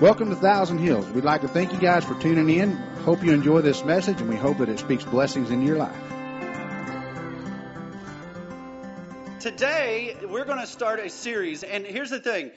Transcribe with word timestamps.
Welcome 0.00 0.30
to 0.30 0.36
Thousand 0.36 0.78
Hills. 0.78 1.10
We'd 1.10 1.24
like 1.24 1.42
to 1.42 1.48
thank 1.48 1.74
you 1.74 1.78
guys 1.78 2.06
for 2.06 2.14
tuning 2.14 2.48
in. 2.48 2.74
Hope 3.04 3.22
you 3.22 3.34
enjoy 3.34 3.60
this 3.60 3.84
message, 3.84 4.18
and 4.22 4.30
we 4.30 4.36
hope 4.36 4.56
that 4.56 4.70
it 4.70 4.78
speaks 4.78 5.04
blessings 5.04 5.50
into 5.50 5.66
your 5.66 5.76
life. 5.76 5.94
Today, 9.40 10.16
we're 10.22 10.46
going 10.46 10.58
to 10.58 10.66
start 10.66 11.00
a 11.00 11.10
series, 11.10 11.64
and 11.64 11.84
here's 11.84 12.08
the 12.08 12.18
thing. 12.18 12.50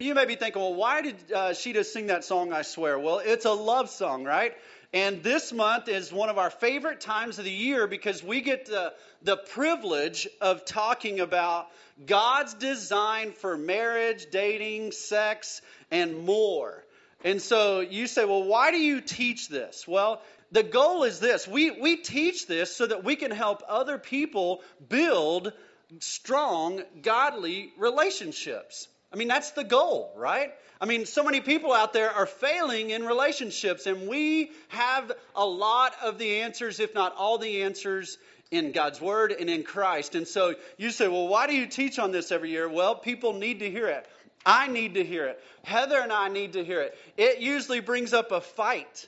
You 0.00 0.12
may 0.14 0.24
be 0.24 0.34
thinking, 0.34 0.60
well, 0.60 0.74
why 0.74 1.02
did 1.02 1.32
uh, 1.32 1.54
sing 1.54 2.08
that 2.08 2.24
song, 2.24 2.52
I 2.52 2.62
swear? 2.62 2.98
Well, 2.98 3.20
it's 3.24 3.44
a 3.44 3.52
love 3.52 3.90
song, 3.90 4.24
right? 4.24 4.56
And 4.92 5.22
this 5.22 5.52
month 5.52 5.86
is 5.86 6.12
one 6.12 6.30
of 6.30 6.38
our 6.38 6.50
favorite 6.50 7.00
times 7.00 7.38
of 7.38 7.44
the 7.44 7.52
year 7.52 7.86
because 7.86 8.24
we 8.24 8.40
get 8.40 8.66
the, 8.66 8.92
the 9.22 9.36
privilege 9.36 10.26
of 10.40 10.64
talking 10.64 11.20
about 11.20 11.68
God's 12.04 12.54
design 12.54 13.30
for 13.30 13.56
marriage, 13.56 14.26
dating, 14.32 14.90
sex, 14.90 15.62
and 15.92 16.26
more. 16.26 16.84
And 17.24 17.42
so 17.42 17.80
you 17.80 18.06
say, 18.06 18.24
well, 18.24 18.44
why 18.44 18.70
do 18.70 18.78
you 18.78 19.00
teach 19.00 19.48
this? 19.48 19.86
Well, 19.88 20.22
the 20.52 20.62
goal 20.62 21.04
is 21.04 21.20
this 21.20 21.46
we, 21.46 21.70
we 21.70 21.96
teach 21.96 22.46
this 22.46 22.74
so 22.74 22.86
that 22.86 23.04
we 23.04 23.16
can 23.16 23.30
help 23.30 23.62
other 23.68 23.98
people 23.98 24.62
build 24.88 25.52
strong, 26.00 26.82
godly 27.02 27.72
relationships. 27.78 28.88
I 29.12 29.16
mean, 29.16 29.28
that's 29.28 29.52
the 29.52 29.64
goal, 29.64 30.12
right? 30.16 30.52
I 30.80 30.86
mean, 30.86 31.06
so 31.06 31.24
many 31.24 31.40
people 31.40 31.72
out 31.72 31.92
there 31.92 32.10
are 32.10 32.26
failing 32.26 32.90
in 32.90 33.04
relationships, 33.04 33.86
and 33.86 34.06
we 34.06 34.52
have 34.68 35.10
a 35.34 35.46
lot 35.46 35.94
of 36.02 36.18
the 36.18 36.40
answers, 36.40 36.78
if 36.78 36.94
not 36.94 37.16
all 37.16 37.38
the 37.38 37.62
answers, 37.62 38.18
in 38.50 38.72
God's 38.72 39.00
Word 39.00 39.32
and 39.32 39.50
in 39.50 39.62
Christ. 39.62 40.14
And 40.14 40.26
so 40.26 40.54
you 40.76 40.90
say, 40.90 41.08
well, 41.08 41.28
why 41.28 41.46
do 41.46 41.54
you 41.54 41.66
teach 41.66 41.98
on 41.98 42.12
this 42.12 42.32
every 42.32 42.50
year? 42.50 42.68
Well, 42.68 42.94
people 42.94 43.34
need 43.34 43.60
to 43.60 43.70
hear 43.70 43.88
it. 43.88 44.06
I 44.48 44.66
need 44.66 44.94
to 44.94 45.04
hear 45.04 45.26
it. 45.26 45.42
Heather 45.62 46.00
and 46.00 46.10
I 46.10 46.28
need 46.28 46.54
to 46.54 46.64
hear 46.64 46.80
it. 46.80 46.96
It 47.18 47.40
usually 47.40 47.80
brings 47.80 48.14
up 48.14 48.32
a 48.32 48.40
fight 48.40 49.06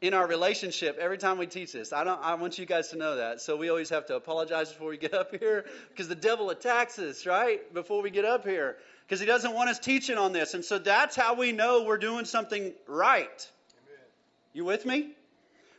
in 0.00 0.14
our 0.14 0.26
relationship 0.26 0.98
every 0.98 1.16
time 1.16 1.38
we 1.38 1.46
teach 1.46 1.72
this. 1.72 1.92
I 1.92 2.02
don't 2.02 2.20
I 2.20 2.34
want 2.34 2.58
you 2.58 2.66
guys 2.66 2.88
to 2.88 2.96
know 2.96 3.14
that. 3.14 3.40
So 3.40 3.56
we 3.56 3.68
always 3.68 3.88
have 3.90 4.06
to 4.06 4.16
apologize 4.16 4.72
before 4.72 4.88
we 4.88 4.96
get 4.96 5.14
up 5.22 5.30
here 5.30 5.64
because 5.90 6.08
the 6.08 6.16
devil 6.16 6.50
attacks 6.50 6.98
us, 6.98 7.24
right? 7.24 7.72
Before 7.72 8.02
we 8.02 8.10
get 8.10 8.24
up 8.24 8.44
here 8.44 8.78
because 9.06 9.20
he 9.20 9.26
doesn't 9.26 9.54
want 9.54 9.70
us 9.70 9.78
teaching 9.78 10.18
on 10.18 10.32
this. 10.32 10.54
And 10.54 10.64
so 10.64 10.78
that's 10.78 11.14
how 11.14 11.34
we 11.34 11.52
know 11.52 11.84
we're 11.84 11.96
doing 11.96 12.24
something 12.24 12.72
right. 12.88 13.48
Amen. 13.86 14.06
You 14.54 14.64
with 14.64 14.84
me? 14.84 15.12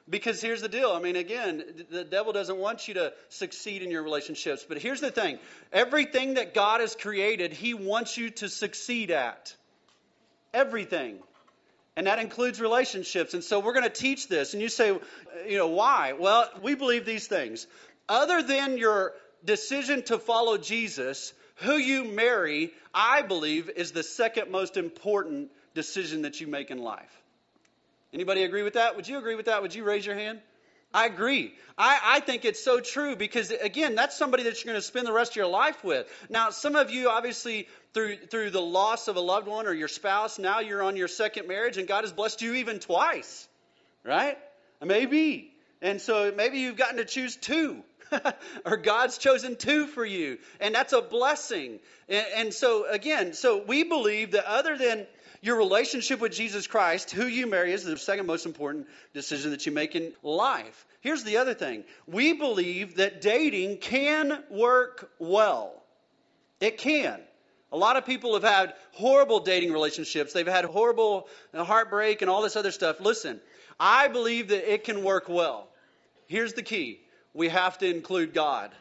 Because 0.09 0.41
here's 0.41 0.61
the 0.61 0.69
deal. 0.69 0.91
I 0.91 0.99
mean, 0.99 1.16
again, 1.16 1.63
the 1.89 2.03
devil 2.03 2.33
doesn't 2.33 2.57
want 2.57 2.88
you 2.88 2.95
to 2.95 3.13
succeed 3.30 3.81
in 3.81 3.91
your 3.91 4.03
relationships. 4.03 4.66
But 4.67 4.80
here's 4.80 5.02
the 5.02 5.11
thing 5.11 5.39
everything 5.71 6.35
that 6.35 6.53
God 6.53 6.81
has 6.81 6.95
created, 6.95 7.53
He 7.53 7.73
wants 7.73 8.17
you 8.17 8.30
to 8.31 8.49
succeed 8.49 9.11
at. 9.11 9.55
Everything. 10.53 11.19
And 11.95 12.08
that 12.08 12.19
includes 12.19 12.59
relationships. 12.59 13.33
And 13.33 13.43
so 13.43 13.59
we're 13.59 13.73
going 13.73 13.83
to 13.83 13.89
teach 13.89 14.27
this. 14.27 14.53
And 14.53 14.61
you 14.61 14.69
say, 14.69 14.97
you 15.47 15.58
know, 15.58 15.67
why? 15.67 16.13
Well, 16.13 16.49
we 16.61 16.75
believe 16.75 17.05
these 17.05 17.27
things. 17.27 17.67
Other 18.08 18.41
than 18.41 18.77
your 18.77 19.13
decision 19.43 20.03
to 20.03 20.17
follow 20.17 20.58
Jesus, 20.58 21.33
who 21.58 21.75
you 21.75 22.05
marry, 22.05 22.71
I 22.93 23.21
believe, 23.21 23.69
is 23.69 23.91
the 23.91 24.03
second 24.03 24.52
most 24.52 24.77
important 24.77 25.52
decision 25.73 26.23
that 26.23 26.39
you 26.39 26.47
make 26.47 26.71
in 26.71 26.80
life. 26.80 27.20
Anybody 28.14 28.44
agree 28.44 28.64
with 28.64 28.73
that? 28.73 28.95
Would 28.95 29.08
you 29.08 29.17
agree 29.17 29.36
with 29.36 29.45
that? 29.45 29.62
Would 29.62 29.73
you 29.73 29.84
raise 29.84 30.06
your 30.06 30.16
hand? 30.16 30.40
I 30.94 31.06
agree. 31.06 31.54
I, 31.78 32.00
I 32.04 32.20
think 32.20 32.44
it's 32.44 32.62
so 32.62 32.81
true 32.81 33.16
because, 33.16 33.52
again, 33.52 33.95
that's 33.95 34.17
somebody 34.17 34.44
that 34.44 34.64
you're 34.64 34.73
going 34.73 34.81
to 34.81 34.86
spend 34.86 35.08
the 35.08 35.14
rest 35.14 35.31
of 35.31 35.36
your 35.38 35.48
life 35.48 35.84
with. 35.84 36.12
Now, 36.30 36.50
some 36.50 36.76
of 36.76 36.92
you, 36.92 37.09
obviously, 37.09 37.70
through, 37.94 38.17
through 38.17 38.50
the 38.50 38.62
loss 38.62 39.08
of 39.08 39.16
a 39.16 39.22
loved 39.22 39.48
one 39.48 39.67
or 39.67 39.73
your 39.73 39.88
spouse, 39.88 40.38
now 40.38 40.59
you're 40.59 40.84
on 40.84 40.98
your 40.98 41.08
second 41.08 41.48
marriage 41.48 41.78
and 41.78 41.88
God 41.88 42.04
has 42.04 42.12
blessed 42.12 42.42
you 42.42 42.56
even 42.56 42.80
twice, 42.80 43.48
right? 44.04 44.38
Maybe. 44.84 45.54
And 45.82 46.02
so 46.02 46.34
maybe 46.36 46.59
you've 46.59 46.77
gotten 46.77 46.98
to 46.98 47.05
choose 47.05 47.38
two. 47.38 47.83
or 48.66 48.76
God's 48.76 49.17
chosen 49.17 49.55
two 49.55 49.88
for 49.88 50.05
you, 50.05 50.38
and 50.60 50.76
that's 50.76 50.92
a 50.92 51.02
blessing. 51.02 51.80
And, 52.10 52.26
and 52.36 52.54
so, 52.54 52.86
again, 52.86 53.32
so 53.32 53.64
we 53.64 53.83
believe 53.83 54.32
that 54.32 54.44
other 54.45 54.77
than 54.77 55.08
your 55.41 55.57
relationship 55.57 56.19
with 56.19 56.31
Jesus 56.31 56.67
Christ, 56.67 57.11
who 57.11 57.25
you 57.25 57.47
marry, 57.47 57.73
is 57.73 57.83
the 57.83 57.97
second 57.97 58.27
most 58.27 58.45
important 58.45 58.87
decision 59.13 59.52
that 59.52 59.65
you 59.65 59.71
make 59.71 59.95
in 59.95 60.13
life. 60.21 60.85
Here's 61.02 61.23
the 61.23 61.37
other 61.37 61.55
thing 61.55 61.83
we 62.07 62.33
believe 62.33 62.97
that 62.97 63.21
dating 63.21 63.77
can 63.77 64.43
work 64.49 65.11
well. 65.19 65.73
It 66.59 66.77
can. 66.77 67.19
A 67.71 67.77
lot 67.77 67.95
of 67.95 68.05
people 68.05 68.33
have 68.33 68.43
had 68.43 68.73
horrible 68.91 69.39
dating 69.39 69.71
relationships. 69.71 70.33
They've 70.33 70.45
had 70.45 70.65
horrible 70.65 71.27
heartbreak 71.55 72.21
and 72.21 72.29
all 72.29 72.41
this 72.41 72.55
other 72.55 72.71
stuff. 72.71 72.99
Listen, 72.99 73.39
I 73.79 74.09
believe 74.09 74.49
that 74.49 74.71
it 74.71 74.83
can 74.83 75.03
work 75.03 75.27
well. 75.27 75.69
Here's 76.27 76.53
the 76.53 76.63
key 76.63 76.99
we 77.33 77.49
have 77.49 77.77
to 77.79 77.89
include 77.89 78.33
God. 78.33 78.71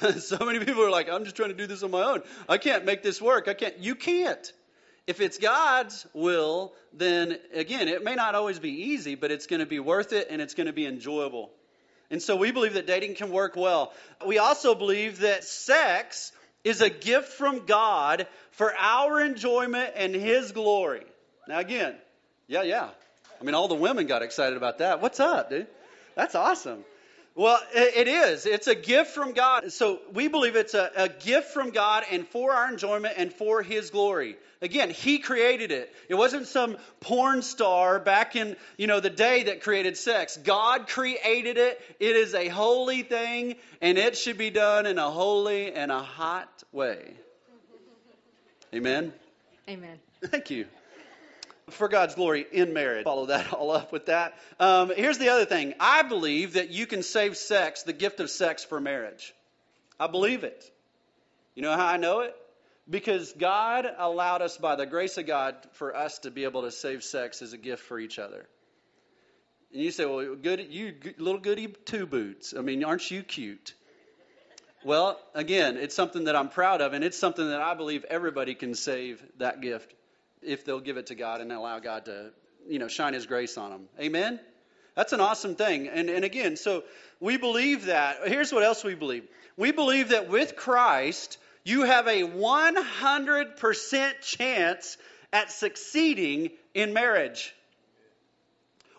so 0.18 0.38
many 0.40 0.58
people 0.58 0.82
are 0.82 0.90
like, 0.90 1.08
I'm 1.08 1.24
just 1.24 1.36
trying 1.36 1.50
to 1.50 1.56
do 1.56 1.66
this 1.66 1.82
on 1.82 1.90
my 1.90 2.02
own. 2.02 2.22
I 2.48 2.58
can't 2.58 2.84
make 2.84 3.02
this 3.02 3.20
work. 3.20 3.46
I 3.46 3.54
can't. 3.54 3.78
You 3.78 3.94
can't. 3.94 4.52
If 5.08 5.22
it's 5.22 5.38
God's 5.38 6.06
will, 6.12 6.74
then 6.92 7.38
again, 7.54 7.88
it 7.88 8.04
may 8.04 8.14
not 8.14 8.34
always 8.34 8.58
be 8.58 8.90
easy, 8.90 9.14
but 9.14 9.30
it's 9.30 9.46
going 9.46 9.60
to 9.60 9.66
be 9.66 9.80
worth 9.80 10.12
it 10.12 10.28
and 10.30 10.42
it's 10.42 10.52
going 10.52 10.66
to 10.66 10.74
be 10.74 10.84
enjoyable. 10.84 11.48
And 12.10 12.22
so 12.22 12.36
we 12.36 12.52
believe 12.52 12.74
that 12.74 12.86
dating 12.86 13.14
can 13.14 13.30
work 13.30 13.56
well. 13.56 13.94
We 14.26 14.36
also 14.36 14.74
believe 14.74 15.20
that 15.20 15.44
sex 15.44 16.30
is 16.62 16.82
a 16.82 16.90
gift 16.90 17.28
from 17.28 17.64
God 17.64 18.26
for 18.50 18.74
our 18.76 19.22
enjoyment 19.22 19.92
and 19.96 20.14
His 20.14 20.52
glory. 20.52 21.06
Now, 21.48 21.58
again, 21.58 21.94
yeah, 22.46 22.64
yeah. 22.64 22.90
I 23.40 23.44
mean, 23.44 23.54
all 23.54 23.68
the 23.68 23.76
women 23.76 24.08
got 24.08 24.20
excited 24.20 24.58
about 24.58 24.76
that. 24.78 25.00
What's 25.00 25.20
up, 25.20 25.48
dude? 25.48 25.68
That's 26.16 26.34
awesome. 26.34 26.84
Well, 27.38 27.60
it 27.72 28.08
is. 28.08 28.46
It's 28.46 28.66
a 28.66 28.74
gift 28.74 29.12
from 29.12 29.32
God. 29.32 29.72
So 29.72 30.00
we 30.12 30.26
believe 30.26 30.56
it's 30.56 30.74
a, 30.74 30.90
a, 30.96 31.08
gift 31.08 31.52
from 31.52 31.70
God 31.70 32.02
and 32.10 32.26
for 32.26 32.52
our 32.52 32.68
enjoyment 32.68 33.14
and 33.16 33.32
for 33.32 33.62
His 33.62 33.90
glory. 33.90 34.34
Again, 34.60 34.90
He 34.90 35.20
created 35.20 35.70
it. 35.70 35.94
It 36.08 36.16
wasn't 36.16 36.48
some 36.48 36.76
porn 36.98 37.42
star 37.42 38.00
back 38.00 38.34
in, 38.34 38.56
you 38.76 38.88
know, 38.88 38.98
the 38.98 39.08
day 39.08 39.44
that 39.44 39.62
created 39.62 39.96
sex. 39.96 40.36
God 40.36 40.88
created 40.88 41.58
it. 41.58 41.80
It 42.00 42.16
is 42.16 42.34
a 42.34 42.48
holy 42.48 43.04
thing 43.04 43.54
and 43.80 43.98
it 43.98 44.18
should 44.18 44.36
be 44.36 44.50
done 44.50 44.86
in 44.86 44.98
a 44.98 45.08
holy 45.08 45.72
and 45.72 45.92
a 45.92 46.02
hot 46.02 46.64
way. 46.72 47.12
Amen? 48.74 49.12
Amen. 49.68 50.00
Thank 50.24 50.50
you 50.50 50.66
for 51.70 51.88
God's 51.88 52.14
glory 52.14 52.46
in 52.52 52.72
marriage. 52.72 53.04
Follow 53.04 53.26
that 53.26 53.52
all 53.52 53.70
up 53.70 53.92
with 53.92 54.06
that. 54.06 54.38
Um, 54.58 54.92
here's 54.94 55.18
the 55.18 55.30
other 55.30 55.44
thing 55.44 55.74
I 55.80 56.02
believe 56.02 56.54
that 56.54 56.70
you 56.70 56.86
can 56.86 57.02
save 57.02 57.36
sex, 57.36 57.82
the 57.82 57.92
gift 57.92 58.20
of 58.20 58.30
sex, 58.30 58.64
for 58.64 58.80
marriage. 58.80 59.34
I 59.98 60.06
believe 60.06 60.44
it. 60.44 60.70
You 61.54 61.62
know 61.62 61.74
how 61.74 61.86
I 61.86 61.96
know 61.96 62.20
it? 62.20 62.36
Because 62.88 63.32
God 63.32 63.86
allowed 63.98 64.42
us, 64.42 64.56
by 64.56 64.76
the 64.76 64.86
grace 64.86 65.18
of 65.18 65.26
God, 65.26 65.56
for 65.72 65.94
us 65.94 66.20
to 66.20 66.30
be 66.30 66.44
able 66.44 66.62
to 66.62 66.70
save 66.70 67.02
sex 67.02 67.42
as 67.42 67.52
a 67.52 67.58
gift 67.58 67.82
for 67.82 67.98
each 67.98 68.18
other. 68.18 68.46
And 69.72 69.82
you 69.82 69.90
say, 69.90 70.06
well, 70.06 70.34
good, 70.34 70.66
you 70.70 70.94
little 71.18 71.40
goody 71.40 71.66
two 71.66 72.06
boots. 72.06 72.54
I 72.56 72.62
mean, 72.62 72.84
aren't 72.84 73.10
you 73.10 73.22
cute? 73.22 73.74
Well, 74.84 75.20
again, 75.34 75.76
it's 75.76 75.94
something 75.94 76.24
that 76.24 76.36
I'm 76.36 76.48
proud 76.48 76.80
of, 76.80 76.94
and 76.94 77.04
it's 77.04 77.18
something 77.18 77.46
that 77.46 77.60
I 77.60 77.74
believe 77.74 78.04
everybody 78.04 78.54
can 78.54 78.74
save 78.74 79.22
that 79.38 79.60
gift 79.60 79.92
if 80.42 80.64
they'll 80.64 80.80
give 80.80 80.96
it 80.96 81.06
to 81.08 81.14
God 81.14 81.40
and 81.40 81.52
allow 81.52 81.78
God 81.78 82.06
to, 82.06 82.30
you 82.68 82.78
know, 82.78 82.88
shine 82.88 83.14
His 83.14 83.26
grace 83.26 83.56
on 83.58 83.70
them. 83.70 83.88
Amen? 84.00 84.40
That's 84.94 85.12
an 85.12 85.20
awesome 85.20 85.54
thing. 85.54 85.88
And, 85.88 86.10
and 86.10 86.24
again, 86.24 86.56
so 86.56 86.84
we 87.20 87.36
believe 87.36 87.86
that. 87.86 88.26
Here's 88.26 88.52
what 88.52 88.62
else 88.64 88.82
we 88.84 88.94
believe 88.94 89.24
we 89.56 89.72
believe 89.72 90.10
that 90.10 90.28
with 90.28 90.56
Christ, 90.56 91.38
you 91.64 91.82
have 91.82 92.06
a 92.06 92.22
100% 92.22 94.20
chance 94.20 94.96
at 95.32 95.50
succeeding 95.50 96.50
in 96.74 96.92
marriage. 96.92 97.54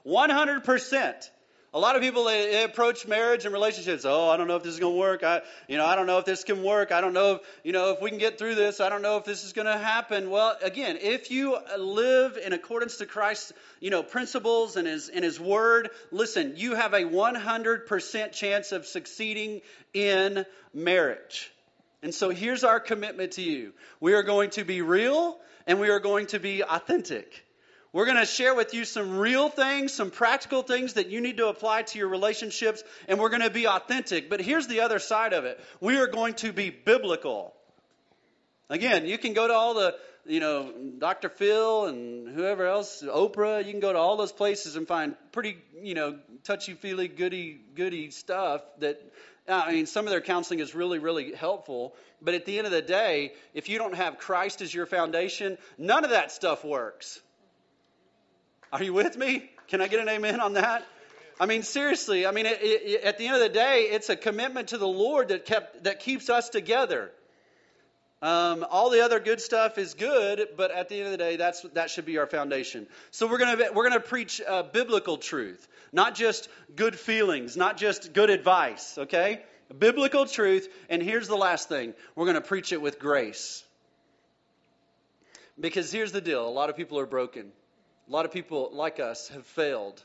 100%. 0.06 1.30
A 1.71 1.80
lot 1.80 1.95
of 1.95 2.01
people 2.01 2.24
they, 2.24 2.63
approach 2.63 3.07
marriage 3.07 3.45
and 3.45 3.54
relationships. 3.54 4.04
Oh, 4.04 4.30
I 4.30 4.38
don't 4.38 4.48
know 4.48 4.56
if 4.56 4.63
this 4.63 4.74
is 4.74 4.80
going 4.80 4.95
to 4.95 5.00
work. 5.00 5.24
I, 5.24 5.42
you 5.68 5.77
know, 5.77 5.86
I 5.86 5.95
don't 5.95 6.07
know 6.07 6.18
if 6.18 6.25
this 6.25 6.44
can 6.44 6.63
work. 6.63 6.92
I 6.92 7.00
don't 7.00 7.13
know 7.13 7.36
if, 7.36 7.42
you 7.63 7.74
know, 7.74 7.92
if 7.92 8.01
we 8.01 8.10
can 8.10 8.18
get 8.18 8.39
through 8.39 8.56
this. 8.56 8.80
I 8.80 8.89
don't 8.89 9.04
know 9.04 9.18
if 9.18 9.24
this 9.24 9.44
is 9.44 9.54
going 9.54 9.68
to 9.68 9.77
happen. 9.77 10.31
Well, 10.31 10.57
again, 10.63 10.98
if 11.00 11.30
you 11.30 11.60
live 11.77 12.38
in 12.44 12.54
accordance 12.54 12.98
to 12.98 13.06
Christ's, 13.06 13.54
you 13.80 13.92
know, 13.92 14.01
principles 14.01 14.77
and 14.77 14.88
His 14.88 15.10
and 15.10 15.24
His 15.24 15.39
Word, 15.39 15.92
listen, 16.12 16.54
you 16.57 16.74
have 16.74 16.94
a 16.94 17.01
100% 17.01 18.31
chance 18.31 18.71
of 18.71 18.88
succeeding 18.88 19.62
in 19.94 20.48
marriage. 20.74 21.51
And 22.01 22.16
so 22.16 22.31
here's 22.31 22.63
our 22.63 22.80
commitment 22.80 23.33
to 23.33 23.44
you: 23.44 23.74
we 24.00 24.13
are 24.13 24.24
going 24.24 24.50
to 24.51 24.63
be 24.63 24.81
real 24.81 25.38
and 25.68 25.80
we 25.80 25.89
are 25.89 26.00
going 26.00 26.25
to 26.27 26.39
be 26.39 26.63
authentic. 26.63 27.45
We're 27.92 28.06
going 28.06 28.18
to 28.18 28.26
share 28.26 28.54
with 28.54 28.74
you 28.76 28.86
some 28.86 29.18
real 29.18 29.50
things, 29.50 29.94
some 29.94 30.12
practical 30.12 30.62
things 30.62 30.94
that 30.94 31.08
you 31.08 31.22
need 31.22 31.38
to 31.38 31.48
apply 31.48 31.84
to 31.84 31.98
your 31.98 32.08
relationships, 32.08 32.84
and 33.08 33.20
we're 33.20 33.30
going 33.30 33.42
to 33.42 33.50
be 33.50 33.68
authentic. 33.68 34.30
But 34.30 34.42
here's 34.42 34.68
the 34.68 34.82
other 34.82 35.00
side 35.00 35.34
of 35.34 35.46
it 35.46 35.60
we 35.80 35.98
are 35.98 36.08
going 36.08 36.36
to 36.36 36.54
be 36.54 36.70
biblical. 36.70 37.54
Again, 38.70 39.08
you 39.08 39.18
can 39.18 39.34
go 39.34 39.48
to 39.48 39.54
all 39.54 39.74
the, 39.74 39.96
you 40.28 40.40
know, 40.40 40.72
Dr. 41.00 41.30
Phil 41.30 41.88
and 41.88 42.28
whoever 42.28 42.68
else, 42.68 43.02
Oprah. 43.02 43.66
You 43.66 43.72
can 43.72 43.80
go 43.80 43.92
to 43.92 43.98
all 43.98 44.16
those 44.16 44.32
places 44.32 44.76
and 44.76 44.88
find 44.88 45.16
pretty, 45.32 45.58
you 45.82 45.96
know, 45.96 46.20
touchy-feely, 46.44 47.08
goody, 47.08 47.60
goody 47.74 48.12
stuff 48.12 48.62
that 48.80 49.02
I 49.48 49.72
mean, 49.72 49.88
some 49.88 50.06
of 50.06 50.12
their 50.12 50.22
counseling 50.22 50.60
is 50.60 50.76
really, 50.76 51.00
really 51.00 51.34
helpful. 51.34 51.96
But 52.22 52.36
at 52.36 52.46
the 52.46 52.60
end 52.60 52.68
of 52.68 52.72
the 52.72 52.84
day, 52.84 53.34
if 53.56 53.68
you 53.68 53.80
don't 53.80 53.96
have 53.96 54.20
Christ 54.20 54.62
as 54.62 54.72
your 54.72 54.86
foundation, 54.86 55.58
none 55.80 56.04
of 56.04 56.12
that 56.12 56.32
stuff 56.32 56.64
works. 56.64 57.20
Are 58.71 58.83
you 58.83 58.94
with 58.94 59.18
me? 59.18 59.50
Can 59.68 59.81
I 59.81 59.88
get 59.88 60.00
an 60.00 60.10
amen 60.10 60.39
on 60.39 60.54
that? 60.54 60.86
I 61.39 61.48
mean, 61.48 61.63
seriously. 61.63 62.27
I 62.27 62.31
mean, 62.31 62.45
it, 62.45 62.60
it, 62.62 63.04
at 63.04 63.18
the 63.18 63.25
end 63.25 63.36
of 63.36 63.42
the 63.42 63.50
day, 63.50 63.89
it's 63.92 64.10
a 64.10 64.16
commitment 64.16 64.69
to 64.69 64.77
the 64.77 64.88
Lord 64.88 65.30
that 65.30 65.45
kept 65.45 65.86
that 65.86 66.01
keeps 66.01 66.30
us 66.30 66.50
together. 66.50 67.12
Um, 68.21 68.66
all 68.69 68.89
the 68.89 69.04
other 69.04 69.19
good 69.19 69.39
stuff 69.39 69.77
is 69.77 69.94
good, 69.94 70.50
but 70.57 70.71
at 70.71 70.89
the 70.89 70.98
end 70.98 71.06
of 71.06 71.12
the 71.12 71.18
day, 71.18 71.38
that's 71.38 71.62
that 71.74 71.89
should 71.89 72.06
be 72.06 72.18
our 72.19 72.27
foundation. 72.27 72.86
So 73.10 73.25
we're 73.25 73.38
gonna 73.39 73.71
we're 73.74 73.88
gonna 73.88 74.01
preach 74.01 74.39
uh, 74.45 74.63
biblical 74.63 75.18
truth, 75.18 75.68
not 75.92 76.13
just 76.13 76.48
good 76.75 77.00
feelings, 77.00 77.57
not 77.57 77.77
just 77.77 78.13
good 78.13 78.30
advice. 78.30 78.98
Okay, 79.00 79.42
biblical 79.77 80.25
truth. 80.27 80.68
And 80.89 81.01
here's 81.01 81.27
the 81.27 81.38
last 81.38 81.69
thing: 81.69 81.95
we're 82.13 82.27
gonna 82.27 82.42
preach 82.42 82.71
it 82.71 82.81
with 82.81 83.00
grace. 83.00 83.63
Because 85.60 85.92
here's 85.92 86.12
the 86.12 86.21
deal: 86.21 86.48
a 86.48 86.51
lot 86.51 86.69
of 86.69 86.75
people 86.75 87.00
are 87.00 87.07
broken. 87.07 87.51
A 88.10 88.12
lot 88.12 88.26
of 88.26 88.32
people 88.32 88.72
like 88.74 89.00
us 89.00 89.28
have 89.30 89.46
failed 89.46 90.04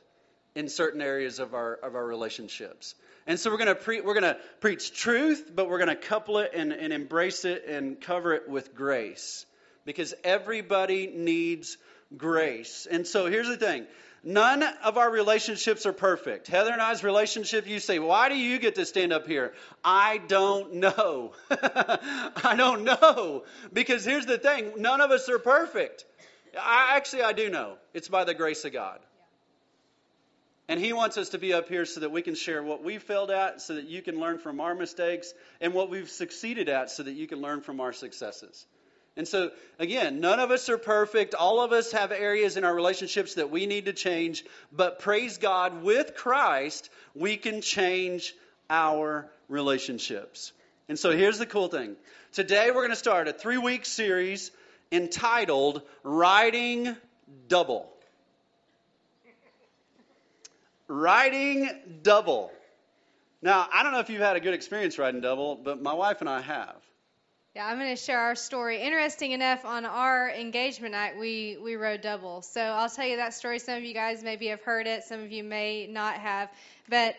in 0.55 0.69
certain 0.69 1.01
areas 1.01 1.39
of 1.39 1.55
our 1.55 1.75
of 1.75 1.95
our 1.95 2.05
relationships. 2.05 2.95
And 3.27 3.41
so 3.41 3.51
we're 3.51 3.57
to 3.65 3.75
pre- 3.75 4.03
we're 4.03 4.21
to 4.21 4.37
preach 4.61 4.93
truth, 4.93 5.51
but 5.55 5.71
we're 5.71 5.79
to 5.87 5.97
couple 5.97 6.39
it 6.39 6.51
and, 6.55 6.73
and 6.73 6.93
embrace 6.93 7.47
it 7.47 7.65
and 7.67 7.99
cover 7.99 8.35
it 8.35 8.47
with 8.47 8.75
grace 8.75 9.47
because 9.87 10.13
everybody 10.23 11.07
needs 11.07 11.79
grace. 12.15 12.87
And 12.91 13.07
so 13.07 13.27
here's 13.27 13.49
the 13.49 13.57
thing. 13.57 13.87
None 14.23 14.63
of 14.63 14.99
our 14.99 15.11
relationships 15.11 15.87
are 15.87 15.93
perfect. 15.93 16.47
Heather 16.47 16.73
and 16.73 16.81
I's 16.81 17.05
relationship, 17.05 17.67
you 17.67 17.79
say, 17.79 17.99
why 17.99 18.31
do 18.31 18.37
you 18.37 18.59
get 18.59 18.75
to 18.77 18.87
stand 18.87 19.13
up 19.13 19.27
here? 19.27 19.53
I 19.83 20.19
don't 20.29 20.75
know. 20.75 21.33
I 21.51 22.55
don't 22.57 22.85
know. 22.85 23.45
Because 23.73 24.05
here's 24.05 24.25
the 24.25 24.39
thing 24.39 24.73
none 24.79 25.01
of 25.01 25.11
us 25.11 25.29
are 25.29 25.39
perfect. 25.39 26.07
I, 26.61 26.97
actually, 26.97 27.23
I 27.23 27.33
do 27.33 27.51
know. 27.51 27.77
It's 27.93 28.09
by 28.09 28.25
the 28.25 28.35
grace 28.35 28.65
of 28.65 28.73
God. 28.73 29.01
And 30.69 30.81
He 30.81 30.93
wants 30.93 31.19
us 31.19 31.31
to 31.31 31.39
be 31.39 31.53
up 31.53 31.69
here 31.69 31.85
so 31.85 32.01
that 32.01 32.11
we 32.11 32.23
can 32.23 32.35
share 32.35 32.63
what 32.63 32.83
we 32.83 32.99
failed 32.99 33.31
at, 33.31 33.61
so 33.61 33.75
that 33.75 33.85
you 33.85 34.03
can 34.03 34.19
learn 34.19 34.39
from 34.39 34.61
our 34.61 34.75
mistakes, 34.75 35.35
and 35.61 35.75
what 35.75 35.91
we've 35.91 36.09
succeeded 36.09 36.69
at, 36.69 36.91
so 36.91 37.03
that 37.03 37.13
you 37.13 37.27
can 37.27 37.41
learn 37.41 37.61
from 37.61 37.81
our 37.81 37.93
successes. 37.93 38.67
And 39.17 39.29
so, 39.29 39.53
again, 39.79 40.21
none 40.21 40.41
of 40.41 40.51
us 40.51 40.69
are 40.69 40.79
perfect. 40.79 41.35
All 41.35 41.61
of 41.61 41.73
us 41.73 41.93
have 41.93 42.11
areas 42.11 42.57
in 42.57 42.65
our 42.65 42.75
relationships 42.75 43.35
that 43.35 43.51
we 43.51 43.67
need 43.67 43.85
to 43.85 43.93
change. 43.93 44.45
But 44.73 44.99
praise 44.99 45.39
God, 45.39 45.83
with 45.83 46.17
Christ, 46.17 46.91
we 47.15 47.37
can 47.37 47.61
change 47.61 48.35
our 48.69 49.31
relationships. 49.49 50.53
And 50.89 50.99
so 50.99 51.13
here's 51.13 51.39
the 51.39 51.47
cool 51.47 51.69
thing. 51.69 51.95
Today, 52.33 52.71
we're 52.71 52.83
going 52.83 52.91
to 52.91 52.97
start 52.97 53.29
a 53.29 53.33
three 53.33 53.59
week 53.59 53.85
series 53.87 54.51
entitled 54.95 55.83
Riding 56.03 56.97
Double. 57.49 57.91
Riding 60.87 61.71
double. 62.03 62.53
Now, 63.41 63.67
I 63.73 63.83
don't 63.83 63.93
know 63.93 64.01
if 64.01 64.11
you've 64.11 64.21
had 64.21 64.37
a 64.37 64.41
good 64.41 64.55
experience 64.55 64.99
riding 64.99 65.21
double, 65.21 65.57
but 65.57 65.83
my 65.83 65.95
wife 65.95 66.21
and 66.21 66.29
I 66.29 66.41
have. 66.41 66.77
Yeah, 67.55 67.67
I'm 67.67 67.79
going 67.79 67.95
to 67.95 68.03
share 68.03 68.19
our 68.19 68.35
story. 68.35 68.83
Interesting 68.83 69.31
enough, 69.31 69.65
on 69.65 69.87
our 69.87 70.29
engagement 70.29 70.93
night, 70.93 71.19
we, 71.19 71.57
we 71.63 71.77
rode 71.77 72.01
double. 72.01 72.43
So 72.43 72.61
I'll 72.61 72.91
tell 72.91 73.07
you 73.07 73.17
that 73.19 73.33
story. 73.33 73.61
Some 73.61 73.77
of 73.77 73.85
you 73.85 73.95
guys 73.95 74.23
maybe 74.23 74.49
have 74.49 74.63
heard 74.63 74.87
it, 74.87 75.05
some 75.05 75.21
of 75.21 75.31
you 75.31 75.45
may 75.45 75.87
not 75.87 76.15
have. 76.17 76.51
But 76.89 77.15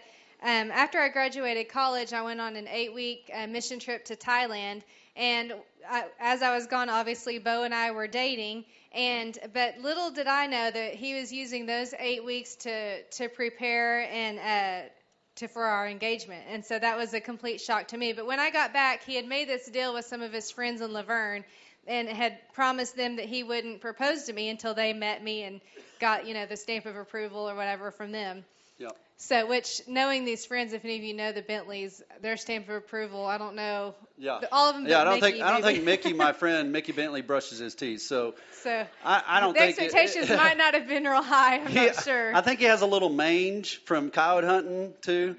um, 0.45 0.69
after 0.69 0.99
I 0.99 1.09
graduated 1.09 1.69
college, 1.69 2.13
I 2.13 2.21
went 2.21 2.39
on 2.39 2.55
an 2.55 2.67
eight 2.67 2.93
week 2.93 3.31
uh, 3.33 3.47
mission 3.47 3.79
trip 3.79 4.05
to 4.05 4.15
Thailand. 4.15 4.83
And 5.15 5.53
I, 5.89 6.05
as 6.19 6.43
I 6.43 6.53
was 6.53 6.67
gone, 6.67 6.87
obviously, 6.87 7.39
Bo 7.39 7.63
and 7.63 7.73
I 7.73 7.91
were 7.91 8.05
dating. 8.05 8.65
And 8.91 9.35
but 9.53 9.79
little 9.79 10.11
did 10.11 10.27
I 10.27 10.45
know 10.45 10.69
that 10.69 10.93
he 10.93 11.15
was 11.19 11.33
using 11.33 11.65
those 11.65 11.95
eight 11.97 12.23
weeks 12.23 12.55
to 12.57 13.01
to 13.01 13.27
prepare 13.27 14.01
and 14.01 14.37
uh, 14.37 14.89
to 15.37 15.47
for 15.47 15.63
our 15.63 15.87
engagement. 15.87 16.43
And 16.47 16.63
so 16.63 16.77
that 16.77 16.95
was 16.95 17.15
a 17.15 17.19
complete 17.19 17.59
shock 17.59 17.87
to 17.87 17.97
me. 17.97 18.13
But 18.13 18.27
when 18.27 18.39
I 18.39 18.51
got 18.51 18.71
back, 18.71 19.03
he 19.03 19.15
had 19.15 19.25
made 19.25 19.49
this 19.49 19.67
deal 19.67 19.95
with 19.95 20.05
some 20.05 20.21
of 20.21 20.31
his 20.31 20.51
friends 20.51 20.79
in 20.79 20.93
Laverne 20.93 21.43
and 21.87 22.07
had 22.07 22.37
promised 22.53 22.95
them 22.95 23.15
that 23.15 23.25
he 23.25 23.41
wouldn't 23.41 23.81
propose 23.81 24.25
to 24.25 24.33
me 24.33 24.49
until 24.49 24.75
they 24.75 24.93
met 24.93 25.23
me 25.23 25.41
and 25.41 25.59
got, 25.99 26.27
you 26.27 26.35
know, 26.35 26.45
the 26.45 26.57
stamp 26.57 26.85
of 26.85 26.95
approval 26.95 27.49
or 27.49 27.55
whatever 27.55 27.89
from 27.89 28.11
them. 28.11 28.45
Yep. 28.77 28.97
So, 29.17 29.45
which 29.47 29.81
knowing 29.87 30.25
these 30.25 30.45
friends, 30.45 30.73
if 30.73 30.83
any 30.83 30.97
of 30.97 31.03
you 31.03 31.13
know 31.13 31.31
the 31.31 31.41
Bentleys, 31.41 32.03
their 32.21 32.35
stamp 32.35 32.67
of 32.67 32.75
approval, 32.75 33.25
I 33.25 33.37
don't 33.37 33.55
know. 33.55 33.95
Yeah. 34.17 34.41
All 34.51 34.69
of 34.69 34.75
them. 34.75 34.85
Yeah, 34.87 34.99
I 35.01 35.03
don't 35.05 35.21
Mickey, 35.21 35.31
think 35.37 35.43
I 35.45 35.51
don't 35.51 35.61
think 35.63 35.83
Mickey, 35.85 36.11
my 36.13 36.33
friend 36.41 36.73
Mickey 36.73 36.91
Bentley, 36.91 37.21
brushes 37.21 37.59
his 37.59 37.75
teeth. 37.75 38.01
So 38.01 38.35
So 38.61 38.85
I, 39.05 39.23
I 39.25 39.39
don't 39.39 39.53
the 39.53 39.59
think 39.59 39.77
it- 39.77 39.83
expectations 39.85 40.29
might 40.37 40.57
not 40.57 40.73
have 40.73 40.87
been 40.87 41.05
real 41.05 41.21
high. 41.23 41.55
I'm 41.59 41.67
He- 41.67 41.85
not 41.85 42.03
sure. 42.03 42.35
I 42.35 42.41
think 42.41 42.59
he 42.59 42.65
has 42.65 42.81
a 42.81 42.85
little 42.85 43.09
mange 43.09 43.77
from 43.85 44.09
coyote 44.11 44.45
hunting 44.45 44.93
too. 45.01 45.37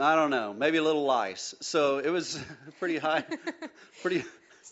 I 0.00 0.14
don't 0.14 0.30
know, 0.30 0.52
maybe 0.52 0.76
a 0.76 0.82
little 0.82 1.04
lice. 1.06 1.54
So 1.60 1.98
it 1.98 2.10
was 2.10 2.38
pretty 2.78 2.98
high, 2.98 3.24
pretty 4.02 4.22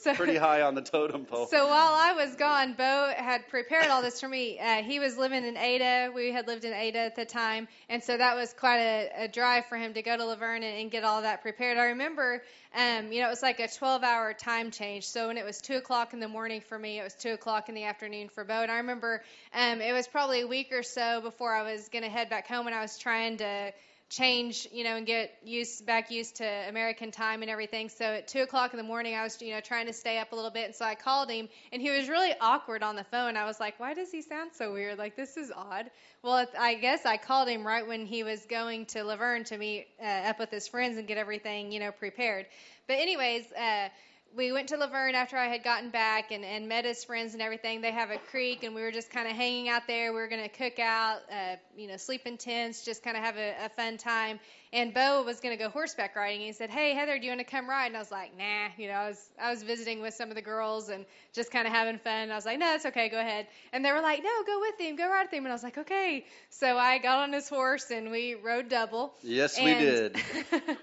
so, 0.06 0.14
pretty 0.14 0.36
high 0.36 0.62
on 0.62 0.74
the 0.74 0.82
totem 0.82 1.24
pole. 1.24 1.46
So 1.46 1.66
while 1.66 1.94
I 1.94 2.12
was 2.12 2.34
gone, 2.36 2.74
Bo 2.74 3.12
had 3.16 3.48
prepared 3.48 3.88
all 3.88 4.02
this 4.02 4.20
for 4.20 4.28
me. 4.28 4.58
Uh, 4.58 4.82
he 4.82 4.98
was 4.98 5.16
living 5.18 5.44
in 5.44 5.56
Ada. 5.56 6.12
We 6.14 6.32
had 6.32 6.46
lived 6.46 6.64
in 6.64 6.72
Ada 6.72 6.98
at 6.98 7.16
the 7.16 7.24
time, 7.24 7.68
and 7.88 8.02
so 8.02 8.16
that 8.16 8.36
was 8.36 8.52
quite 8.52 8.78
a, 8.78 9.24
a 9.24 9.28
drive 9.28 9.66
for 9.66 9.76
him 9.76 9.94
to 9.94 10.02
go 10.02 10.16
to 10.16 10.24
Laverne 10.24 10.62
and, 10.62 10.80
and 10.80 10.90
get 10.90 11.04
all 11.04 11.22
that 11.22 11.42
prepared. 11.42 11.78
I 11.78 11.86
remember, 11.86 12.42
um, 12.74 13.12
you 13.12 13.20
know, 13.20 13.26
it 13.26 13.30
was 13.30 13.42
like 13.42 13.60
a 13.60 13.68
12-hour 13.68 14.34
time 14.34 14.70
change. 14.70 15.06
So 15.06 15.28
when 15.28 15.36
it 15.36 15.44
was 15.44 15.60
two 15.60 15.76
o'clock 15.76 16.12
in 16.12 16.20
the 16.20 16.28
morning 16.28 16.60
for 16.60 16.78
me, 16.78 17.00
it 17.00 17.02
was 17.02 17.14
two 17.14 17.32
o'clock 17.32 17.68
in 17.68 17.74
the 17.74 17.84
afternoon 17.84 18.28
for 18.28 18.44
Bo. 18.44 18.62
And 18.62 18.70
I 18.70 18.76
remember 18.76 19.22
um, 19.52 19.80
it 19.80 19.92
was 19.92 20.06
probably 20.06 20.42
a 20.42 20.46
week 20.46 20.72
or 20.72 20.82
so 20.82 21.20
before 21.20 21.54
I 21.54 21.62
was 21.62 21.88
going 21.88 22.04
to 22.04 22.10
head 22.10 22.30
back 22.30 22.46
home, 22.46 22.66
and 22.66 22.74
I 22.74 22.82
was 22.82 22.98
trying 22.98 23.38
to 23.38 23.72
change, 24.08 24.68
you 24.72 24.84
know, 24.84 24.96
and 24.96 25.06
get 25.06 25.32
used 25.44 25.84
back 25.84 26.10
used 26.10 26.36
to 26.36 26.44
American 26.68 27.10
time 27.10 27.42
and 27.42 27.50
everything. 27.50 27.88
So 27.88 28.04
at 28.04 28.28
two 28.28 28.42
o'clock 28.42 28.72
in 28.72 28.76
the 28.76 28.84
morning, 28.84 29.14
I 29.14 29.22
was, 29.22 29.40
you 29.42 29.52
know, 29.52 29.60
trying 29.60 29.86
to 29.86 29.92
stay 29.92 30.18
up 30.18 30.32
a 30.32 30.36
little 30.36 30.50
bit, 30.50 30.66
and 30.66 30.74
so 30.74 30.84
I 30.84 30.94
called 30.94 31.30
him, 31.30 31.48
and 31.72 31.82
he 31.82 31.90
was 31.90 32.08
really 32.08 32.32
awkward 32.40 32.82
on 32.82 32.94
the 32.94 33.04
phone. 33.04 33.36
I 33.36 33.44
was 33.44 33.58
like, 33.58 33.80
why 33.80 33.94
does 33.94 34.12
he 34.12 34.22
sound 34.22 34.52
so 34.54 34.72
weird? 34.72 34.98
Like 34.98 35.16
this 35.16 35.36
is 35.36 35.50
odd. 35.54 35.90
Well, 36.22 36.46
I 36.58 36.74
guess 36.74 37.04
I 37.04 37.16
called 37.16 37.48
him 37.48 37.66
right 37.66 37.86
when 37.86 38.06
he 38.06 38.22
was 38.22 38.46
going 38.46 38.86
to 38.86 39.02
Laverne 39.02 39.44
to 39.44 39.58
meet 39.58 39.86
uh, 40.00 40.04
up 40.04 40.38
with 40.38 40.50
his 40.50 40.68
friends 40.68 40.98
and 40.98 41.06
get 41.06 41.18
everything, 41.18 41.72
you 41.72 41.80
know, 41.80 41.92
prepared. 41.92 42.46
But 42.86 42.94
anyways. 42.94 43.44
Uh, 43.52 43.88
we 44.34 44.52
went 44.52 44.68
to 44.68 44.76
Laverne 44.76 45.14
after 45.14 45.36
I 45.36 45.46
had 45.46 45.62
gotten 45.62 45.90
back 45.90 46.30
and, 46.30 46.44
and 46.44 46.68
met 46.68 46.84
his 46.84 47.04
friends 47.04 47.32
and 47.32 47.42
everything. 47.42 47.80
They 47.80 47.92
have 47.92 48.10
a 48.10 48.18
creek, 48.18 48.64
and 48.64 48.74
we 48.74 48.82
were 48.82 48.90
just 48.90 49.10
kind 49.10 49.26
of 49.28 49.34
hanging 49.34 49.68
out 49.68 49.86
there. 49.86 50.12
We 50.12 50.18
were 50.18 50.28
going 50.28 50.42
to 50.42 50.48
cook 50.48 50.78
out, 50.78 51.20
uh, 51.30 51.56
you 51.76 51.88
know, 51.88 51.96
sleep 51.96 52.26
in 52.26 52.36
tents, 52.36 52.84
just 52.84 53.02
kind 53.02 53.16
of 53.16 53.22
have 53.22 53.36
a, 53.36 53.54
a 53.64 53.68
fun 53.70 53.96
time. 53.96 54.38
And 54.72 54.92
Bo 54.92 55.22
was 55.22 55.40
going 55.40 55.56
to 55.56 55.62
go 55.62 55.70
horseback 55.70 56.16
riding. 56.16 56.40
He 56.40 56.52
said, 56.52 56.70
"Hey, 56.70 56.92
Heather, 56.92 57.18
do 57.18 57.24
you 57.24 57.30
want 57.30 57.40
to 57.40 57.46
come 57.46 57.68
ride?" 57.68 57.86
And 57.86 57.96
I 57.96 58.00
was 58.00 58.10
like, 58.10 58.36
"Nah." 58.36 58.68
You 58.76 58.88
know, 58.88 58.94
I 58.94 59.08
was 59.08 59.30
I 59.40 59.50
was 59.50 59.62
visiting 59.62 60.02
with 60.02 60.12
some 60.12 60.28
of 60.28 60.34
the 60.34 60.42
girls 60.42 60.88
and 60.90 61.06
just 61.32 61.50
kind 61.50 61.66
of 61.66 61.72
having 61.72 61.98
fun. 61.98 62.24
And 62.24 62.32
I 62.32 62.34
was 62.34 62.44
like, 62.44 62.58
"No, 62.58 62.74
it's 62.74 62.84
okay. 62.86 63.08
Go 63.08 63.18
ahead." 63.18 63.46
And 63.72 63.84
they 63.84 63.92
were 63.92 64.02
like, 64.02 64.22
"No, 64.22 64.30
go 64.46 64.60
with 64.60 64.78
him. 64.78 64.96
Go 64.96 65.08
ride 65.08 65.22
with 65.24 65.32
him." 65.32 65.44
And 65.44 65.52
I 65.52 65.54
was 65.54 65.62
like, 65.62 65.78
"Okay." 65.78 66.26
So 66.50 66.76
I 66.76 66.98
got 66.98 67.20
on 67.20 67.32
his 67.32 67.48
horse 67.48 67.90
and 67.90 68.10
we 68.10 68.34
rode 68.34 68.68
double. 68.68 69.14
yes, 69.22 69.58
we 69.58 69.72
did. 69.74 70.16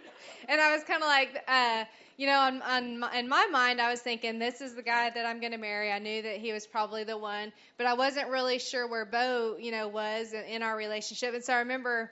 and 0.48 0.62
I 0.62 0.74
was 0.74 0.84
kind 0.86 1.04
of 1.04 1.08
like, 1.08 1.44
uh, 1.48 1.84
you 2.18 2.28
know, 2.28 2.40
on, 2.40 2.62
on 2.62 3.00
my, 3.00 3.18
in 3.18 3.28
my 3.28 3.48
mind, 3.52 3.82
I 3.82 3.90
was 3.90 4.02
thinking, 4.02 4.40
this 4.40 4.62
is 4.62 4.76
the 4.76 4.84
guy 4.84 5.10
that 5.10 5.26
I'm 5.26 5.40
going 5.40 5.52
to 5.52 5.58
marry. 5.58 5.92
I 5.92 6.00
knew 6.00 6.22
that 6.22 6.38
he 6.38 6.54
was 6.54 6.68
probably 6.68 7.04
the 7.04 7.18
one, 7.18 7.52
but 7.78 7.88
I 7.88 7.94
wasn't 7.94 8.30
really 8.30 8.60
sure 8.60 8.88
where 8.88 9.06
Bo, 9.06 9.58
you 9.60 9.72
know, 9.72 9.88
was 9.88 10.34
in, 10.34 10.44
in 10.44 10.64
our 10.64 10.76
relationship. 10.76 11.34
And 11.34 11.44
so 11.44 11.54
I 11.54 11.60
remember 11.60 12.12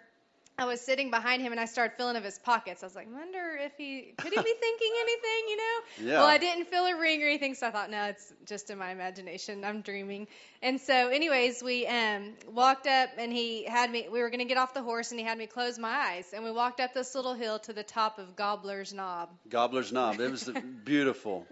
I 0.58 0.65
was 0.65 0.79
sitting 0.81 1.10
behind 1.10 1.41
him 1.41 1.51
and 1.51 1.60
I 1.60 1.65
started 1.65 1.96
feeling 1.98 2.15
of 2.15 2.24
his 2.24 2.38
pockets. 2.38 2.84
I 2.84 2.86
was 2.86 2.96
like, 2.96 3.12
wonder 3.12 3.58
if 3.60 3.72
he 3.77 4.13
could 4.17 4.31
he 4.31 4.38
be 4.38 4.53
thinking 4.60 4.91
anything, 5.01 5.50
you 5.50 5.58
know? 5.58 6.12
Yeah. 6.12 6.20
Well, 6.20 6.27
I 6.27 6.38
didn't 6.38 6.65
feel 6.65 6.86
a 6.86 7.00
ring 7.00 7.24
or 7.24 7.27
anything, 7.27 7.55
so 7.55 7.67
I 7.67 7.72
thought, 7.72 7.89
no, 7.89 8.05
it's 8.05 8.31
just 8.46 8.70
in 8.70 8.77
my 8.77 8.91
imagination. 8.91 9.63
I'm 9.63 9.81
dreaming. 9.81 10.27
And 10.62 10.79
so, 10.79 11.10
anyways, 11.10 11.63
we 11.63 11.88
um, 11.88 12.34
walked 12.51 12.86
up 12.86 13.10
and 13.17 13.34
he 13.34 13.63
had 13.65 13.89
me. 13.91 14.08
We 14.12 14.22
were 14.22 14.29
going 14.29 14.39
to 14.39 14.46
get 14.46 14.58
off 14.58 14.74
the 14.74 14.84
horse 14.84 15.12
and 15.12 15.20
he 15.20 15.25
had 15.25 15.38
me 15.38 15.48
close 15.48 15.79
my 15.79 15.89
eyes. 15.89 16.31
And 16.34 16.43
we 16.43 16.51
walked 16.51 16.79
up 16.79 16.93
this 16.93 17.15
little 17.15 17.34
hill 17.34 17.58
to 17.60 17.74
the 17.74 17.84
top 17.84 18.20
of 18.20 18.36
Gobbler's 18.36 18.93
Knob. 18.93 19.29
Gobbler's 19.50 19.91
Knob. 19.91 20.20
It 20.20 20.29
was 20.29 20.50
beautiful. 20.86 21.48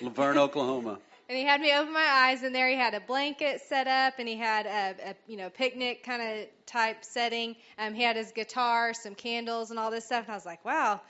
Laverne, 0.00 0.38
Oklahoma. 0.38 0.98
And 1.32 1.38
he 1.38 1.46
had 1.46 1.62
me 1.62 1.72
open 1.72 1.94
my 1.94 2.06
eyes, 2.06 2.42
and 2.42 2.54
there 2.54 2.68
he 2.68 2.76
had 2.76 2.92
a 2.92 3.00
blanket 3.00 3.62
set 3.62 3.86
up, 3.86 4.18
and 4.18 4.28
he 4.28 4.36
had 4.36 4.66
a, 4.66 5.12
a 5.12 5.14
you 5.26 5.38
know 5.38 5.48
picnic 5.48 6.04
kind 6.04 6.20
of 6.20 6.46
type 6.66 7.02
setting. 7.02 7.56
Um, 7.78 7.94
he 7.94 8.02
had 8.02 8.16
his 8.16 8.32
guitar, 8.32 8.92
some 8.92 9.14
candles, 9.14 9.70
and 9.70 9.78
all 9.78 9.90
this 9.90 10.04
stuff. 10.04 10.24
And 10.24 10.32
I 10.32 10.34
was 10.34 10.44
like, 10.44 10.62
wow. 10.62 11.00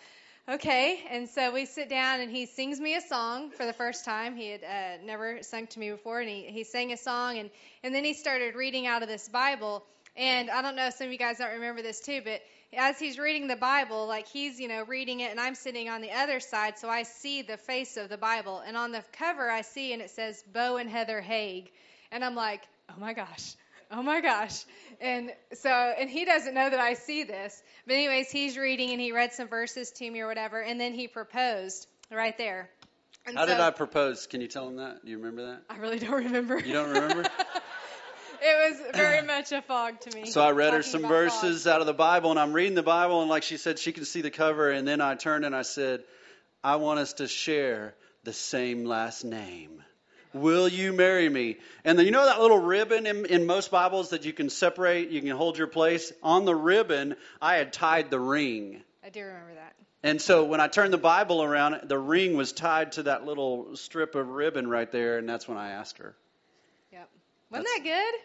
okay. 0.49 1.01
And 1.11 1.29
so 1.29 1.53
we 1.53 1.67
sit 1.67 1.89
down, 1.89 2.21
and 2.21 2.31
he 2.31 2.47
sings 2.47 2.79
me 2.79 2.95
a 2.95 3.01
song 3.01 3.51
for 3.51 3.67
the 3.67 3.73
first 3.73 4.05
time. 4.05 4.37
He 4.37 4.51
had 4.51 4.63
uh, 4.63 5.05
never 5.05 5.43
sung 5.43 5.67
to 5.67 5.81
me 5.81 5.91
before, 5.91 6.21
and 6.21 6.29
he, 6.29 6.45
he 6.45 6.63
sang 6.63 6.93
a 6.93 6.97
song, 6.97 7.39
and, 7.39 7.51
and 7.83 7.93
then 7.93 8.05
he 8.05 8.15
started 8.15 8.55
reading 8.55 8.87
out 8.87 9.03
of 9.03 9.09
this 9.09 9.29
Bible. 9.29 9.85
And 10.17 10.51
I 10.51 10.63
don't 10.63 10.77
know, 10.77 10.87
if 10.87 10.95
some 10.95 11.07
of 11.07 11.13
you 11.13 11.19
guys 11.19 11.39
don't 11.39 11.53
remember 11.53 11.83
this 11.83 12.01
too, 12.01 12.21
but 12.23 12.43
as 12.75 12.99
he's 12.99 13.19
reading 13.19 13.49
the 13.49 13.57
Bible, 13.57 14.07
like 14.07 14.29
he's, 14.29 14.59
you 14.59 14.69
know, 14.69 14.85
reading 14.85 15.21
it, 15.21 15.31
and 15.31 15.41
I'm 15.41 15.55
sitting 15.55 15.89
on 15.89 16.01
the 16.01 16.11
other 16.11 16.41
side, 16.41 16.79
so 16.79 16.89
I 16.89 17.03
see 17.03 17.43
the 17.43 17.57
face 17.57 17.97
of 17.97 18.09
the 18.09 18.17
Bible. 18.17 18.63
And 18.67 18.77
on 18.77 18.93
the 18.93 19.05
cover, 19.13 19.51
I 19.51 19.63
see, 19.63 19.93
and 19.93 20.01
it 20.03 20.11
says 20.11 20.43
Bo 20.53 20.77
and 20.77 20.89
Heather 20.89 21.21
Haig. 21.21 21.71
And 22.11 22.25
I'm 22.25 22.35
like, 22.35 22.63
oh 22.91 22.95
my 22.99 23.13
gosh, 23.13 23.55
oh 23.91 24.03
my 24.03 24.21
gosh. 24.21 24.65
And 25.01 25.33
so, 25.55 25.71
and 25.71 26.09
he 26.09 26.25
doesn't 26.25 26.55
know 26.55 26.69
that 26.69 26.81
I 26.81 26.95
see 26.95 27.25
this. 27.25 27.63
But, 27.87 27.95
anyways, 27.95 28.31
he's 28.31 28.57
reading, 28.57 28.91
and 28.91 29.01
he 29.01 29.13
read 29.13 29.33
some 29.33 29.49
verses 29.49 29.91
to 29.93 30.11
me 30.11 30.21
or 30.21 30.27
whatever, 30.27 30.63
and 30.63 30.81
then 30.81 30.93
he 30.95 31.09
proposed 31.09 31.87
right 32.11 32.37
there. 32.39 32.71
And 33.27 33.37
How 33.37 33.47
so, 33.47 33.53
did 33.53 33.61
I 33.61 33.71
propose? 33.71 34.27
Can 34.27 34.41
you 34.41 34.49
tell 34.49 34.67
him 34.67 34.77
that? 34.77 35.05
Do 35.05 35.11
you 35.11 35.19
remember 35.19 35.47
that? 35.47 35.63
I 35.71 35.77
really 35.79 35.99
don't 35.99 36.25
remember. 36.25 36.59
You 36.59 36.73
don't 36.73 36.91
remember? 36.91 37.29
it 38.43 38.71
was 38.71 38.97
very 38.97 39.23
much 39.27 39.53
a 39.53 39.63
fog 39.63 40.01
to 40.01 40.17
me. 40.17 40.27
So 40.27 40.43
I 40.43 40.51
read 40.51 40.75
her 40.75 40.83
some 40.83 41.05
about 41.05 41.15
verses 41.15 41.67
out 41.67 41.81
of 41.81 41.87
the 41.87 41.95
Bible, 41.95 42.31
and 42.31 42.39
I'm 42.39 42.53
reading 42.53 42.75
the 42.75 42.83
Bible, 42.83 43.21
and 43.21 43.31
like 43.31 43.43
she 43.43 43.57
said, 43.57 43.79
she 43.79 43.93
can 43.93 44.05
see 44.05 44.21
the 44.21 44.31
cover. 44.31 44.71
And 44.71 44.87
then 44.87 45.01
I 45.01 45.15
turned 45.15 45.45
and 45.45 45.55
I 45.55 45.63
said, 45.63 46.03
I 46.63 46.77
want 46.77 47.01
us 47.01 47.15
to 47.15 47.29
share 47.29 47.95
the 48.25 48.33
same 48.33 48.85
last 48.85 49.25
name. 49.25 49.83
Will 50.35 50.69
you 50.69 50.93
marry 50.93 51.29
me? 51.29 51.59
And 51.85 51.99
then 51.99 52.07
you 52.07 52.13
know 52.13 52.25
that 52.25 52.41
little 52.41 52.59
ribbon 52.59 53.07
in, 53.07 53.27
in 53.27 53.47
most 53.47 53.71
Bibles 53.71 54.11
that 54.11 54.25
you 54.25 54.33
can 54.33 54.49
separate, 54.49 55.11
you 55.11 55.21
can 55.21 55.31
hold 55.31 55.59
your 55.59 55.67
place? 55.67 56.13
On 56.23 56.45
the 56.45 56.55
ribbon, 56.55 57.17
I 57.41 57.57
had 57.57 57.73
tied 57.73 58.11
the 58.11 58.19
ring. 58.19 58.83
I 59.05 59.11
do 59.11 59.21
remember 59.21 59.55
that. 59.55 59.75
And 60.03 60.21
so 60.21 60.45
when 60.45 60.61
I 60.61 60.69
turned 60.69 60.93
the 60.93 60.99
Bible 60.99 61.43
around, 61.43 61.89
the 61.89 61.99
ring 61.99 62.37
was 62.37 62.53
tied 62.53 62.93
to 62.93 63.05
that 63.05 63.25
little 63.25 63.77
strip 63.77 64.15
of 64.15 64.29
ribbon 64.31 64.69
right 64.69 64.91
there, 64.91 65.19
and 65.19 65.29
that's 65.29 65.47
when 65.47 65.59
I 65.59 65.71
asked 65.71 65.99
her. 65.99 66.15
Yep. 66.93 67.09
Wasn't 67.51 67.69
that 67.77 67.85
good? 67.85 68.21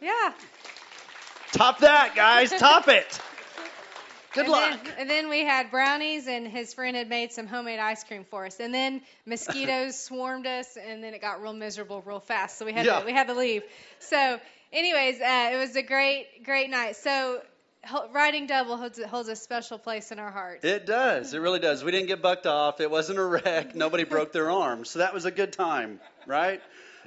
Yeah. 0.00 0.32
Top 1.52 1.78
that, 1.80 2.14
guys. 2.14 2.50
Top 2.58 2.88
it. 2.88 3.20
Good 4.32 4.44
and 4.46 4.50
luck. 4.52 4.84
Then, 4.84 4.94
and 4.98 5.10
then 5.10 5.28
we 5.28 5.44
had 5.44 5.70
brownies, 5.70 6.26
and 6.26 6.48
his 6.48 6.74
friend 6.74 6.96
had 6.96 7.08
made 7.08 7.30
some 7.32 7.46
homemade 7.46 7.78
ice 7.78 8.02
cream 8.02 8.24
for 8.28 8.46
us. 8.46 8.58
And 8.58 8.74
then 8.74 9.00
mosquitoes 9.26 9.96
swarmed 10.04 10.46
us, 10.46 10.76
and 10.76 11.02
then 11.04 11.14
it 11.14 11.20
got 11.20 11.40
real 11.40 11.52
miserable 11.52 12.02
real 12.04 12.18
fast. 12.20 12.58
So 12.58 12.66
we 12.66 12.72
had 12.72 12.84
Yeah. 12.84 13.00
to 13.00 13.06
we 13.06 13.12
had 13.12 13.28
to 13.28 13.34
leave. 13.34 13.62
So, 14.00 14.40
anyways, 14.72 15.20
uh, 15.20 15.50
it 15.52 15.56
was 15.56 15.76
a 15.76 15.82
great 15.82 16.42
great 16.44 16.68
night. 16.68 16.96
So, 16.96 17.40
riding 18.12 18.48
double 18.48 18.76
holds 18.76 19.00
holds 19.04 19.28
a 19.28 19.36
special 19.36 19.78
place 19.78 20.10
in 20.10 20.18
our 20.18 20.32
hearts. 20.32 20.64
It 20.64 20.84
does. 20.84 21.32
It 21.32 21.38
really 21.38 21.60
does. 21.60 21.84
We 21.84 21.92
didn't 21.92 22.08
get 22.08 22.20
bucked 22.20 22.48
off. 22.48 22.80
It 22.80 22.90
wasn't 22.90 23.20
a 23.20 23.24
wreck. 23.24 23.76
Nobody 23.76 24.02
broke 24.02 24.32
their 24.32 24.50
arms. 24.50 24.90
So 24.90 24.98
that 24.98 25.14
was 25.14 25.26
a 25.26 25.30
good 25.30 25.52
time, 25.52 26.00
right? 26.26 26.60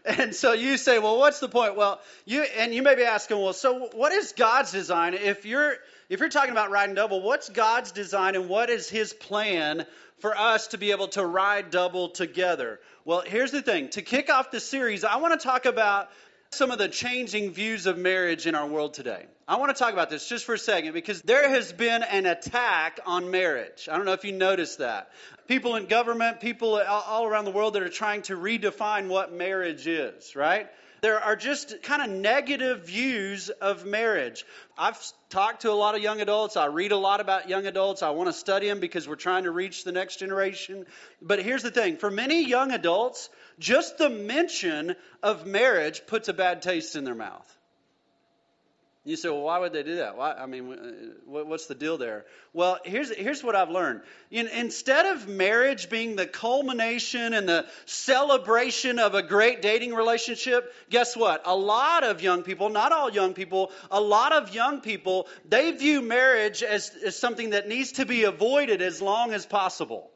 And 0.07 0.33
so 0.33 0.53
you 0.53 0.77
say, 0.77 0.99
well, 0.99 1.19
what's 1.19 1.39
the 1.39 1.49
point? 1.49 1.75
Well, 1.75 1.99
you 2.25 2.43
and 2.43 2.73
you 2.73 2.81
may 2.81 2.95
be 2.95 3.03
asking, 3.03 3.39
well, 3.41 3.53
so 3.53 3.89
what 3.93 4.13
is 4.13 4.31
God's 4.31 4.71
design? 4.71 5.13
If 5.13 5.45
you're 5.45 5.75
if 6.09 6.21
you're 6.21 6.29
talking 6.29 6.51
about 6.51 6.71
riding 6.71 6.95
double, 6.95 7.21
what's 7.21 7.49
God's 7.49 7.91
design 7.91 8.35
and 8.35 8.47
what 8.47 8.69
is 8.69 8.89
His 8.89 9.11
plan 9.11 9.85
for 10.19 10.35
us 10.37 10.67
to 10.67 10.77
be 10.77 10.91
able 10.91 11.09
to 11.09 11.25
ride 11.25 11.71
double 11.71 12.09
together? 12.09 12.79
Well, 13.03 13.21
here's 13.21 13.51
the 13.51 13.61
thing. 13.61 13.89
To 13.89 14.01
kick 14.01 14.29
off 14.29 14.49
the 14.49 14.61
series, 14.61 15.03
I 15.03 15.17
want 15.17 15.39
to 15.39 15.45
talk 15.45 15.65
about 15.65 16.09
some 16.51 16.71
of 16.71 16.77
the 16.77 16.87
changing 16.87 17.51
views 17.51 17.85
of 17.85 17.97
marriage 17.97 18.47
in 18.47 18.55
our 18.55 18.67
world 18.67 18.93
today. 18.93 19.25
I 19.47 19.57
want 19.57 19.75
to 19.75 19.81
talk 19.81 19.93
about 19.93 20.09
this 20.09 20.27
just 20.27 20.45
for 20.45 20.55
a 20.55 20.59
second 20.59 20.93
because 20.93 21.21
there 21.21 21.49
has 21.49 21.71
been 21.71 22.03
an 22.03 22.25
attack 22.25 22.99
on 23.05 23.31
marriage. 23.31 23.87
I 23.91 23.95
don't 23.95 24.05
know 24.05 24.13
if 24.13 24.25
you 24.25 24.33
noticed 24.33 24.79
that. 24.79 25.09
People 25.47 25.75
in 25.75 25.85
government, 25.85 26.41
people 26.41 26.75
all- 26.81 27.25
around 27.25 27.45
the 27.45 27.51
world 27.51 27.73
that 27.73 27.83
are 27.83 27.89
trying 27.89 28.23
to 28.23 28.35
redefine 28.35 29.07
what 29.07 29.31
marriage 29.31 29.87
is, 29.87 30.35
right? 30.35 30.67
There 31.01 31.19
are 31.19 31.35
just 31.35 31.83
kind 31.83 32.01
of 32.01 32.09
negative 32.09 32.85
views 32.85 33.49
of 33.49 33.85
marriage. 33.85 34.45
I've 34.77 34.97
talked 35.29 35.61
to 35.61 35.71
a 35.71 35.73
lot 35.73 35.95
of 35.95 36.01
young 36.01 36.21
adults. 36.21 36.57
I 36.57 36.65
read 36.65 36.91
a 36.91 36.97
lot 36.97 37.19
about 37.19 37.49
young 37.49 37.65
adults. 37.65 38.03
I 38.03 38.09
want 38.11 38.29
to 38.29 38.33
study 38.33 38.67
them 38.67 38.79
because 38.79 39.07
we're 39.07 39.15
trying 39.15 39.43
to 39.43 39.51
reach 39.51 39.83
the 39.83 39.91
next 39.91 40.17
generation. 40.17 40.85
But 41.21 41.43
here's 41.43 41.63
the 41.63 41.71
thing 41.71 41.97
for 41.97 42.11
many 42.11 42.45
young 42.45 42.71
adults, 42.71 43.29
just 43.59 43.97
the 43.97 44.09
mention 44.09 44.95
of 45.21 45.45
marriage 45.45 46.03
puts 46.07 46.29
a 46.29 46.33
bad 46.33 46.61
taste 46.61 46.95
in 46.95 47.03
their 47.03 47.15
mouth. 47.15 47.56
You 49.07 49.15
say, 49.15 49.29
well, 49.29 49.43
why 49.43 49.59
would 49.59 49.71
they 49.71 49.83
do 49.83 49.95
that? 49.95 50.17
Why, 50.17 50.33
I 50.33 50.47
mean, 50.47 50.73
uh, 50.73 51.45
what's 51.45 51.67
the 51.67 51.75
deal 51.75 51.97
there? 51.97 52.25
Well, 52.51 52.77
here's, 52.83 53.09
here's 53.09 53.41
what 53.41 53.55
I've 53.55 53.69
learned. 53.69 54.01
In, 54.31 54.47
instead 54.47 55.05
of 55.05 55.29
marriage 55.29 55.89
being 55.89 56.17
the 56.17 56.27
culmination 56.27 57.33
and 57.33 57.47
the 57.47 57.65
celebration 57.85 58.99
of 58.99 59.15
a 59.15 59.23
great 59.23 59.61
dating 59.61 59.93
relationship, 59.93 60.73
guess 60.89 61.15
what? 61.15 61.43
A 61.45 61.55
lot 61.55 62.03
of 62.03 62.21
young 62.21 62.43
people, 62.43 62.67
not 62.67 62.91
all 62.91 63.09
young 63.09 63.33
people, 63.33 63.71
a 63.89 64.01
lot 64.01 64.33
of 64.33 64.53
young 64.53 64.81
people, 64.81 65.29
they 65.47 65.71
view 65.71 66.01
marriage 66.01 66.61
as, 66.61 66.91
as 67.05 67.17
something 67.17 67.51
that 67.51 67.69
needs 67.69 67.93
to 67.93 68.05
be 68.05 68.25
avoided 68.25 68.81
as 68.81 69.01
long 69.01 69.31
as 69.31 69.45
possible 69.45 70.11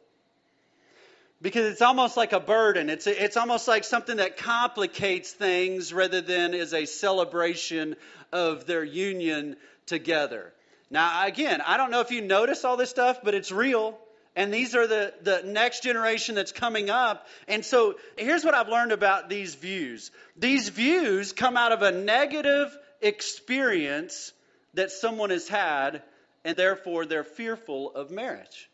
because 1.42 1.66
it's 1.66 1.82
almost 1.82 2.18
like 2.18 2.34
a 2.34 2.40
burden. 2.40 2.90
It's, 2.90 3.08
it's 3.08 3.38
almost 3.38 3.68
like 3.68 3.84
something 3.84 4.18
that 4.18 4.38
complicates 4.38 5.32
things 5.32 5.92
rather 5.92 6.22
than 6.22 6.54
is 6.54 6.74
a 6.74 6.86
celebration 6.86 7.96
of 8.32 8.66
their 8.66 8.84
union 8.84 9.56
together. 9.86 10.54
Now, 10.90 11.26
again, 11.26 11.62
I 11.66 11.78
don't 11.78 11.90
know 11.90 12.02
if 12.02 12.12
you 12.12 12.22
notice 12.22 12.64
all 12.64 12.78
this 12.78 12.90
stuff, 12.90 13.20
but 13.24 13.34
it's 13.34 13.52
real. 13.52 13.98
And 14.36 14.54
these 14.54 14.76
are 14.76 14.88
the, 14.88 15.14
the 15.24 15.42
next 15.44 15.84
generation 15.84 16.36
that's 16.36 16.52
coming 16.52 16.90
up. 16.90 17.28
And 17.48 17.66
so 17.66 17.96
here's 18.18 18.46
what 18.46 18.54
I've 18.54 18.70
learned 18.70 18.92
about 18.92 19.30
these 19.30 19.56
views 19.56 20.12
these 20.38 20.70
views 20.70 21.34
come 21.34 21.58
out 21.58 21.72
of 21.72 21.82
a 21.82 21.92
negative 21.92 22.78
experience 23.02 24.32
that 24.74 24.92
someone 24.92 25.32
has 25.32 25.48
had, 25.48 26.02
and 26.46 26.56
therefore 26.56 27.06
they're 27.06 27.26
fearful 27.26 27.94
of 27.94 28.10
marriage. 28.12 28.71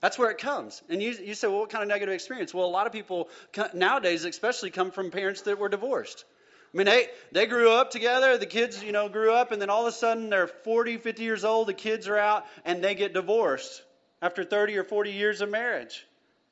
That's 0.00 0.18
where 0.18 0.30
it 0.30 0.38
comes. 0.38 0.82
And 0.88 1.02
you, 1.02 1.12
you 1.22 1.34
say, 1.34 1.48
well, 1.48 1.60
what 1.60 1.70
kind 1.70 1.82
of 1.82 1.88
negative 1.88 2.14
experience? 2.14 2.52
Well, 2.52 2.66
a 2.66 2.68
lot 2.68 2.86
of 2.86 2.92
people 2.92 3.28
nowadays, 3.72 4.24
especially, 4.24 4.70
come 4.70 4.90
from 4.90 5.10
parents 5.10 5.42
that 5.42 5.58
were 5.58 5.68
divorced. 5.68 6.24
I 6.74 6.76
mean, 6.76 6.86
they, 6.86 7.06
they 7.32 7.46
grew 7.46 7.70
up 7.70 7.90
together, 7.90 8.36
the 8.36 8.46
kids, 8.46 8.82
you 8.82 8.92
know, 8.92 9.08
grew 9.08 9.32
up, 9.32 9.52
and 9.52 9.62
then 9.62 9.70
all 9.70 9.86
of 9.86 9.94
a 9.94 9.96
sudden 9.96 10.28
they're 10.28 10.46
40, 10.46 10.98
50 10.98 11.22
years 11.22 11.44
old, 11.44 11.68
the 11.68 11.74
kids 11.74 12.08
are 12.08 12.18
out, 12.18 12.44
and 12.64 12.84
they 12.84 12.94
get 12.94 13.14
divorced 13.14 13.82
after 14.20 14.44
30 14.44 14.76
or 14.76 14.84
40 14.84 15.12
years 15.12 15.40
of 15.40 15.48
marriage. 15.48 16.06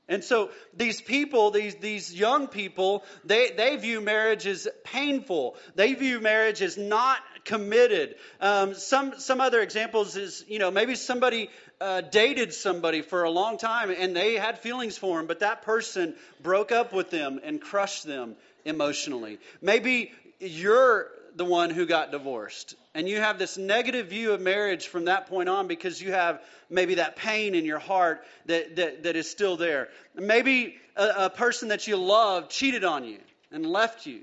And 0.09 0.23
so 0.23 0.51
these 0.77 1.01
people, 1.01 1.51
these, 1.51 1.77
these 1.77 2.15
young 2.15 2.49
people, 2.49 3.05
they, 3.25 3.51
they 3.51 3.77
view 3.77 4.01
marriage 4.01 4.47
as 4.47 4.69
painful. 4.85 5.57
They 5.75 5.95
view 5.95 6.21
marriage 6.21 6.61
as 6.61 6.77
not 6.77 7.19
committed. 7.45 8.17
Um, 8.41 8.75
some, 8.75 9.19
some 9.19 9.41
other 9.41 9.61
examples 9.61 10.17
is, 10.17 10.45
you 10.49 10.59
know, 10.59 10.71
maybe 10.71 10.95
somebody 10.95 11.51
uh, 11.81 12.01
dated 12.01 12.53
somebody 12.55 13.03
for 13.03 13.25
a 13.25 13.31
long 13.31 13.59
time 13.59 13.91
and 13.91 14.17
they 14.17 14.35
had 14.35 14.59
feelings 14.59 14.97
for 14.97 15.21
him, 15.21 15.27
but 15.27 15.41
that 15.41 15.63
person 15.63 16.15
broke 16.43 16.73
up 16.73 16.93
with 16.93 17.11
them 17.11 17.41
and 17.43 17.61
crushed 17.61 18.05
them 18.05 18.37
emotionally. 18.65 19.39
Maybe 19.61 20.13
you're 20.41 21.09
the 21.37 21.45
one 21.45 21.71
who 21.71 21.85
got 21.85 22.13
divorced 22.13 22.77
and 22.95 23.09
you 23.09 23.21
have 23.21 23.39
this 23.39 23.59
negative 23.59 24.09
view 24.09 24.33
of 24.33 24.41
marriage 24.41 24.87
from 24.87 25.07
that 25.07 25.27
point 25.27 25.49
on 25.49 25.67
because 25.67 26.01
you 26.01 26.13
have 26.13 26.41
maybe 26.71 26.95
that 26.95 27.17
pain 27.17 27.55
in 27.55 27.65
your 27.65 27.79
heart 27.79 28.25
that, 28.47 28.77
that, 28.77 29.03
that 29.03 29.17
is 29.17 29.31
still 29.31 29.57
there. 29.57 29.89
Maybe 30.15 30.77
a, 30.97 31.25
a 31.25 31.31
person 31.31 31.69
that 31.69 31.87
you 31.87 31.97
love 31.97 32.49
cheated 32.49 32.85
on 32.85 33.05
you 33.05 33.19
and 33.51 33.67
left 33.67 34.07
you. 34.07 34.21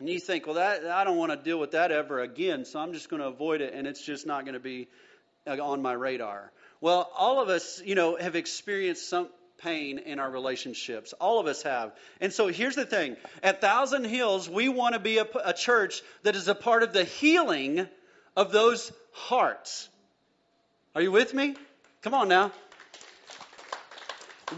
And 0.00 0.08
you 0.08 0.18
think, 0.18 0.46
well, 0.46 0.56
that, 0.56 0.84
I 0.86 1.04
don't 1.04 1.16
want 1.16 1.30
to 1.32 1.36
deal 1.36 1.58
with 1.58 1.72
that 1.72 1.92
ever 1.92 2.20
again, 2.20 2.64
so 2.64 2.80
I'm 2.80 2.92
just 2.92 3.08
going 3.08 3.22
to 3.22 3.28
avoid 3.28 3.60
it, 3.60 3.74
and 3.74 3.86
it's 3.86 4.04
just 4.04 4.26
not 4.26 4.44
going 4.44 4.54
to 4.54 4.60
be 4.60 4.88
uh, 5.46 5.62
on 5.62 5.82
my 5.82 5.92
radar. 5.92 6.50
Well, 6.80 7.10
all 7.16 7.40
of 7.40 7.48
us, 7.48 7.80
you 7.84 7.94
know, 7.94 8.16
have 8.16 8.34
experienced 8.34 9.08
some 9.08 9.28
pain 9.58 9.98
in 9.98 10.18
our 10.18 10.30
relationships. 10.30 11.12
All 11.14 11.38
of 11.40 11.46
us 11.46 11.62
have. 11.62 11.92
And 12.20 12.32
so 12.32 12.48
here's 12.48 12.74
the 12.74 12.84
thing 12.84 13.16
at 13.42 13.60
Thousand 13.60 14.04
Hills, 14.04 14.48
we 14.48 14.68
want 14.68 14.94
to 14.94 15.00
be 15.00 15.18
a, 15.18 15.26
a 15.44 15.52
church 15.52 16.02
that 16.24 16.34
is 16.34 16.48
a 16.48 16.54
part 16.54 16.82
of 16.82 16.92
the 16.92 17.04
healing 17.04 17.86
of 18.36 18.52
those 18.52 18.92
hearts. 19.12 19.88
Are 20.94 21.02
you 21.02 21.12
with 21.12 21.32
me? 21.32 21.54
Come 22.02 22.14
on 22.14 22.28
now. 22.28 22.52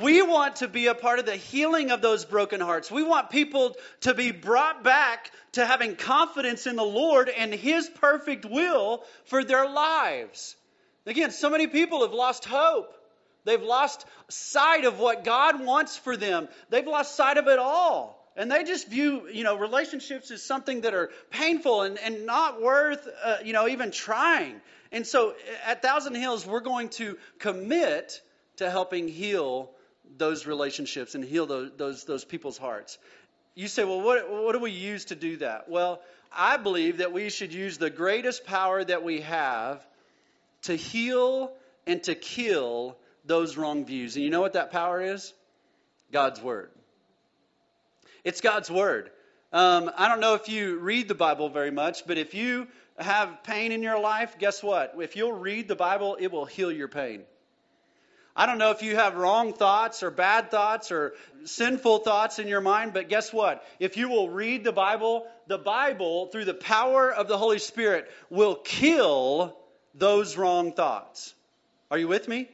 We 0.00 0.22
want 0.22 0.56
to 0.56 0.68
be 0.68 0.86
a 0.86 0.94
part 0.94 1.18
of 1.18 1.26
the 1.26 1.36
healing 1.36 1.90
of 1.90 2.02
those 2.02 2.24
broken 2.24 2.60
hearts. 2.60 2.90
We 2.90 3.02
want 3.02 3.30
people 3.30 3.76
to 4.00 4.14
be 4.14 4.32
brought 4.32 4.82
back 4.82 5.30
to 5.52 5.64
having 5.64 5.96
confidence 5.96 6.66
in 6.66 6.76
the 6.76 6.84
Lord 6.84 7.28
and 7.28 7.52
His 7.52 7.88
perfect 7.88 8.44
will 8.44 9.04
for 9.24 9.44
their 9.44 9.68
lives. 9.68 10.56
Again, 11.06 11.30
so 11.30 11.50
many 11.50 11.66
people 11.66 12.02
have 12.02 12.12
lost 12.12 12.44
hope. 12.44 12.92
They've 13.44 13.62
lost 13.62 14.04
sight 14.28 14.84
of 14.84 14.98
what 14.98 15.24
God 15.24 15.64
wants 15.64 15.96
for 15.96 16.16
them. 16.16 16.48
They've 16.68 16.86
lost 16.86 17.14
sight 17.14 17.38
of 17.38 17.46
it 17.46 17.58
all. 17.58 18.16
And 18.36 18.50
they 18.50 18.64
just 18.64 18.88
view, 18.88 19.28
you 19.32 19.44
know, 19.44 19.56
relationships 19.56 20.30
as 20.30 20.42
something 20.42 20.82
that 20.82 20.94
are 20.94 21.10
painful 21.30 21.82
and, 21.82 21.98
and 21.98 22.26
not 22.26 22.60
worth, 22.60 23.08
uh, 23.24 23.36
you 23.44 23.52
know, 23.52 23.68
even 23.68 23.92
trying. 23.92 24.60
And 24.92 25.06
so 25.06 25.34
at 25.64 25.80
Thousand 25.80 26.16
Hills, 26.16 26.44
we're 26.44 26.60
going 26.60 26.90
to 26.90 27.16
commit 27.38 28.20
to 28.56 28.70
helping 28.70 29.08
heal 29.08 29.70
those 30.16 30.46
relationships 30.46 31.14
and 31.14 31.24
heal 31.24 31.46
those, 31.46 31.70
those, 31.76 32.04
those 32.04 32.24
people's 32.24 32.58
hearts. 32.58 32.98
You 33.54 33.68
say, 33.68 33.84
well, 33.84 34.00
what, 34.00 34.30
what 34.30 34.52
do 34.52 34.58
we 34.58 34.70
use 34.70 35.06
to 35.06 35.14
do 35.14 35.38
that? 35.38 35.68
Well, 35.68 36.00
I 36.32 36.56
believe 36.56 36.98
that 36.98 37.12
we 37.12 37.30
should 37.30 37.54
use 37.54 37.78
the 37.78 37.90
greatest 37.90 38.44
power 38.44 38.84
that 38.84 39.02
we 39.02 39.22
have 39.22 39.84
to 40.62 40.74
heal 40.74 41.52
and 41.86 42.02
to 42.04 42.14
kill 42.14 42.96
those 43.24 43.56
wrong 43.56 43.84
views. 43.84 44.16
And 44.16 44.24
you 44.24 44.30
know 44.30 44.40
what 44.40 44.54
that 44.54 44.70
power 44.70 45.00
is? 45.00 45.32
God's 46.12 46.40
Word. 46.40 46.70
It's 48.24 48.40
God's 48.40 48.70
Word. 48.70 49.10
Um, 49.52 49.90
I 49.96 50.08
don't 50.08 50.20
know 50.20 50.34
if 50.34 50.48
you 50.48 50.78
read 50.78 51.08
the 51.08 51.14
Bible 51.14 51.48
very 51.48 51.70
much, 51.70 52.06
but 52.06 52.18
if 52.18 52.34
you 52.34 52.66
have 52.98 53.42
pain 53.44 53.72
in 53.72 53.82
your 53.82 54.00
life, 54.00 54.36
guess 54.38 54.62
what? 54.62 54.94
If 55.00 55.16
you'll 55.16 55.32
read 55.32 55.68
the 55.68 55.76
Bible, 55.76 56.16
it 56.18 56.32
will 56.32 56.44
heal 56.44 56.72
your 56.72 56.88
pain. 56.88 57.22
I 58.36 58.44
don't 58.44 58.58
know 58.58 58.70
if 58.70 58.82
you 58.82 58.96
have 58.96 59.16
wrong 59.16 59.54
thoughts 59.54 60.02
or 60.02 60.10
bad 60.10 60.50
thoughts 60.50 60.92
or 60.92 61.14
sinful 61.44 62.00
thoughts 62.00 62.38
in 62.38 62.48
your 62.48 62.60
mind, 62.60 62.92
but 62.92 63.08
guess 63.08 63.32
what? 63.32 63.64
If 63.80 63.96
you 63.96 64.10
will 64.10 64.28
read 64.28 64.62
the 64.62 64.72
Bible, 64.72 65.26
the 65.46 65.56
Bible, 65.56 66.26
through 66.26 66.44
the 66.44 66.54
power 66.54 67.10
of 67.10 67.28
the 67.28 67.38
Holy 67.38 67.58
Spirit, 67.58 68.10
will 68.28 68.56
kill 68.56 69.56
those 69.94 70.36
wrong 70.36 70.72
thoughts. 70.72 71.34
Are 71.90 71.96
you 71.96 72.08
with 72.08 72.28
me? 72.28 72.50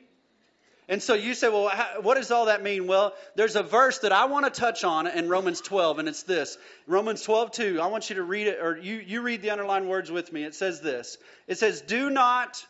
And 0.88 1.02
so 1.02 1.14
you 1.14 1.34
say, 1.34 1.48
well, 1.48 1.70
what 2.02 2.16
does 2.16 2.30
all 2.30 2.46
that 2.46 2.62
mean? 2.62 2.86
Well, 2.86 3.14
there's 3.34 3.56
a 3.56 3.62
verse 3.62 3.98
that 4.00 4.12
I 4.12 4.26
want 4.26 4.44
to 4.44 4.60
touch 4.60 4.84
on 4.84 5.08
in 5.08 5.28
Romans 5.28 5.60
12, 5.60 5.98
and 5.98 6.08
it's 6.08 6.22
this 6.24 6.58
Romans 6.86 7.22
12, 7.22 7.50
2. 7.52 7.80
I 7.80 7.86
want 7.86 8.08
you 8.08 8.16
to 8.16 8.22
read 8.22 8.46
it, 8.46 8.58
or 8.60 8.76
you, 8.76 8.96
you 8.96 9.22
read 9.22 9.42
the 9.42 9.50
underlined 9.50 9.88
words 9.88 10.12
with 10.12 10.32
me. 10.32 10.44
It 10.44 10.54
says 10.54 10.80
this 10.80 11.18
It 11.48 11.58
says, 11.58 11.80
Do 11.80 12.10
not, 12.10 12.64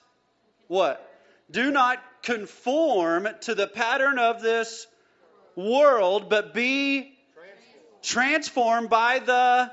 what? 0.69 1.12
Do 1.53 1.71
not 1.71 2.03
conform 2.23 3.29
to 3.43 3.55
the 3.55 3.67
pattern 3.67 4.19
of 4.19 4.43
this 4.43 4.87
world, 5.55 6.29
but 6.29 6.55
be 6.55 7.13
transformed 8.03 8.91
by 8.91 9.21
the 9.21 9.71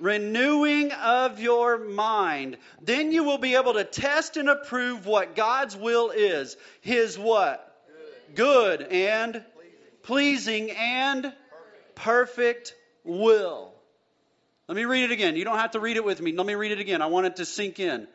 renewing 0.00 0.92
of 0.92 1.40
your 1.40 1.78
mind. 1.78 2.56
Then 2.80 3.12
you 3.12 3.24
will 3.24 3.38
be 3.38 3.54
able 3.54 3.74
to 3.74 3.84
test 3.84 4.36
and 4.36 4.48
approve 4.48 5.04
what 5.06 5.36
God's 5.36 5.76
will 5.76 6.10
is. 6.10 6.56
His 6.80 7.18
what? 7.18 7.66
Good, 8.34 8.82
and 8.82 9.44
pleasing 10.02 10.70
and 10.70 11.32
perfect 11.96 12.74
will. 13.04 13.74
Let 14.68 14.76
me 14.76 14.84
read 14.84 15.04
it 15.04 15.10
again. 15.10 15.36
You 15.36 15.44
don't 15.44 15.58
have 15.58 15.72
to 15.72 15.80
read 15.80 15.96
it 15.96 16.04
with 16.04 16.20
me. 16.20 16.32
Let 16.32 16.46
me 16.46 16.54
read 16.54 16.72
it 16.72 16.78
again. 16.78 17.02
I 17.02 17.06
want 17.06 17.26
it 17.26 17.36
to 17.36 17.44
sink 17.44 17.80
in. 17.80 18.06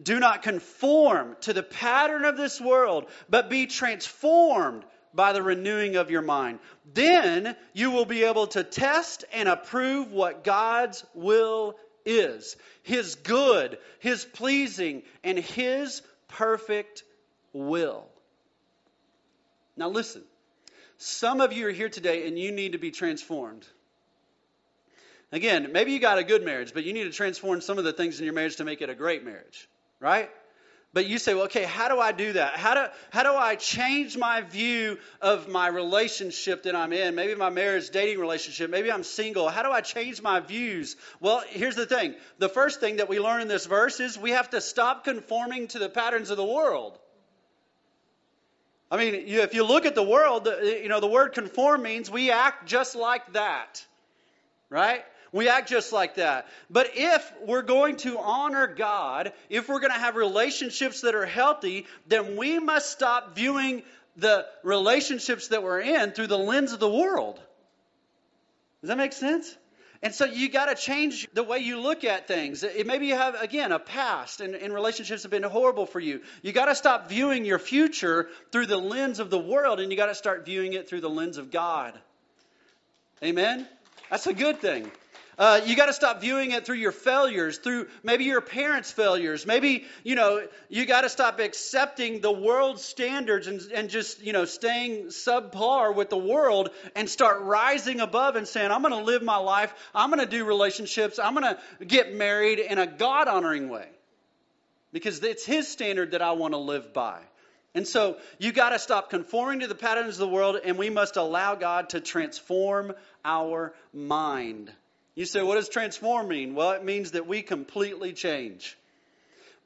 Do 0.00 0.20
not 0.20 0.42
conform 0.42 1.36
to 1.40 1.52
the 1.52 1.62
pattern 1.62 2.24
of 2.24 2.36
this 2.36 2.60
world, 2.60 3.06
but 3.28 3.50
be 3.50 3.66
transformed 3.66 4.84
by 5.12 5.32
the 5.32 5.42
renewing 5.42 5.96
of 5.96 6.10
your 6.10 6.22
mind. 6.22 6.60
Then 6.94 7.56
you 7.72 7.90
will 7.90 8.04
be 8.04 8.24
able 8.24 8.46
to 8.48 8.62
test 8.62 9.24
and 9.32 9.48
approve 9.48 10.12
what 10.12 10.44
God's 10.44 11.04
will 11.14 11.76
is 12.06 12.56
His 12.82 13.16
good, 13.16 13.78
His 13.98 14.24
pleasing, 14.24 15.02
and 15.24 15.38
His 15.38 16.02
perfect 16.28 17.02
will. 17.52 18.06
Now, 19.76 19.88
listen. 19.88 20.22
Some 21.00 21.40
of 21.40 21.52
you 21.52 21.68
are 21.68 21.72
here 21.72 21.88
today 21.88 22.26
and 22.26 22.36
you 22.36 22.50
need 22.50 22.72
to 22.72 22.78
be 22.78 22.90
transformed. 22.90 23.64
Again, 25.30 25.70
maybe 25.72 25.92
you 25.92 26.00
got 26.00 26.18
a 26.18 26.24
good 26.24 26.44
marriage, 26.44 26.74
but 26.74 26.84
you 26.84 26.92
need 26.92 27.04
to 27.04 27.10
transform 27.10 27.60
some 27.60 27.78
of 27.78 27.84
the 27.84 27.92
things 27.92 28.18
in 28.18 28.24
your 28.24 28.34
marriage 28.34 28.56
to 28.56 28.64
make 28.64 28.82
it 28.82 28.90
a 28.90 28.96
great 28.96 29.24
marriage 29.24 29.68
right? 30.00 30.30
But 30.94 31.06
you 31.06 31.18
say, 31.18 31.34
well, 31.34 31.44
okay, 31.44 31.64
how 31.64 31.88
do 31.88 32.00
I 32.00 32.12
do 32.12 32.32
that? 32.32 32.54
How 32.54 32.74
do, 32.74 32.86
how 33.10 33.22
do 33.22 33.34
I 33.34 33.56
change 33.56 34.16
my 34.16 34.40
view 34.40 34.98
of 35.20 35.46
my 35.46 35.68
relationship 35.68 36.62
that 36.62 36.74
I'm 36.74 36.94
in? 36.94 37.14
Maybe 37.14 37.34
my 37.34 37.50
marriage, 37.50 37.90
dating 37.90 38.18
relationship. 38.18 38.70
Maybe 38.70 38.90
I'm 38.90 39.04
single. 39.04 39.50
How 39.50 39.62
do 39.62 39.70
I 39.70 39.82
change 39.82 40.22
my 40.22 40.40
views? 40.40 40.96
Well, 41.20 41.42
here's 41.46 41.76
the 41.76 41.84
thing. 41.84 42.14
The 42.38 42.48
first 42.48 42.80
thing 42.80 42.96
that 42.96 43.08
we 43.08 43.20
learn 43.20 43.42
in 43.42 43.48
this 43.48 43.66
verse 43.66 44.00
is 44.00 44.18
we 44.18 44.30
have 44.30 44.48
to 44.50 44.62
stop 44.62 45.04
conforming 45.04 45.68
to 45.68 45.78
the 45.78 45.90
patterns 45.90 46.30
of 46.30 46.38
the 46.38 46.44
world. 46.44 46.98
I 48.90 48.96
mean, 48.96 49.14
if 49.14 49.52
you 49.52 49.64
look 49.64 49.84
at 49.84 49.94
the 49.94 50.02
world, 50.02 50.48
you 50.62 50.88
know, 50.88 51.00
the 51.00 51.06
word 51.06 51.34
conform 51.34 51.82
means 51.82 52.10
we 52.10 52.30
act 52.30 52.66
just 52.66 52.96
like 52.96 53.34
that, 53.34 53.86
right? 54.70 55.04
We 55.32 55.48
act 55.48 55.68
just 55.68 55.92
like 55.92 56.14
that. 56.14 56.46
But 56.70 56.92
if 56.94 57.32
we're 57.46 57.62
going 57.62 57.96
to 57.98 58.18
honor 58.18 58.66
God, 58.66 59.32
if 59.50 59.68
we're 59.68 59.80
going 59.80 59.92
to 59.92 59.98
have 59.98 60.16
relationships 60.16 61.02
that 61.02 61.14
are 61.14 61.26
healthy, 61.26 61.86
then 62.06 62.36
we 62.36 62.58
must 62.58 62.90
stop 62.90 63.34
viewing 63.34 63.82
the 64.16 64.46
relationships 64.62 65.48
that 65.48 65.62
we're 65.62 65.80
in 65.80 66.12
through 66.12 66.26
the 66.26 66.38
lens 66.38 66.72
of 66.72 66.80
the 66.80 66.90
world. 66.90 67.40
Does 68.80 68.88
that 68.88 68.96
make 68.96 69.12
sense? 69.12 69.56
And 70.00 70.14
so 70.14 70.26
you 70.26 70.48
got 70.48 70.66
to 70.66 70.76
change 70.76 71.28
the 71.32 71.42
way 71.42 71.58
you 71.58 71.80
look 71.80 72.04
at 72.04 72.28
things. 72.28 72.62
It, 72.62 72.86
maybe 72.86 73.08
you 73.08 73.16
have, 73.16 73.34
again, 73.34 73.72
a 73.72 73.80
past 73.80 74.40
and, 74.40 74.54
and 74.54 74.72
relationships 74.72 75.22
have 75.22 75.30
been 75.32 75.42
horrible 75.42 75.86
for 75.86 75.98
you. 75.98 76.20
You 76.42 76.52
got 76.52 76.66
to 76.66 76.74
stop 76.76 77.08
viewing 77.08 77.44
your 77.44 77.58
future 77.58 78.28
through 78.52 78.66
the 78.66 78.76
lens 78.76 79.18
of 79.18 79.28
the 79.28 79.38
world 79.38 79.80
and 79.80 79.90
you 79.90 79.96
got 79.96 80.06
to 80.06 80.14
start 80.14 80.44
viewing 80.44 80.74
it 80.74 80.88
through 80.88 81.00
the 81.00 81.10
lens 81.10 81.36
of 81.36 81.50
God. 81.50 81.98
Amen? 83.24 83.66
That's 84.08 84.28
a 84.28 84.32
good 84.32 84.60
thing. 84.60 84.88
Uh, 85.38 85.60
you 85.64 85.76
got 85.76 85.86
to 85.86 85.92
stop 85.92 86.20
viewing 86.20 86.50
it 86.50 86.66
through 86.66 86.76
your 86.76 86.90
failures, 86.90 87.58
through 87.58 87.86
maybe 88.02 88.24
your 88.24 88.40
parents' 88.40 88.90
failures. 88.90 89.46
Maybe, 89.46 89.84
you 90.02 90.16
know, 90.16 90.44
you 90.68 90.84
got 90.84 91.02
to 91.02 91.08
stop 91.08 91.38
accepting 91.38 92.20
the 92.20 92.32
world's 92.32 92.82
standards 92.82 93.46
and, 93.46 93.60
and 93.72 93.88
just, 93.88 94.20
you 94.20 94.32
know, 94.32 94.44
staying 94.44 95.06
subpar 95.06 95.94
with 95.94 96.10
the 96.10 96.18
world 96.18 96.70
and 96.96 97.08
start 97.08 97.42
rising 97.42 98.00
above 98.00 98.34
and 98.34 98.48
saying, 98.48 98.72
I'm 98.72 98.82
going 98.82 98.94
to 98.94 99.04
live 99.04 99.22
my 99.22 99.36
life. 99.36 99.72
I'm 99.94 100.10
going 100.10 100.18
to 100.18 100.30
do 100.30 100.44
relationships. 100.44 101.20
I'm 101.20 101.34
going 101.34 101.54
to 101.54 101.84
get 101.84 102.12
married 102.12 102.58
in 102.58 102.78
a 102.78 102.86
God 102.86 103.28
honoring 103.28 103.68
way 103.68 103.86
because 104.92 105.22
it's 105.22 105.46
His 105.46 105.68
standard 105.68 106.10
that 106.10 106.22
I 106.22 106.32
want 106.32 106.54
to 106.54 106.58
live 106.58 106.92
by. 106.92 107.20
And 107.76 107.86
so 107.86 108.16
you 108.38 108.50
got 108.50 108.70
to 108.70 108.78
stop 108.80 109.08
conforming 109.08 109.60
to 109.60 109.68
the 109.68 109.76
patterns 109.76 110.14
of 110.14 110.18
the 110.18 110.28
world, 110.28 110.58
and 110.64 110.76
we 110.76 110.90
must 110.90 111.16
allow 111.16 111.54
God 111.54 111.90
to 111.90 112.00
transform 112.00 112.92
our 113.24 113.72
mind. 113.92 114.72
You 115.18 115.24
say, 115.24 115.42
what 115.42 115.56
does 115.56 115.68
transform 115.68 116.28
mean? 116.28 116.54
Well, 116.54 116.70
it 116.70 116.84
means 116.84 117.10
that 117.10 117.26
we 117.26 117.42
completely 117.42 118.12
change. 118.12 118.78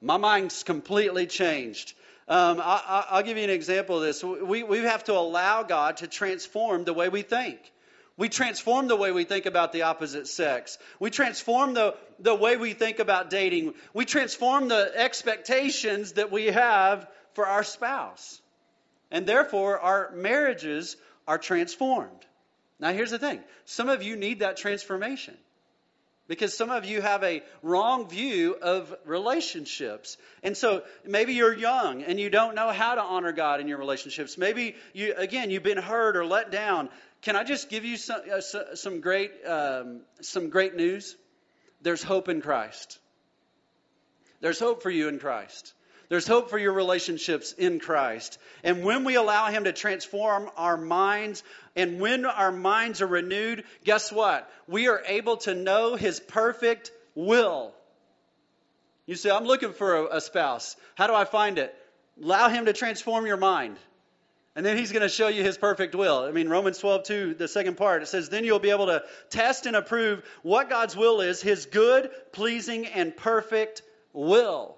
My 0.01 0.17
mind's 0.17 0.63
completely 0.63 1.27
changed. 1.27 1.93
Um, 2.27 2.59
I, 2.59 3.09
will 3.13 3.23
give 3.23 3.37
you 3.37 3.45
an 3.45 3.51
example 3.51 3.99
of 3.99 4.03
this. 4.03 4.25
We, 4.25 4.63
we 4.63 4.79
have 4.79 5.05
to 5.05 5.13
allow 5.13 5.63
God 5.63 5.99
to 5.99 6.07
transform 6.07 6.85
the 6.85 6.95
way 6.95 7.11
we 7.11 7.21
think. 7.21 7.59
We 8.17 8.31
transform 8.31 8.89
the 8.89 8.97
way 8.97 9.13
we 9.13 9.25
think 9.25 9.45
about 9.45 9.75
the 9.75 9.83
opposite 9.83 10.27
sex. 10.27 10.79
We 10.99 11.11
transform 11.11 11.75
the, 11.75 11.97
the 12.19 12.35
way 12.35 12.57
we 12.57 12.73
think 12.73 12.99
about 12.99 13.29
dating. 13.29 13.75
We 13.93 14.07
transform 14.07 14.69
the 14.69 14.91
expectations 14.95 16.13
that 16.13 16.33
we 16.33 16.47
have 16.47 17.07
for 17.35 17.47
our 17.47 17.63
spouse. 17.63 18.41
And 19.11 19.27
therefore, 19.27 19.79
our 19.81 20.13
marriages 20.13 20.97
are 21.29 21.37
transformed. 21.37 22.25
Now, 22.83 22.93
here's 22.93 23.13
the 23.13 23.19
thing 23.19 23.41
some 23.65 23.89
of 23.89 24.03
you 24.03 24.17
need 24.17 24.41
that 24.41 24.57
transformation 24.57 25.35
because 26.27 26.57
some 26.57 26.71
of 26.71 26.85
you 26.85 27.01
have 27.01 27.23
a 27.23 27.43
wrong 27.63 28.09
view 28.09 28.57
of 28.61 28.93
relationships. 29.05 30.17
And 30.43 30.57
so 30.57 30.83
maybe 31.07 31.35
you're 31.35 31.55
young 31.55 32.03
and 32.03 32.19
you 32.19 32.29
don't 32.29 32.57
know 32.57 32.71
how 32.71 32.97
to 32.97 33.01
honor 33.01 33.31
God 33.31 33.61
in 33.61 33.69
your 33.69 33.79
relationships. 33.79 34.37
Maybe 34.37 34.75
you, 34.95 35.15
again, 35.17 35.51
you've 35.51 35.63
been 35.63 35.79
hurt 35.79 36.17
or 36.17 36.27
let 36.27 36.51
down. 36.51 36.89
Can 37.23 37.37
I 37.37 37.45
just 37.45 37.71
give 37.71 37.85
you 37.85 37.97
some, 37.97 38.21
uh, 38.33 38.41
some 38.75 39.01
great, 39.01 39.31
um, 39.47 40.01
some 40.21 40.51
great 40.51 40.75
news? 40.75 41.17
There's 41.83 42.03
hope 42.03 42.29
in 42.29 42.41
Christ. 42.41 42.99
There's 44.41 44.59
hope 44.59 44.83
for 44.83 44.91
you 44.91 45.07
in 45.07 45.21
Christ. 45.21 45.73
There's 46.13 46.27
hope 46.27 46.51
for 46.51 46.59
your 46.59 46.75
relationships 46.75 47.53
in 47.53 47.81
Christ. 47.81 48.39
And 48.63 48.85
when 48.85 49.05
we 49.05 49.15
allow 49.15 49.47
Him 49.47 49.65
to 49.65 49.73
transform 49.73 50.51
our 50.59 50.77
minds, 50.77 51.43
and 51.75 52.01
when 52.01 52.27
our 52.27 52.53
minds 52.53 53.01
are 53.01 53.07
renewed, 53.07 53.65
guess 53.83 54.13
what? 54.13 54.47
We 54.69 54.89
are 54.89 55.03
able 55.07 55.39
to 55.39 55.55
know 55.55 55.97
His 55.97 56.21
perfect 56.21 56.93
will. 57.15 57.73
You 59.07 59.15
say, 59.15 59.31
I'm 59.31 59.47
looking 59.47 59.73
for 59.73 59.97
a, 59.97 60.17
a 60.17 60.21
spouse. 60.21 60.77
How 60.97 61.07
do 61.07 61.15
I 61.15 61.25
find 61.25 61.57
it? 61.57 61.75
Allow 62.23 62.51
Him 62.51 62.67
to 62.67 62.75
transform 62.75 63.25
your 63.25 63.39
mind. 63.39 63.79
And 64.55 64.67
then 64.67 64.77
he's 64.77 64.93
going 64.93 65.01
to 65.01 65.09
show 65.09 65.29
you 65.29 65.43
his 65.43 65.57
perfect 65.57 65.95
will. 65.95 66.25
I 66.25 66.31
mean, 66.31 66.51
Romans 66.51 66.77
12, 66.77 67.05
2, 67.05 67.35
the 67.39 67.49
second 67.49 67.79
part, 67.79 68.03
it 68.03 68.09
says, 68.09 68.29
Then 68.29 68.45
you'll 68.45 68.59
be 68.59 68.69
able 68.69 68.89
to 68.89 69.03
test 69.31 69.65
and 69.65 69.75
approve 69.75 70.23
what 70.43 70.69
God's 70.69 70.95
will 70.95 71.23
is, 71.23 71.41
his 71.41 71.65
good, 71.65 72.11
pleasing, 72.33 72.85
and 72.85 73.17
perfect 73.17 73.81
will. 74.13 74.77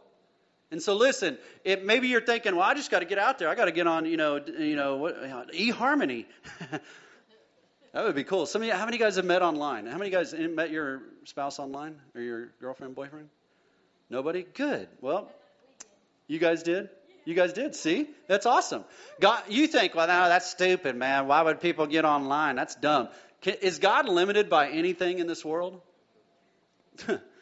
And 0.71 0.83
so 0.83 0.97
listen, 0.97 1.39
it, 1.65 1.85
maybe 1.85 2.09
you're 2.09 2.21
thinking, 2.21 2.57
well, 2.57 2.65
I 2.65 2.75
just 2.75 2.91
got 2.91 3.01
to 3.01 3.05
get 3.05 3.19
out 3.19 3.39
there. 3.39 3.49
I 3.49 3.55
got 3.55 3.67
to 3.67 3.73
get 3.73 3.87
on, 3.87 4.07
you 4.07 4.17
know, 4.17 4.41
you 4.45 4.77
know, 4.77 4.97
what, 4.97 5.17
uh, 5.17 5.45
eHarmony. 5.55 6.27
that 7.93 8.05
would 8.05 8.15
be 8.15 8.25
cool. 8.25 8.47
Some 8.47 8.63
of 8.63 8.69
you, 8.69 8.75
how 8.75 8.85
many 8.85 8.99
guys 8.99 9.17
have 9.17 9.25
met 9.25 9.43
online? 9.43 9.87
How 9.87 9.99
many 9.99 10.11
guys 10.11 10.35
met 10.35 10.71
your 10.71 11.03
spouse 11.25 11.59
online 11.59 11.97
or 12.15 12.21
your 12.21 12.47
girlfriend, 12.61 12.95
boyfriend? 12.95 13.29
Nobody? 14.11 14.43
Good. 14.43 14.89
Well, 15.01 15.31
you 16.27 16.39
guys 16.39 16.63
did? 16.63 16.89
You 17.25 17.35
guys 17.35 17.53
did. 17.53 17.75
See? 17.75 18.09
That's 18.27 18.47
awesome. 18.47 18.85
God, 19.21 19.43
you 19.49 19.67
think, 19.67 19.95
well, 19.95 20.07
no, 20.07 20.29
that's 20.29 20.51
stupid, 20.51 20.97
man. 20.97 21.27
Why 21.27 21.43
would 21.43 21.61
people 21.61 21.87
get 21.87 22.05
online? 22.05 22.57
That's 22.57 22.75
dumb. 22.75 23.09
Is 23.45 23.79
God 23.79 24.09
limited 24.09 24.51
by 24.51 24.71
anything 24.71 25.19
in 25.19 25.27
this 25.27 25.45
world? 25.45 25.81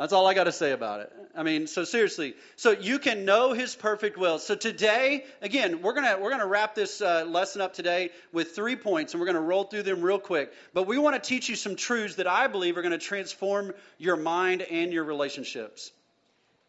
That's 0.00 0.14
all 0.14 0.26
I 0.26 0.32
got 0.32 0.44
to 0.44 0.52
say 0.52 0.72
about 0.72 1.00
it. 1.00 1.12
I 1.36 1.42
mean, 1.42 1.66
so 1.66 1.84
seriously, 1.84 2.32
so 2.56 2.70
you 2.70 2.98
can 2.98 3.26
know 3.26 3.52
His 3.52 3.76
perfect 3.76 4.16
will. 4.16 4.38
So 4.38 4.54
today, 4.54 5.26
again, 5.42 5.82
we're 5.82 5.92
gonna 5.92 6.16
we're 6.18 6.30
gonna 6.30 6.46
wrap 6.46 6.74
this 6.74 7.02
uh, 7.02 7.26
lesson 7.28 7.60
up 7.60 7.74
today 7.74 8.08
with 8.32 8.52
three 8.52 8.76
points, 8.76 9.12
and 9.12 9.20
we're 9.20 9.26
gonna 9.26 9.42
roll 9.42 9.64
through 9.64 9.82
them 9.82 10.00
real 10.00 10.18
quick. 10.18 10.54
But 10.72 10.86
we 10.86 10.96
want 10.96 11.22
to 11.22 11.28
teach 11.28 11.50
you 11.50 11.54
some 11.54 11.76
truths 11.76 12.14
that 12.14 12.26
I 12.26 12.46
believe 12.46 12.78
are 12.78 12.82
going 12.82 12.98
to 12.98 12.98
transform 12.98 13.74
your 13.98 14.16
mind 14.16 14.62
and 14.62 14.90
your 14.90 15.04
relationships. 15.04 15.92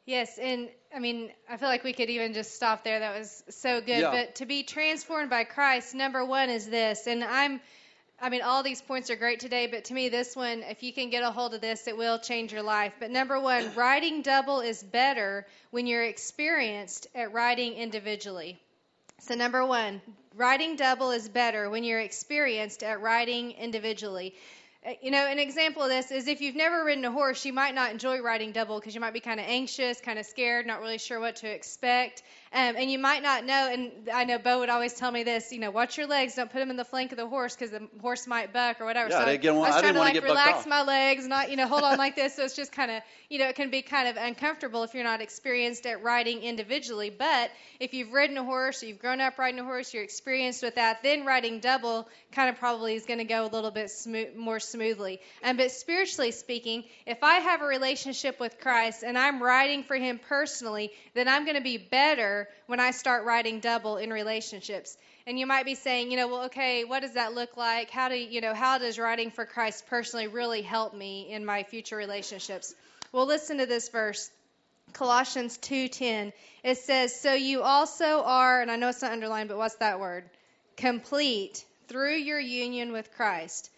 Yes, 0.06 0.38
and 0.38 0.68
I 0.94 1.00
mean, 1.00 1.32
I 1.50 1.56
feel 1.56 1.70
like 1.70 1.86
we 1.86 1.94
could 1.94 2.10
even 2.10 2.34
just 2.34 2.54
stop 2.54 2.84
there. 2.84 3.00
That 3.00 3.18
was 3.18 3.44
so 3.48 3.80
good. 3.80 4.02
Yeah. 4.02 4.12
But 4.12 4.36
to 4.36 4.46
be 4.46 4.64
transformed 4.64 5.30
by 5.30 5.46
Christ, 5.46 5.96
number 5.96 6.26
one 6.26 6.50
is 6.50 6.70
this, 6.70 7.08
and 7.08 7.24
I'm 7.24 7.62
I 8.24 8.30
mean, 8.30 8.44
all 8.44 8.62
these 8.62 8.84
points 8.84 9.10
are 9.10 9.16
great 9.16 9.40
today, 9.40 9.66
but 9.66 9.86
to 9.86 9.96
me, 9.96 10.10
this 10.10 10.36
one, 10.36 10.62
if 10.70 10.84
you 10.84 10.94
can 10.94 11.10
get 11.10 11.24
a 11.24 11.32
hold 11.32 11.56
of 11.56 11.62
this, 11.62 11.88
it 11.88 11.98
will 11.98 12.20
change 12.20 12.54
your 12.54 12.62
life. 12.62 12.94
But 13.00 13.10
number 13.10 13.40
one, 13.40 13.72
riding 13.76 14.22
double 14.22 14.60
is 14.60 14.84
better 14.84 15.48
when 15.72 15.88
you're 15.88 16.04
experienced 16.04 17.08
at 17.16 17.34
riding 17.34 17.74
individually. 17.74 18.60
So, 19.22 19.34
number 19.34 19.66
one, 19.66 20.04
riding 20.36 20.76
double 20.76 21.10
is 21.10 21.28
better 21.28 21.68
when 21.72 21.84
you're 21.84 22.00
experienced 22.00 22.84
at 22.84 23.02
riding 23.02 23.54
individually. 23.54 24.36
Uh, 24.86 24.92
You 25.02 25.10
know, 25.10 25.26
an 25.26 25.40
example 25.40 25.82
of 25.82 25.90
this 25.90 26.12
is 26.12 26.28
if 26.28 26.42
you've 26.42 26.56
never 26.56 26.84
ridden 26.86 27.06
a 27.06 27.12
horse, 27.12 27.44
you 27.44 27.54
might 27.54 27.74
not 27.74 27.90
enjoy 27.90 28.22
riding 28.22 28.52
double 28.52 28.80
because 28.80 28.94
you 28.94 29.02
might 29.02 29.14
be 29.14 29.20
kind 29.20 29.40
of 29.40 29.48
anxious, 29.48 30.00
kind 30.00 30.20
of 30.20 30.28
scared, 30.28 30.68
not 30.68 30.80
really 30.80 31.00
sure 31.00 31.20
what 31.20 31.38
to 31.38 31.50
expect. 31.50 32.22
Um, 32.54 32.76
and 32.78 32.92
you 32.92 33.00
might 33.00 33.24
not 33.24 33.46
know, 33.46 33.70
and 33.72 34.10
I 34.14 34.26
know 34.26 34.38
Bo 34.38 34.60
would 34.60 34.70
always 34.70 34.94
tell 34.94 35.10
me 35.10 35.24
this, 35.24 35.54
you 35.54 35.60
know, 35.60 35.72
watch 35.72 35.98
your 35.98 36.06
legs, 36.06 36.36
don't 36.36 36.52
put 36.52 36.60
them 36.60 36.70
in 36.70 36.76
the 36.76 36.84
flank 36.84 37.14
of 37.14 37.18
the 37.18 37.26
horse 37.26 37.56
because 37.56 37.72
the 37.72 37.88
horse 38.02 38.28
might 38.28 38.52
buck 38.52 38.82
or 38.82 38.86
whatever. 38.86 39.10
Yeah, 39.10 39.20
I 39.20 39.36
so 39.36 39.38
get 39.38 39.54
I 39.54 39.58
was 39.58 39.76
I 39.76 39.80
trying 39.80 39.94
to 39.94 40.00
like 40.00 40.22
relax 40.22 40.66
my 40.66 40.84
legs, 40.84 41.26
not, 41.26 41.50
you 41.50 41.56
know, 41.56 41.66
hold 41.66 41.84
on 41.84 41.98
like 41.98 42.18
this. 42.18 42.36
So 42.36 42.44
it's 42.44 42.56
just 42.56 42.74
kind 42.74 42.92
of, 42.92 43.04
you 43.30 43.40
know, 43.40 43.48
it 43.48 43.56
can 43.56 43.70
be 43.70 43.82
kind 43.82 44.10
of 44.10 44.18
uncomfortable 44.18 44.84
if 44.84 44.94
you're 44.94 45.06
not 45.06 45.22
experienced 45.22 45.86
at 45.86 46.04
riding 46.04 46.44
individually. 46.44 47.10
But 47.10 47.52
if 47.80 47.94
you've 47.94 48.12
ridden 48.12 48.38
a 48.38 48.44
horse, 48.44 48.84
or 48.84 48.88
you've 48.88 49.00
grown 49.00 49.22
up 49.22 49.40
riding 49.40 49.62
a 49.62 49.64
horse, 49.64 49.94
you're 49.94 50.04
experienced 50.04 50.62
with 50.62 50.76
that, 50.76 51.04
then 51.04 51.26
riding 51.26 51.62
double 51.62 52.10
kind 52.34 52.50
of 52.50 52.58
probably 52.58 52.96
is 52.96 53.06
going 53.06 53.20
to 53.20 53.26
go 53.26 53.46
a 53.46 53.48
little 53.48 53.72
bit 53.72 53.90
smooth, 53.90 54.36
more 54.36 54.60
smoothly. 54.60 55.22
And 55.42 55.58
but 55.58 55.72
spiritually 55.72 56.32
speaking, 56.32 56.84
if 57.06 57.24
I 57.24 57.36
have 57.36 57.62
a 57.62 57.66
relationship 57.66 58.42
with 58.42 58.60
Christ 58.60 59.04
and 59.04 59.18
I'm 59.18 59.42
riding 59.42 59.84
for 59.84 59.96
Him 59.96 60.20
personally, 60.28 60.92
then 61.14 61.30
I'm 61.30 61.46
going 61.46 61.56
to 61.56 61.64
be 61.64 61.78
better 61.78 62.41
when 62.68 62.80
I 62.80 62.92
start 62.92 63.26
riding 63.26 63.60
double 63.60 63.98
in 63.98 64.12
relationships. 64.12 64.98
And 65.28 65.38
you 65.38 65.46
might 65.46 65.66
be 65.66 65.76
saying, 65.76 66.12
you 66.12 66.18
know, 66.18 66.28
well, 66.28 66.44
okay, 66.46 66.84
what 66.84 67.02
does 67.02 67.14
that 67.14 67.34
look 67.34 67.58
like? 67.58 67.90
How 67.90 68.10
do 68.10 68.16
you 68.16 68.42
know? 68.42 68.54
How 68.54 68.78
does 68.78 68.98
riding 68.98 69.32
for 69.32 69.46
Christ 69.46 69.86
personally 69.88 70.28
really 70.28 70.62
help 70.62 70.94
me 70.94 71.32
in 71.32 71.46
my 71.46 71.64
future 71.64 71.96
relationships? 71.96 72.74
Well, 73.12 73.26
listen 73.26 73.58
to 73.60 73.66
this 73.66 73.90
verse. 73.90 74.32
Colossians 74.94 75.58
2:10. 75.58 76.34
It 76.64 76.78
says, 76.78 77.20
"So 77.20 77.34
you 77.34 77.62
also 77.62 78.24
are, 78.24 78.62
and 78.62 78.72
I 78.72 78.76
know 78.76 78.90
it's 78.90 79.02
not 79.02 79.12
underlined, 79.12 79.50
but 79.50 79.58
what's 79.58 79.76
that 79.76 80.00
word? 80.00 80.30
Complete 80.76 81.64
through 81.88 82.16
your 82.16 82.40
union 82.40 82.92
with 82.92 83.14
Christ. 83.14 83.70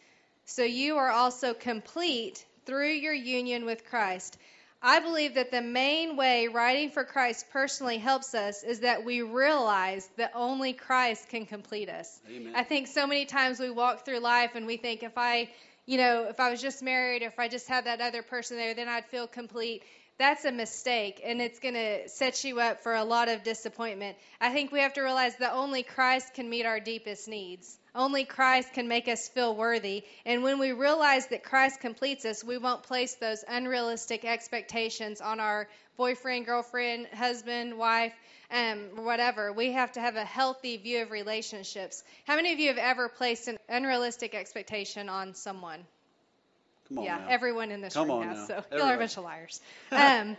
So 0.45 0.63
you 0.63 0.97
are 0.97 1.09
also 1.09 1.53
complete 1.53 2.45
through 2.65 2.91
your 2.91 3.13
union 3.13 3.65
with 3.65 3.85
Christ." 3.85 4.37
I 4.85 4.99
believe 4.99 5.35
that 5.35 5.49
the 5.49 5.61
main 5.61 6.17
way 6.17 6.49
riding 6.49 6.89
for 6.89 7.05
Christ 7.05 7.45
personally 7.51 7.97
helps 7.97 8.35
us 8.35 8.63
is 8.63 8.81
that 8.81 9.05
we 9.05 9.21
realize 9.21 10.09
that 10.17 10.33
only 10.35 10.73
Christ 10.73 11.29
can 11.29 11.45
complete 11.45 11.87
us. 11.87 12.19
Amen. 12.29 12.51
I 12.53 12.63
think 12.63 12.87
so 12.87 13.07
many 13.07 13.25
times 13.25 13.61
we 13.61 13.69
walk 13.69 14.03
through 14.03 14.19
life 14.19 14.51
and 14.55 14.67
we 14.67 14.75
think 14.75 15.01
if 15.01 15.17
I, 15.17 15.49
you 15.85 15.97
know, 15.97 16.25
if 16.29 16.41
I 16.41 16.51
was 16.51 16.61
just 16.61 16.83
married 16.83 17.23
or 17.23 17.27
if 17.27 17.39
I 17.39 17.47
just 17.47 17.69
had 17.69 17.85
that 17.85 18.01
other 18.01 18.23
person 18.23 18.57
there, 18.57 18.73
then 18.73 18.89
I'd 18.89 19.05
feel 19.05 19.25
complete. 19.25 19.83
That's 20.19 20.43
a 20.43 20.51
mistake 20.51 21.21
and 21.23 21.41
it's 21.41 21.59
going 21.59 21.75
to 21.75 22.09
set 22.09 22.43
you 22.43 22.59
up 22.59 22.83
for 22.83 22.93
a 22.93 23.05
lot 23.05 23.29
of 23.29 23.41
disappointment. 23.43 24.17
I 24.41 24.51
think 24.51 24.73
we 24.73 24.81
have 24.81 24.93
to 24.95 25.01
realize 25.01 25.37
that 25.37 25.53
only 25.53 25.83
Christ 25.83 26.33
can 26.33 26.49
meet 26.49 26.65
our 26.65 26.81
deepest 26.81 27.29
needs. 27.29 27.79
Only 27.95 28.25
Christ 28.25 28.73
can 28.73 28.87
make 28.87 29.07
us 29.07 29.27
feel 29.27 29.55
worthy. 29.55 30.03
And 30.25 30.41
when 30.41 30.57
we 30.57 30.71
realize 30.71 31.27
that 31.27 31.43
Christ 31.43 31.79
completes 31.79 32.25
us, 32.25 32.43
we 32.43 32.57
won't 32.57 32.83
place 32.83 33.15
those 33.15 33.43
unrealistic 33.47 34.25
expectations 34.25 35.21
on 35.21 35.39
our 35.39 35.67
boyfriend, 35.95 36.45
girlfriend, 36.45 37.07
husband, 37.13 37.77
wife, 37.77 38.13
um, 38.49 39.05
whatever. 39.05 39.53
We 39.53 39.73
have 39.73 39.91
to 39.93 39.99
have 39.99 40.15
a 40.15 40.25
healthy 40.25 40.77
view 40.77 41.03
of 41.03 41.11
relationships. 41.11 42.03
How 42.25 42.35
many 42.35 42.51
of 42.51 42.59
you 42.59 42.69
have 42.69 42.77
ever 42.79 43.09
placed 43.09 43.47
an 43.47 43.57
unrealistic 43.69 44.33
expectation 44.33 45.07
on 45.07 45.35
someone? 45.35 45.85
Come 46.87 46.99
on 46.99 47.05
yeah, 47.05 47.17
now. 47.17 47.27
everyone 47.29 47.71
in 47.71 47.81
this 47.81 47.93
Come 47.93 48.09
room 48.09 48.17
on 48.17 48.27
has. 48.27 48.49
now. 48.49 48.63
So 48.69 48.77
y'all 48.77 48.87
are 48.87 48.95
a 48.95 48.97
bunch 48.97 49.17
of 49.17 49.23
liars. 49.23 49.61
Um, 49.91 50.35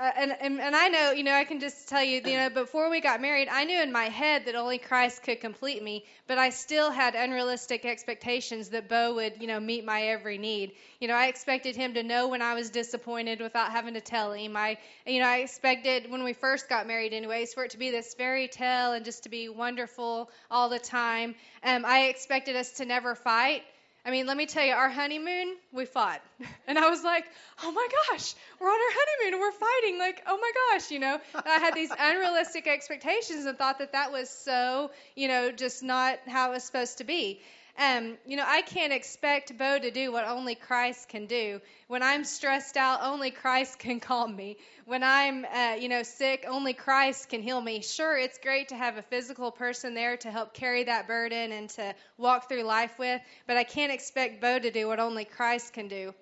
and, 0.00 0.36
and 0.40 0.60
and 0.60 0.74
I 0.74 0.88
know, 0.88 1.10
you 1.12 1.22
know, 1.22 1.34
I 1.34 1.44
can 1.44 1.60
just 1.60 1.88
tell 1.88 2.02
you, 2.02 2.22
you 2.24 2.36
know, 2.36 2.48
before 2.48 2.88
we 2.88 3.00
got 3.00 3.20
married, 3.20 3.48
I 3.48 3.64
knew 3.64 3.80
in 3.80 3.92
my 3.92 4.04
head 4.04 4.46
that 4.46 4.54
only 4.54 4.78
Christ 4.78 5.22
could 5.22 5.40
complete 5.40 5.82
me, 5.82 6.04
but 6.26 6.38
I 6.38 6.50
still 6.50 6.90
had 6.90 7.14
unrealistic 7.14 7.84
expectations 7.84 8.70
that 8.70 8.88
Bo 8.88 9.14
would, 9.16 9.34
you 9.40 9.46
know, 9.46 9.60
meet 9.60 9.84
my 9.84 10.02
every 10.04 10.38
need. 10.38 10.72
You 11.00 11.08
know, 11.08 11.14
I 11.14 11.26
expected 11.26 11.76
him 11.76 11.94
to 11.94 12.02
know 12.02 12.28
when 12.28 12.40
I 12.40 12.54
was 12.54 12.70
disappointed 12.70 13.40
without 13.40 13.72
having 13.72 13.94
to 13.94 14.00
tell 14.00 14.32
him. 14.32 14.56
I, 14.56 14.78
you 15.06 15.20
know, 15.20 15.26
I 15.26 15.38
expected 15.38 16.10
when 16.10 16.24
we 16.24 16.32
first 16.32 16.68
got 16.68 16.86
married, 16.86 17.12
anyways, 17.12 17.52
for 17.52 17.64
it 17.64 17.70
to 17.72 17.78
be 17.78 17.90
this 17.90 18.14
fairy 18.14 18.48
tale 18.48 18.92
and 18.92 19.04
just 19.04 19.24
to 19.24 19.28
be 19.28 19.48
wonderful 19.48 20.30
all 20.50 20.68
the 20.68 20.78
time. 20.78 21.34
Um, 21.62 21.84
I 21.84 22.06
expected 22.06 22.56
us 22.56 22.72
to 22.72 22.86
never 22.86 23.14
fight. 23.14 23.62
I 24.04 24.10
mean, 24.10 24.26
let 24.26 24.36
me 24.36 24.46
tell 24.46 24.64
you, 24.64 24.72
our 24.72 24.88
honeymoon, 24.88 25.56
we 25.72 25.84
fought. 25.84 26.20
And 26.66 26.78
I 26.78 26.88
was 26.88 27.02
like, 27.02 27.24
oh 27.64 27.72
my 27.72 27.88
gosh, 28.08 28.34
we're 28.60 28.68
on 28.68 28.74
our 28.74 28.92
honeymoon 28.92 29.34
and 29.34 29.40
we're 29.40 29.52
fighting. 29.52 29.98
Like, 29.98 30.22
oh 30.26 30.38
my 30.38 30.52
gosh, 30.70 30.90
you 30.92 31.00
know. 31.00 31.18
And 31.34 31.44
I 31.46 31.58
had 31.58 31.74
these 31.74 31.90
unrealistic 31.98 32.68
expectations 32.68 33.44
and 33.44 33.58
thought 33.58 33.78
that 33.80 33.92
that 33.92 34.12
was 34.12 34.30
so, 34.30 34.92
you 35.16 35.26
know, 35.26 35.50
just 35.50 35.82
not 35.82 36.20
how 36.28 36.50
it 36.50 36.54
was 36.54 36.62
supposed 36.64 36.98
to 36.98 37.04
be. 37.04 37.40
Um, 37.80 38.18
you 38.26 38.36
know, 38.36 38.44
I 38.46 38.60
can't 38.60 38.92
expect 38.92 39.56
Bo 39.56 39.78
to 39.78 39.90
do 39.90 40.12
what 40.12 40.28
only 40.28 40.54
Christ 40.54 41.08
can 41.08 41.24
do. 41.24 41.62
When 41.88 42.02
I'm 42.02 42.24
stressed 42.24 42.76
out, 42.76 43.00
only 43.02 43.30
Christ 43.30 43.78
can 43.78 44.00
calm 44.00 44.36
me. 44.36 44.58
When 44.84 45.02
I'm, 45.02 45.46
uh, 45.46 45.76
you 45.80 45.88
know, 45.88 46.02
sick, 46.02 46.44
only 46.46 46.74
Christ 46.74 47.30
can 47.30 47.40
heal 47.40 47.58
me. 47.58 47.80
Sure, 47.80 48.18
it's 48.18 48.36
great 48.36 48.68
to 48.68 48.76
have 48.76 48.98
a 48.98 49.02
physical 49.02 49.50
person 49.50 49.94
there 49.94 50.18
to 50.18 50.30
help 50.30 50.52
carry 50.52 50.84
that 50.84 51.06
burden 51.06 51.52
and 51.52 51.70
to 51.70 51.94
walk 52.18 52.50
through 52.50 52.64
life 52.64 52.98
with, 52.98 53.22
but 53.46 53.56
I 53.56 53.64
can't 53.64 53.92
expect 53.92 54.42
Bo 54.42 54.58
to 54.58 54.70
do 54.70 54.86
what 54.86 55.00
only 55.00 55.24
Christ 55.24 55.72
can 55.72 55.88
do. 55.88 56.12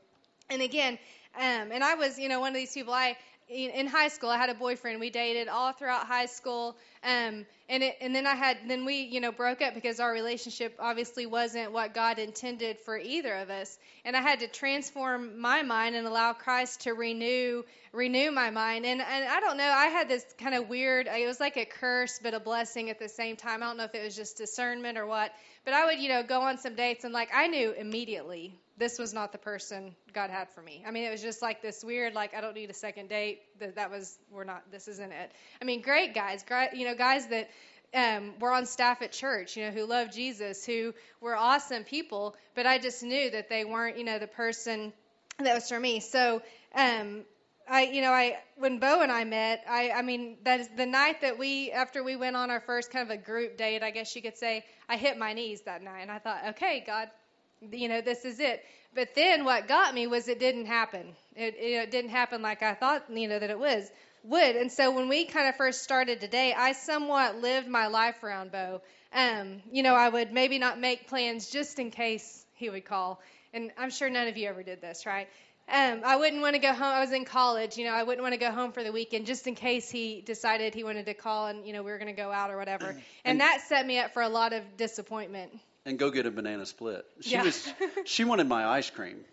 And 0.48 0.62
again, 0.62 0.96
um, 1.36 1.72
and 1.72 1.82
I 1.82 1.96
was, 1.96 2.20
you 2.20 2.28
know, 2.28 2.38
one 2.38 2.50
of 2.50 2.56
these 2.56 2.72
people. 2.72 2.94
I 2.94 3.16
in 3.48 3.87
high 3.87 4.08
school, 4.08 4.28
I 4.28 4.37
had 4.37 4.50
a 4.50 4.54
boyfriend. 4.54 5.00
We 5.00 5.11
dated 5.11 5.48
all 5.48 5.72
throughout 5.72 6.06
high 6.06 6.26
school. 6.26 6.76
Um, 7.02 7.46
and 7.68 7.82
it, 7.82 7.96
and 8.00 8.14
then 8.14 8.26
I 8.26 8.34
had, 8.34 8.58
then 8.66 8.84
we, 8.84 9.02
you 9.02 9.20
know, 9.20 9.32
broke 9.32 9.62
up 9.62 9.74
because 9.74 10.00
our 10.00 10.12
relationship 10.12 10.74
obviously 10.78 11.26
wasn't 11.26 11.72
what 11.72 11.94
God 11.94 12.18
intended 12.18 12.78
for 12.80 12.98
either 12.98 13.34
of 13.34 13.50
us. 13.50 13.78
And 14.04 14.16
I 14.16 14.20
had 14.20 14.40
to 14.40 14.48
transform 14.48 15.40
my 15.40 15.62
mind 15.62 15.96
and 15.96 16.06
allow 16.06 16.32
Christ 16.32 16.82
to 16.82 16.92
renew, 16.92 17.64
renew 17.92 18.30
my 18.30 18.50
mind. 18.50 18.84
And 18.84 19.00
and 19.00 19.24
I 19.24 19.40
don't 19.40 19.56
know, 19.56 19.64
I 19.70 19.87
had 19.87 20.08
this 20.08 20.24
kind 20.38 20.54
of 20.54 20.68
weird. 20.68 21.06
It 21.06 21.26
was 21.26 21.40
like 21.40 21.56
a 21.56 21.64
curse, 21.64 22.20
but 22.22 22.34
a 22.34 22.40
blessing 22.40 22.90
at 22.90 22.98
the 22.98 23.08
same 23.08 23.37
time. 23.37 23.62
I 23.62 23.66
don't 23.66 23.76
know 23.76 23.84
if 23.84 23.94
it 23.94 24.04
was 24.04 24.16
just 24.16 24.37
discernment 24.37 24.98
or 24.98 25.06
what. 25.06 25.32
But 25.64 25.74
I 25.74 25.87
would, 25.87 25.98
you 25.98 26.08
know, 26.08 26.22
go 26.22 26.42
on 26.42 26.58
some 26.58 26.74
dates 26.74 27.04
and 27.04 27.14
like 27.14 27.30
I 27.34 27.46
knew 27.46 27.72
immediately 27.72 28.58
this 28.78 28.98
was 28.98 29.12
not 29.12 29.32
the 29.32 29.38
person 29.38 29.94
God 30.12 30.30
had 30.30 30.48
for 30.50 30.62
me. 30.62 30.84
I 30.86 30.90
mean, 30.90 31.04
it 31.04 31.10
was 31.10 31.22
just 31.22 31.42
like 31.42 31.62
this 31.62 31.82
weird, 31.84 32.14
like 32.14 32.34
I 32.34 32.40
don't 32.40 32.54
need 32.54 32.70
a 32.70 32.74
second 32.74 33.08
date. 33.08 33.40
That 33.58 33.74
that 33.76 33.90
was 33.90 34.18
we're 34.30 34.44
not. 34.44 34.70
This 34.70 34.88
isn't 34.88 35.12
it. 35.12 35.32
I 35.60 35.64
mean, 35.64 35.82
great 35.82 36.14
guys, 36.14 36.44
great, 36.46 36.74
you 36.74 36.86
know, 36.86 36.94
guys 36.94 37.26
that 37.28 37.50
um, 37.94 38.34
were 38.40 38.52
on 38.52 38.66
staff 38.66 39.02
at 39.02 39.12
church, 39.12 39.56
you 39.56 39.64
know, 39.64 39.70
who 39.70 39.84
loved 39.84 40.12
Jesus, 40.12 40.64
who 40.64 40.94
were 41.20 41.36
awesome 41.36 41.84
people. 41.84 42.36
But 42.54 42.66
I 42.66 42.78
just 42.78 43.02
knew 43.02 43.30
that 43.30 43.48
they 43.48 43.64
weren't, 43.64 43.98
you 43.98 44.04
know, 44.04 44.18
the 44.18 44.26
person 44.26 44.92
that 45.38 45.54
was 45.54 45.68
for 45.68 45.78
me. 45.78 46.00
So. 46.00 46.42
Um, 46.74 47.24
I, 47.70 47.82
you 47.82 48.00
know, 48.00 48.12
I 48.12 48.38
when 48.56 48.78
Bo 48.78 49.02
and 49.02 49.12
I 49.12 49.24
met, 49.24 49.62
I, 49.68 49.90
I 49.90 50.00
mean, 50.00 50.38
that 50.44 50.60
is 50.60 50.68
the 50.74 50.86
night 50.86 51.20
that 51.20 51.38
we, 51.38 51.70
after 51.70 52.02
we 52.02 52.16
went 52.16 52.34
on 52.34 52.50
our 52.50 52.60
first 52.60 52.90
kind 52.90 53.10
of 53.10 53.18
a 53.18 53.20
group 53.20 53.58
date, 53.58 53.82
I 53.82 53.90
guess 53.90 54.16
you 54.16 54.22
could 54.22 54.38
say, 54.38 54.64
I 54.88 54.96
hit 54.96 55.18
my 55.18 55.34
knees 55.34 55.60
that 55.66 55.82
night, 55.82 56.00
and 56.00 56.10
I 56.10 56.18
thought, 56.18 56.40
okay, 56.50 56.82
God, 56.86 57.10
you 57.72 57.88
know, 57.88 58.00
this 58.00 58.24
is 58.24 58.40
it. 58.40 58.64
But 58.94 59.14
then 59.14 59.44
what 59.44 59.68
got 59.68 59.94
me 59.94 60.06
was 60.06 60.28
it 60.28 60.40
didn't 60.40 60.66
happen. 60.66 61.14
It, 61.36 61.54
it 61.58 61.90
didn't 61.90 62.10
happen 62.10 62.42
like 62.42 62.62
I 62.62 62.74
thought, 62.74 63.04
you 63.12 63.28
know, 63.28 63.38
that 63.38 63.50
it 63.50 63.58
was 63.58 63.90
would. 64.24 64.56
And 64.56 64.72
so 64.72 64.90
when 64.90 65.08
we 65.08 65.24
kind 65.24 65.48
of 65.48 65.56
first 65.56 65.82
started 65.82 66.20
today, 66.20 66.54
I 66.56 66.72
somewhat 66.72 67.36
lived 67.36 67.68
my 67.68 67.86
life 67.86 68.22
around 68.22 68.52
Bo. 68.52 68.80
Um, 69.12 69.62
you 69.70 69.82
know, 69.82 69.94
I 69.94 70.08
would 70.08 70.32
maybe 70.32 70.58
not 70.58 70.78
make 70.78 71.08
plans 71.08 71.50
just 71.50 71.78
in 71.78 71.90
case 71.90 72.44
he 72.54 72.70
would 72.70 72.84
call. 72.84 73.20
And 73.54 73.70
I'm 73.78 73.90
sure 73.90 74.10
none 74.10 74.28
of 74.28 74.36
you 74.36 74.48
ever 74.48 74.62
did 74.62 74.80
this, 74.80 75.06
right? 75.06 75.28
Um, 75.70 76.00
I 76.04 76.16
wouldn't 76.16 76.40
want 76.40 76.54
to 76.54 76.60
go 76.60 76.72
home. 76.72 76.82
I 76.82 77.00
was 77.00 77.12
in 77.12 77.26
college, 77.26 77.76
you 77.76 77.84
know. 77.84 77.92
I 77.92 78.02
wouldn't 78.02 78.22
want 78.22 78.32
to 78.32 78.40
go 78.40 78.50
home 78.50 78.72
for 78.72 78.82
the 78.82 78.90
weekend 78.90 79.26
just 79.26 79.46
in 79.46 79.54
case 79.54 79.90
he 79.90 80.22
decided 80.22 80.74
he 80.74 80.82
wanted 80.82 81.06
to 81.06 81.14
call 81.14 81.48
and 81.48 81.66
you 81.66 81.74
know 81.74 81.82
we 81.82 81.90
were 81.90 81.98
going 81.98 82.14
to 82.14 82.20
go 82.20 82.32
out 82.32 82.50
or 82.50 82.56
whatever. 82.56 82.86
And, 82.86 82.98
And- 83.24 83.40
that 83.40 83.60
set 83.68 83.86
me 83.86 83.98
up 83.98 84.14
for 84.14 84.22
a 84.22 84.30
lot 84.30 84.54
of 84.54 84.62
disappointment. 84.78 85.52
And 85.86 85.98
go 85.98 86.10
get 86.10 86.26
a 86.26 86.30
banana 86.30 86.66
split. 86.66 87.06
She 87.20 87.34
Yeah. 87.34 87.44
was 87.44 87.72
she 88.04 88.24
wanted 88.24 88.46
my 88.48 88.66
ice 88.66 88.90
cream. 88.90 89.24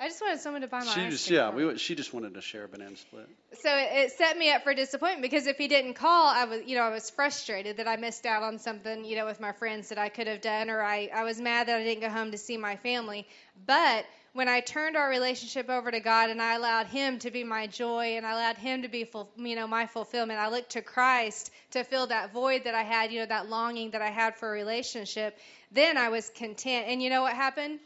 I 0.00 0.08
just 0.08 0.20
wanted 0.20 0.40
someone 0.40 0.62
to 0.62 0.66
buy 0.68 0.80
my 0.80 0.84
She 0.86 1.00
ice 1.02 1.10
just 1.12 1.26
cream 1.26 1.36
yeah, 1.36 1.50
we 1.50 1.78
she 1.78 1.94
just 1.94 2.12
wanted 2.12 2.34
to 2.34 2.40
share 2.40 2.64
a 2.64 2.68
banana 2.68 2.96
split. 2.96 3.28
so 3.62 3.70
it, 3.70 3.88
it 4.06 4.12
set 4.12 4.36
me 4.36 4.50
up 4.50 4.62
for 4.64 4.74
disappointment 4.74 5.22
because 5.22 5.46
if 5.46 5.56
he 5.56 5.68
didn't 5.68 5.94
call, 5.94 6.26
I 6.26 6.44
was, 6.44 6.62
you 6.66 6.76
know, 6.76 6.82
I 6.82 6.90
was 6.90 7.10
frustrated 7.10 7.76
that 7.76 7.86
I 7.86 7.96
missed 7.96 8.26
out 8.26 8.42
on 8.42 8.58
something, 8.58 9.04
you 9.04 9.16
know, 9.16 9.26
with 9.26 9.40
my 9.40 9.52
friends 9.52 9.90
that 9.90 9.98
I 9.98 10.08
could 10.08 10.26
have 10.26 10.40
done, 10.40 10.68
or 10.70 10.82
I, 10.82 11.10
I 11.14 11.22
was 11.22 11.40
mad 11.40 11.68
that 11.68 11.78
I 11.78 11.84
didn't 11.84 12.00
go 12.02 12.08
home 12.10 12.32
to 12.32 12.38
see 12.38 12.56
my 12.56 12.76
family. 12.76 13.26
But 13.66 14.04
when 14.32 14.48
I 14.48 14.60
turned 14.60 14.96
our 14.96 15.08
relationship 15.08 15.70
over 15.70 15.92
to 15.92 16.00
God 16.00 16.28
and 16.28 16.42
I 16.42 16.54
allowed 16.56 16.86
Him 16.88 17.20
to 17.20 17.30
be 17.30 17.44
my 17.44 17.68
joy 17.68 18.16
and 18.16 18.26
I 18.26 18.32
allowed 18.32 18.56
Him 18.56 18.82
to 18.82 18.88
be, 18.88 19.04
full, 19.04 19.30
you 19.36 19.54
know, 19.54 19.68
my 19.68 19.86
fulfillment, 19.86 20.40
I 20.40 20.48
looked 20.48 20.70
to 20.70 20.82
Christ 20.82 21.52
to 21.70 21.84
fill 21.84 22.08
that 22.08 22.32
void 22.32 22.64
that 22.64 22.74
I 22.74 22.82
had, 22.82 23.12
you 23.12 23.20
know, 23.20 23.26
that 23.26 23.48
longing 23.48 23.92
that 23.92 24.02
I 24.02 24.10
had 24.10 24.34
for 24.34 24.48
a 24.48 24.52
relationship. 24.52 25.38
Then 25.74 25.98
I 25.98 26.08
was 26.08 26.30
content. 26.30 26.86
And 26.88 27.02
you 27.02 27.10
know 27.10 27.22
what 27.22 27.34
happened? 27.34 27.80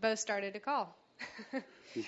Bo 0.00 0.14
started 0.14 0.54
to 0.54 0.60
call. 0.60 0.94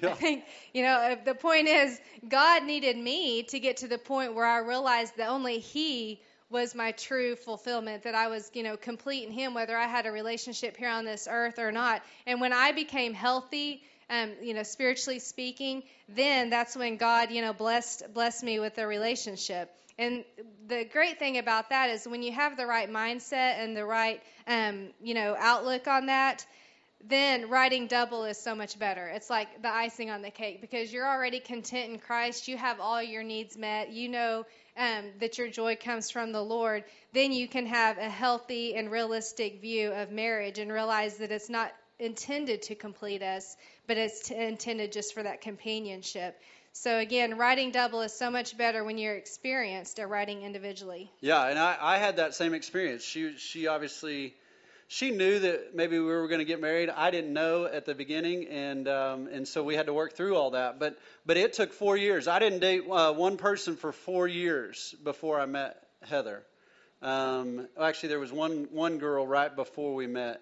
I 0.03 0.13
think, 0.13 0.45
you 0.73 0.83
know, 0.83 1.17
the 1.25 1.35
point 1.35 1.67
is, 1.67 2.01
God 2.29 2.65
needed 2.65 2.97
me 2.97 3.43
to 3.45 3.59
get 3.59 3.79
to 3.79 3.89
the 3.89 3.99
point 3.99 4.35
where 4.35 4.47
I 4.47 4.59
realized 4.59 5.17
that 5.17 5.29
only 5.29 5.59
He 5.59 6.21
was 6.51 6.75
my 6.75 6.93
true 6.93 7.35
fulfillment, 7.35 8.05
that 8.05 8.15
I 8.15 8.29
was, 8.29 8.51
you 8.55 8.63
know, 8.63 8.77
complete 8.77 9.27
in 9.27 9.33
Him, 9.33 9.55
whether 9.55 9.77
I 9.77 9.87
had 9.87 10.07
a 10.07 10.13
relationship 10.13 10.77
here 10.77 10.91
on 10.91 11.05
this 11.05 11.27
earth 11.29 11.59
or 11.59 11.73
not. 11.73 12.03
And 12.27 12.41
when 12.41 12.53
I 12.53 12.73
became 12.73 13.15
healthy, 13.15 13.83
um, 14.11 14.33
you 14.43 14.53
know, 14.55 14.63
spiritually 14.63 15.19
speaking, 15.19 15.83
then 16.09 16.51
that's 16.51 16.77
when 16.77 16.97
God, 16.97 17.31
you 17.31 17.41
know, 17.41 17.55
blessed 17.55 18.13
blessed 18.13 18.45
me 18.45 18.61
with 18.61 18.77
a 18.79 18.87
relationship. 18.87 19.75
And 19.99 20.25
the 20.69 20.85
great 20.85 21.19
thing 21.19 21.39
about 21.39 21.71
that 21.71 21.91
is 21.91 22.07
when 22.07 22.23
you 22.23 22.33
have 22.33 22.57
the 22.57 22.67
right 22.67 22.91
mindset 22.91 23.63
and 23.63 23.77
the 23.77 23.85
right, 23.85 24.23
um, 24.47 24.89
you 25.03 25.15
know, 25.15 25.37
outlook 25.39 25.87
on 25.87 26.07
that, 26.07 26.47
then 27.05 27.51
riding 27.51 27.89
double 27.89 28.25
is 28.25 28.39
so 28.39 28.55
much 28.55 28.79
better. 28.79 29.09
It's 29.09 29.29
like 29.29 29.61
the 29.61 29.69
icing 29.69 30.11
on 30.11 30.23
the 30.23 30.31
cake 30.31 30.61
because 30.61 30.93
you're 30.93 31.09
already 31.09 31.41
content 31.41 31.91
in 31.91 31.99
Christ. 31.99 32.47
You 32.47 32.57
have 32.57 32.79
all 32.81 33.03
your 33.03 33.25
needs 33.25 33.57
met. 33.57 33.91
You 33.91 34.09
know 34.09 34.47
um, 34.77 35.07
that 35.21 35.37
your 35.37 35.49
joy 35.49 35.77
comes 35.77 36.11
from 36.11 36.33
the 36.33 36.43
Lord. 36.43 36.85
Then 37.13 37.33
you 37.33 37.49
can 37.49 37.67
have 37.67 37.99
a 37.99 38.09
healthy 38.09 38.77
and 38.77 38.91
realistic 38.91 39.61
view 39.61 39.93
of 39.93 40.11
marriage 40.11 40.59
and 40.59 40.73
realize 40.73 41.17
that 41.19 41.33
it's 41.33 41.51
not 41.51 41.73
intended 41.99 42.63
to 42.63 42.75
complete 42.75 43.23
us, 43.23 43.57
but 43.87 43.97
it's 43.97 44.29
t- 44.29 44.35
intended 44.35 44.93
just 44.93 45.13
for 45.13 45.23
that 45.23 45.41
companionship. 45.41 46.41
So 46.75 46.99
again, 46.99 47.37
riding 47.37 47.71
double 47.71 48.01
is 48.01 48.13
so 48.13 48.31
much 48.31 48.57
better 48.57 48.83
when 48.83 48.97
you're 48.97 49.15
experienced 49.15 49.99
at 49.99 50.09
riding 50.09 50.43
individually. 50.43 51.11
Yeah, 51.21 51.47
and 51.47 51.59
I, 51.59 51.77
I 51.81 51.99
had 51.99 52.17
that 52.17 52.35
same 52.35 52.55
experience. 52.55 53.05
She 53.05 53.37
she 53.37 53.67
obviously 53.67 54.35
she 54.89 55.11
knew 55.11 55.39
that 55.39 55.75
maybe 55.75 55.99
we 55.99 56.05
were 56.05 56.29
going 56.29 56.41
to 56.41 56.45
get 56.45 56.61
married. 56.61 56.91
I 56.91 57.11
didn't 57.11 57.33
know 57.33 57.67
at 57.67 57.85
the 57.85 57.95
beginning, 57.95 58.47
and 58.49 58.89
um, 58.89 59.27
and 59.27 59.47
so 59.47 59.63
we 59.63 59.75
had 59.75 59.87
to 59.87 59.95
work 59.95 60.15
through 60.15 60.37
all 60.37 60.51
that. 60.53 60.79
But 60.79 60.99
but 61.27 61.37
it 61.37 61.53
took 61.53 61.73
four 61.73 61.97
years. 61.97 62.27
I 62.27 62.39
didn't 62.39 62.61
date 62.61 62.85
uh, 62.91 63.13
one 63.13 63.37
person 63.37 63.77
for 63.77 63.93
four 63.93 64.27
years 64.27 64.95
before 65.05 65.41
I 65.41 65.47
met 65.47 65.77
Heather. 66.03 66.43
Um, 67.01 67.69
actually, 67.81 68.11
there 68.11 68.21
was 68.21 68.33
one 68.33 68.69
one 68.71 68.99
girl 68.99 69.27
right 69.27 69.55
before 69.55 69.95
we 69.95 70.07
met, 70.07 70.41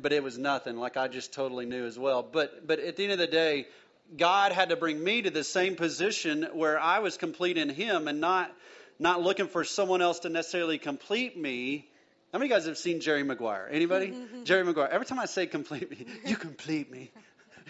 but 0.00 0.12
it 0.12 0.22
was 0.22 0.36
nothing. 0.38 0.76
Like 0.76 0.96
I 0.96 1.08
just 1.08 1.32
totally 1.32 1.66
knew 1.66 1.86
as 1.86 1.98
well. 1.98 2.22
But 2.22 2.66
but 2.66 2.78
at 2.78 2.96
the 2.96 3.04
end 3.04 3.12
of 3.12 3.18
the 3.18 3.26
day, 3.26 3.66
God 4.16 4.52
had 4.52 4.68
to 4.68 4.76
bring 4.76 5.02
me 5.02 5.22
to 5.22 5.30
the 5.30 5.44
same 5.44 5.76
position 5.76 6.48
where 6.52 6.78
I 6.78 6.98
was 6.98 7.16
complete 7.16 7.56
in 7.56 7.68
Him 7.68 8.08
and 8.08 8.20
not 8.20 8.54
not 8.98 9.22
looking 9.22 9.48
for 9.48 9.64
someone 9.64 10.00
else 10.00 10.20
to 10.20 10.28
necessarily 10.28 10.78
complete 10.78 11.36
me. 11.36 11.88
How 12.32 12.38
many 12.38 12.46
of 12.46 12.50
you 12.50 12.56
guys 12.56 12.66
have 12.66 12.78
seen 12.78 13.00
Jerry 13.00 13.22
Maguire? 13.24 13.68
Anybody? 13.70 14.14
Jerry 14.44 14.64
Maguire. 14.64 14.88
Every 14.90 15.06
time 15.06 15.18
I 15.18 15.26
say 15.26 15.46
complete 15.46 15.90
me, 15.90 16.06
you 16.24 16.36
complete 16.36 16.90
me. 16.90 17.10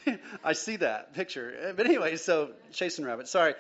I 0.45 0.53
see 0.53 0.77
that 0.77 1.15
picture. 1.15 1.55
Eh, 1.61 1.73
but 1.77 1.87
anyway, 1.87 2.17
so 2.17 2.51
chasing 2.73 3.05
rabbits. 3.05 3.31
Sorry. 3.31 3.55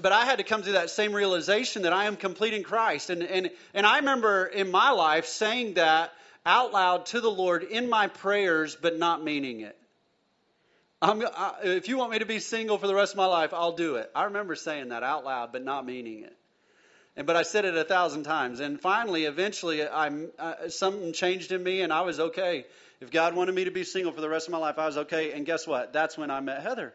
But 0.00 0.12
I 0.12 0.24
had 0.24 0.38
to 0.38 0.44
come 0.44 0.62
to 0.62 0.72
that 0.72 0.90
same 0.90 1.12
realization 1.12 1.82
that 1.82 1.92
I 1.92 2.06
am 2.06 2.16
complete 2.16 2.54
in 2.54 2.62
Christ. 2.62 3.10
And, 3.10 3.22
and, 3.22 3.50
and 3.74 3.86
I 3.86 3.98
remember 3.98 4.46
in 4.46 4.70
my 4.70 4.90
life 4.90 5.26
saying 5.26 5.74
that 5.74 6.12
out 6.44 6.72
loud 6.72 7.06
to 7.06 7.20
the 7.20 7.30
Lord 7.30 7.62
in 7.62 7.88
my 7.88 8.08
prayers, 8.08 8.76
but 8.80 8.98
not 8.98 9.22
meaning 9.22 9.60
it. 9.60 9.76
I, 11.02 11.54
if 11.64 11.88
you 11.88 11.98
want 11.98 12.12
me 12.12 12.20
to 12.20 12.26
be 12.26 12.38
single 12.38 12.78
for 12.78 12.86
the 12.86 12.94
rest 12.94 13.12
of 13.12 13.16
my 13.16 13.26
life, 13.26 13.52
I'll 13.52 13.74
do 13.74 13.96
it. 13.96 14.10
I 14.14 14.24
remember 14.24 14.54
saying 14.54 14.90
that 14.90 15.02
out 15.02 15.24
loud, 15.24 15.50
but 15.52 15.64
not 15.64 15.84
meaning 15.84 16.22
it. 16.22 16.36
And 17.16 17.26
but 17.26 17.36
I 17.36 17.42
said 17.42 17.64
it 17.64 17.76
a 17.76 17.84
thousand 17.84 18.22
times, 18.22 18.60
and 18.60 18.80
finally, 18.80 19.24
eventually, 19.24 19.86
I, 19.86 20.10
I 20.38 20.68
something 20.68 21.12
changed 21.12 21.52
in 21.52 21.62
me, 21.62 21.82
and 21.82 21.92
I 21.92 22.02
was 22.02 22.18
okay. 22.18 22.64
If 23.00 23.10
God 23.10 23.34
wanted 23.34 23.54
me 23.54 23.64
to 23.64 23.70
be 23.70 23.84
single 23.84 24.12
for 24.12 24.20
the 24.20 24.28
rest 24.28 24.46
of 24.46 24.52
my 24.52 24.58
life, 24.58 24.78
I 24.78 24.86
was 24.86 24.96
okay. 24.96 25.32
And 25.32 25.44
guess 25.44 25.66
what? 25.66 25.92
That's 25.92 26.16
when 26.16 26.30
I 26.30 26.40
met 26.40 26.62
Heather. 26.62 26.94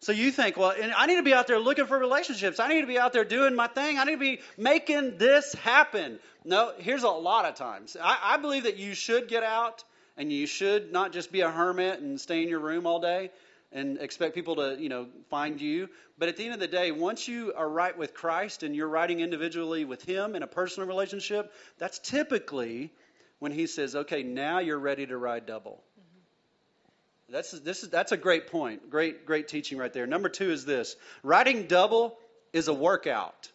So 0.00 0.12
you 0.12 0.30
think, 0.32 0.56
well, 0.56 0.74
I 0.96 1.06
need 1.06 1.16
to 1.16 1.22
be 1.22 1.34
out 1.34 1.46
there 1.46 1.58
looking 1.58 1.86
for 1.86 1.98
relationships. 1.98 2.58
I 2.58 2.68
need 2.68 2.80
to 2.80 2.86
be 2.86 2.98
out 2.98 3.12
there 3.12 3.24
doing 3.24 3.54
my 3.54 3.68
thing. 3.68 3.98
I 3.98 4.04
need 4.04 4.12
to 4.12 4.18
be 4.18 4.40
making 4.56 5.18
this 5.18 5.52
happen. 5.54 6.18
No, 6.44 6.72
here's 6.78 7.04
a 7.04 7.08
lot 7.08 7.44
of 7.44 7.54
times. 7.54 7.96
I, 8.00 8.18
I 8.20 8.36
believe 8.38 8.64
that 8.64 8.78
you 8.78 8.94
should 8.94 9.28
get 9.28 9.42
out 9.42 9.84
and 10.16 10.32
you 10.32 10.46
should 10.46 10.92
not 10.92 11.12
just 11.12 11.32
be 11.32 11.40
a 11.40 11.50
hermit 11.50 12.00
and 12.00 12.20
stay 12.20 12.42
in 12.42 12.48
your 12.48 12.60
room 12.60 12.86
all 12.86 13.00
day 13.00 13.30
and 13.72 13.98
expect 13.98 14.34
people 14.34 14.56
to, 14.56 14.76
you 14.78 14.88
know, 14.88 15.06
find 15.30 15.60
you. 15.60 15.88
But 16.18 16.28
at 16.28 16.36
the 16.36 16.44
end 16.44 16.54
of 16.54 16.60
the 16.60 16.68
day, 16.68 16.90
once 16.92 17.26
you 17.26 17.52
are 17.56 17.68
right 17.68 17.96
with 17.96 18.14
Christ 18.14 18.62
and 18.62 18.76
you're 18.76 18.88
riding 18.88 19.20
individually 19.20 19.84
with 19.84 20.02
Him 20.02 20.34
in 20.34 20.42
a 20.42 20.46
personal 20.46 20.88
relationship, 20.88 21.52
that's 21.78 21.98
typically 21.98 22.92
when 23.38 23.52
He 23.52 23.66
says, 23.66 23.96
okay, 23.96 24.22
now 24.22 24.58
you're 24.58 24.78
ready 24.78 25.06
to 25.06 25.16
ride 25.16 25.46
double. 25.46 25.82
Mm-hmm. 25.98 27.32
That's 27.32 27.50
this 27.52 27.82
is 27.82 27.88
that's 27.88 28.12
a 28.12 28.16
great 28.16 28.48
point. 28.48 28.90
Great 28.90 29.24
great 29.24 29.48
teaching 29.48 29.78
right 29.78 29.92
there. 29.92 30.06
Number 30.06 30.28
2 30.28 30.50
is 30.50 30.64
this. 30.64 30.96
Riding 31.22 31.66
double 31.66 32.18
is 32.52 32.68
a 32.68 32.74
workout. 32.74 33.48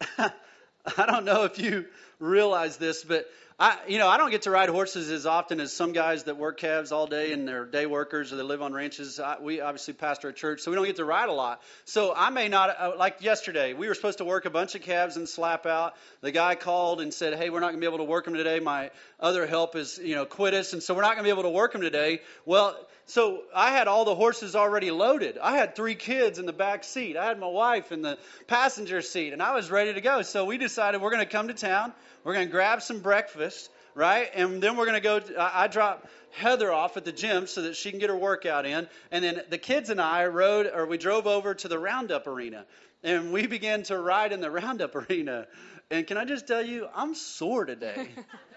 I 0.18 1.06
don't 1.06 1.24
know 1.24 1.44
if 1.44 1.58
you 1.58 1.86
realize 2.18 2.76
this, 2.76 3.04
but 3.04 3.26
I, 3.62 3.76
you 3.86 3.98
know, 3.98 4.08
I 4.08 4.16
don't 4.16 4.30
get 4.30 4.42
to 4.42 4.50
ride 4.50 4.70
horses 4.70 5.10
as 5.10 5.26
often 5.26 5.60
as 5.60 5.70
some 5.70 5.92
guys 5.92 6.22
that 6.22 6.38
work 6.38 6.56
calves 6.56 6.92
all 6.92 7.06
day 7.06 7.32
and 7.32 7.46
they're 7.46 7.66
day 7.66 7.84
workers 7.84 8.32
or 8.32 8.36
they 8.36 8.42
live 8.42 8.62
on 8.62 8.72
ranches. 8.72 9.20
I, 9.20 9.36
we 9.38 9.60
obviously 9.60 9.92
pastor 9.92 10.30
a 10.30 10.32
church, 10.32 10.62
so 10.62 10.70
we 10.70 10.78
don't 10.78 10.86
get 10.86 10.96
to 10.96 11.04
ride 11.04 11.28
a 11.28 11.32
lot. 11.34 11.60
So 11.84 12.14
I 12.16 12.30
may 12.30 12.48
not, 12.48 12.70
uh, 12.70 12.92
like 12.96 13.20
yesterday, 13.20 13.74
we 13.74 13.86
were 13.86 13.94
supposed 13.94 14.16
to 14.16 14.24
work 14.24 14.46
a 14.46 14.50
bunch 14.50 14.76
of 14.76 14.80
calves 14.80 15.18
and 15.18 15.26
Slapout. 15.26 15.92
The 16.22 16.32
guy 16.32 16.54
called 16.54 17.02
and 17.02 17.12
said, 17.12 17.34
"Hey, 17.34 17.50
we're 17.50 17.60
not 17.60 17.72
going 17.72 17.82
to 17.82 17.86
be 17.86 17.86
able 17.86 17.98
to 17.98 18.10
work 18.10 18.24
them 18.24 18.32
today. 18.32 18.60
My 18.60 18.92
other 19.20 19.46
help 19.46 19.76
is, 19.76 20.00
you 20.02 20.14
know, 20.14 20.24
quit 20.24 20.54
us, 20.54 20.72
and 20.72 20.82
so 20.82 20.94
we're 20.94 21.02
not 21.02 21.16
going 21.16 21.24
to 21.24 21.24
be 21.24 21.38
able 21.38 21.42
to 21.42 21.50
work 21.50 21.72
them 21.72 21.82
today." 21.82 22.22
Well, 22.46 22.74
so 23.10 23.42
I 23.52 23.72
had 23.72 23.88
all 23.88 24.04
the 24.04 24.14
horses 24.14 24.54
already 24.54 24.92
loaded. 24.92 25.36
I 25.36 25.56
had 25.56 25.74
three 25.74 25.96
kids 25.96 26.38
in 26.38 26.46
the 26.46 26.52
back 26.52 26.84
seat. 26.84 27.16
I 27.16 27.26
had 27.26 27.40
my 27.40 27.48
wife 27.48 27.90
in 27.90 28.02
the 28.02 28.18
passenger 28.46 29.02
seat, 29.02 29.32
and 29.32 29.42
I 29.42 29.52
was 29.52 29.68
ready 29.68 29.92
to 29.92 30.00
go. 30.00 30.22
So 30.22 30.44
we 30.44 30.58
decided 30.58 31.02
we're 31.02 31.10
going 31.10 31.26
to 31.26 31.30
come 31.30 31.48
to 31.48 31.54
town. 31.54 31.92
We're 32.22 32.34
going 32.34 32.46
to 32.46 32.52
grab 32.52 32.82
some 32.82 33.00
breakfast, 33.00 33.68
right? 33.96 34.30
And 34.32 34.62
then 34.62 34.76
we're 34.76 34.86
going 34.86 35.00
to 35.00 35.00
go. 35.00 35.20
I, 35.36 35.64
I 35.64 35.66
drop 35.66 36.06
Heather 36.30 36.72
off 36.72 36.96
at 36.96 37.04
the 37.04 37.10
gym 37.10 37.48
so 37.48 37.62
that 37.62 37.74
she 37.74 37.90
can 37.90 37.98
get 37.98 38.10
her 38.10 38.16
workout 38.16 38.64
in, 38.64 38.88
and 39.10 39.24
then 39.24 39.42
the 39.50 39.58
kids 39.58 39.90
and 39.90 40.00
I 40.00 40.26
rode, 40.26 40.70
or 40.72 40.86
we 40.86 40.96
drove 40.96 41.26
over 41.26 41.52
to 41.54 41.66
the 41.66 41.80
Roundup 41.80 42.28
arena, 42.28 42.64
and 43.02 43.32
we 43.32 43.48
began 43.48 43.82
to 43.84 43.98
ride 43.98 44.30
in 44.32 44.40
the 44.40 44.52
Roundup 44.52 44.94
arena. 45.10 45.48
And 45.90 46.06
can 46.06 46.16
I 46.16 46.24
just 46.24 46.46
tell 46.46 46.64
you, 46.64 46.86
I'm 46.94 47.16
sore 47.16 47.64
today. 47.64 48.08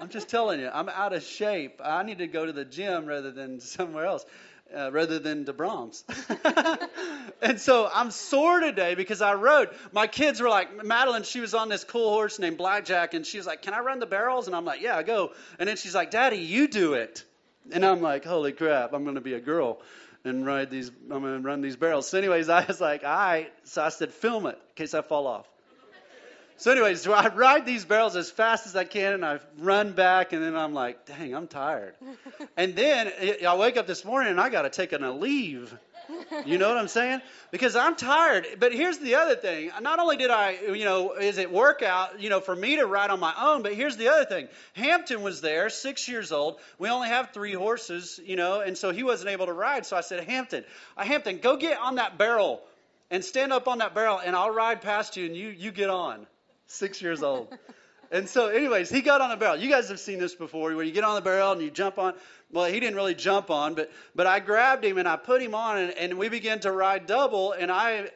I'm 0.00 0.08
just 0.08 0.30
telling 0.30 0.60
you, 0.60 0.70
I'm 0.72 0.88
out 0.88 1.12
of 1.12 1.22
shape. 1.22 1.78
I 1.84 2.02
need 2.02 2.18
to 2.18 2.26
go 2.26 2.46
to 2.46 2.52
the 2.52 2.64
gym 2.64 3.04
rather 3.04 3.30
than 3.30 3.60
somewhere 3.76 4.06
else, 4.06 4.24
uh, 4.74 4.90
rather 4.90 5.18
than 5.18 5.44
to 5.44 5.52
Braum's. 5.52 6.04
and 7.42 7.60
so 7.60 7.88
I'm 7.92 8.10
sore 8.10 8.60
today 8.60 8.94
because 8.94 9.20
I 9.20 9.34
rode. 9.34 9.68
My 9.92 10.06
kids 10.06 10.40
were 10.40 10.48
like, 10.48 10.84
Madeline, 10.84 11.24
she 11.24 11.40
was 11.40 11.52
on 11.52 11.68
this 11.68 11.84
cool 11.84 12.08
horse 12.08 12.38
named 12.38 12.56
Blackjack, 12.56 13.12
and 13.12 13.26
she 13.26 13.36
was 13.36 13.46
like, 13.46 13.60
Can 13.60 13.74
I 13.74 13.80
run 13.80 13.98
the 13.98 14.06
barrels? 14.06 14.46
And 14.46 14.56
I'm 14.56 14.64
like, 14.64 14.80
Yeah, 14.80 15.02
go. 15.02 15.32
And 15.58 15.68
then 15.68 15.76
she's 15.76 15.94
like, 15.94 16.10
Daddy, 16.10 16.38
you 16.38 16.66
do 16.66 16.94
it. 16.94 17.22
And 17.70 17.84
I'm 17.84 18.00
like, 18.00 18.24
Holy 18.24 18.52
crap, 18.52 18.94
I'm 18.94 19.02
going 19.02 19.16
to 19.16 19.20
be 19.20 19.34
a 19.34 19.40
girl 19.40 19.82
and 20.24 20.46
ride 20.46 20.70
these, 20.70 20.88
I'm 21.10 21.20
going 21.20 21.42
to 21.42 21.46
run 21.46 21.60
these 21.60 21.76
barrels. 21.76 22.08
So, 22.08 22.16
anyways, 22.16 22.48
I 22.48 22.64
was 22.64 22.80
like, 22.80 23.04
All 23.04 23.10
right. 23.10 23.52
So 23.64 23.82
I 23.82 23.90
said, 23.90 24.14
Film 24.14 24.46
it 24.46 24.54
in 24.54 24.74
case 24.76 24.94
I 24.94 25.02
fall 25.02 25.26
off. 25.26 25.49
So, 26.60 26.70
anyways, 26.70 27.06
I 27.08 27.28
ride 27.28 27.64
these 27.64 27.86
barrels 27.86 28.16
as 28.16 28.30
fast 28.30 28.66
as 28.66 28.76
I 28.76 28.84
can, 28.84 29.14
and 29.14 29.24
I 29.24 29.40
run 29.58 29.92
back, 29.92 30.34
and 30.34 30.42
then 30.42 30.54
I'm 30.54 30.74
like, 30.74 31.06
dang, 31.06 31.34
I'm 31.34 31.46
tired. 31.46 31.94
and 32.56 32.76
then 32.76 33.10
I 33.46 33.56
wake 33.56 33.78
up 33.78 33.86
this 33.86 34.04
morning, 34.04 34.30
and 34.30 34.40
I 34.40 34.50
got 34.50 34.62
to 34.62 34.70
take 34.70 34.92
a 34.92 34.98
leave. 34.98 35.74
You 36.44 36.58
know 36.58 36.68
what 36.68 36.76
I'm 36.76 36.88
saying? 36.88 37.22
Because 37.50 37.76
I'm 37.76 37.96
tired. 37.96 38.46
But 38.58 38.74
here's 38.74 38.98
the 38.98 39.14
other 39.14 39.36
thing. 39.36 39.70
Not 39.80 40.00
only 40.00 40.16
did 40.16 40.30
I, 40.30 40.50
you 40.74 40.84
know, 40.84 41.12
is 41.12 41.38
it 41.38 41.50
workout, 41.50 42.20
you 42.20 42.28
know, 42.28 42.40
for 42.40 42.54
me 42.54 42.76
to 42.76 42.84
ride 42.84 43.10
on 43.10 43.20
my 43.20 43.32
own, 43.38 43.62
but 43.62 43.74
here's 43.74 43.96
the 43.96 44.08
other 44.08 44.24
thing. 44.24 44.48
Hampton 44.74 45.22
was 45.22 45.40
there, 45.40 45.70
six 45.70 46.08
years 46.08 46.30
old. 46.30 46.58
We 46.78 46.90
only 46.90 47.08
have 47.08 47.30
three 47.30 47.54
horses, 47.54 48.20
you 48.22 48.36
know, 48.36 48.60
and 48.60 48.76
so 48.76 48.90
he 48.90 49.02
wasn't 49.02 49.30
able 49.30 49.46
to 49.46 49.52
ride. 49.52 49.86
So 49.86 49.96
I 49.96 50.00
said, 50.02 50.24
Hampton, 50.24 50.64
uh, 50.96 51.04
Hampton, 51.04 51.38
go 51.38 51.56
get 51.56 51.78
on 51.78 51.94
that 51.94 52.18
barrel 52.18 52.60
and 53.10 53.24
stand 53.24 53.52
up 53.52 53.66
on 53.68 53.78
that 53.78 53.94
barrel, 53.94 54.18
and 54.18 54.34
I'll 54.36 54.50
ride 54.50 54.82
past 54.82 55.16
you, 55.16 55.26
and 55.26 55.36
you 55.36 55.48
you 55.48 55.70
get 55.70 55.90
on 55.90 56.26
six 56.70 57.02
years 57.02 57.22
old. 57.22 57.48
And 58.12 58.28
so, 58.28 58.48
anyways, 58.48 58.90
he 58.90 59.02
got 59.02 59.20
on 59.20 59.30
the 59.30 59.36
barrel. 59.36 59.56
You 59.56 59.70
guys 59.70 59.88
have 59.88 60.00
seen 60.00 60.18
this 60.18 60.34
before, 60.34 60.74
where 60.74 60.84
you 60.84 60.90
get 60.92 61.04
on 61.04 61.14
the 61.14 61.20
barrel 61.20 61.52
and 61.52 61.62
you 61.62 61.70
jump 61.70 61.98
on. 61.98 62.14
Well, 62.50 62.64
he 62.64 62.80
didn't 62.80 62.96
really 62.96 63.14
jump 63.14 63.50
on, 63.50 63.74
but 63.74 63.92
but 64.16 64.26
I 64.26 64.40
grabbed 64.40 64.84
him 64.84 64.98
and 64.98 65.06
I 65.06 65.16
put 65.16 65.40
him 65.40 65.54
on, 65.54 65.78
and, 65.78 65.92
and 65.92 66.18
we 66.18 66.28
began 66.28 66.58
to 66.60 66.72
ride 66.72 67.06
double. 67.06 67.52
And 67.52 67.70
I, 67.70 68.10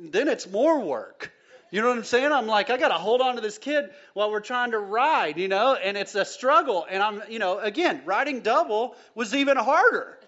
then 0.00 0.28
it's 0.28 0.48
more 0.48 0.80
work. 0.80 1.30
You 1.70 1.82
know 1.82 1.88
what 1.88 1.98
I'm 1.98 2.04
saying? 2.04 2.30
I'm 2.30 2.46
like, 2.46 2.70
I 2.70 2.76
got 2.76 2.88
to 2.88 2.94
hold 2.94 3.20
on 3.20 3.34
to 3.34 3.40
this 3.40 3.58
kid 3.58 3.90
while 4.12 4.30
we're 4.30 4.40
trying 4.40 4.70
to 4.70 4.78
ride, 4.78 5.38
you 5.38 5.48
know, 5.48 5.74
and 5.74 5.96
it's 5.96 6.14
a 6.14 6.24
struggle. 6.24 6.86
And 6.88 7.02
I'm, 7.02 7.22
you 7.28 7.40
know, 7.40 7.58
again, 7.58 8.02
riding 8.04 8.40
double 8.40 8.94
was 9.14 9.34
even 9.34 9.56
harder. 9.56 10.18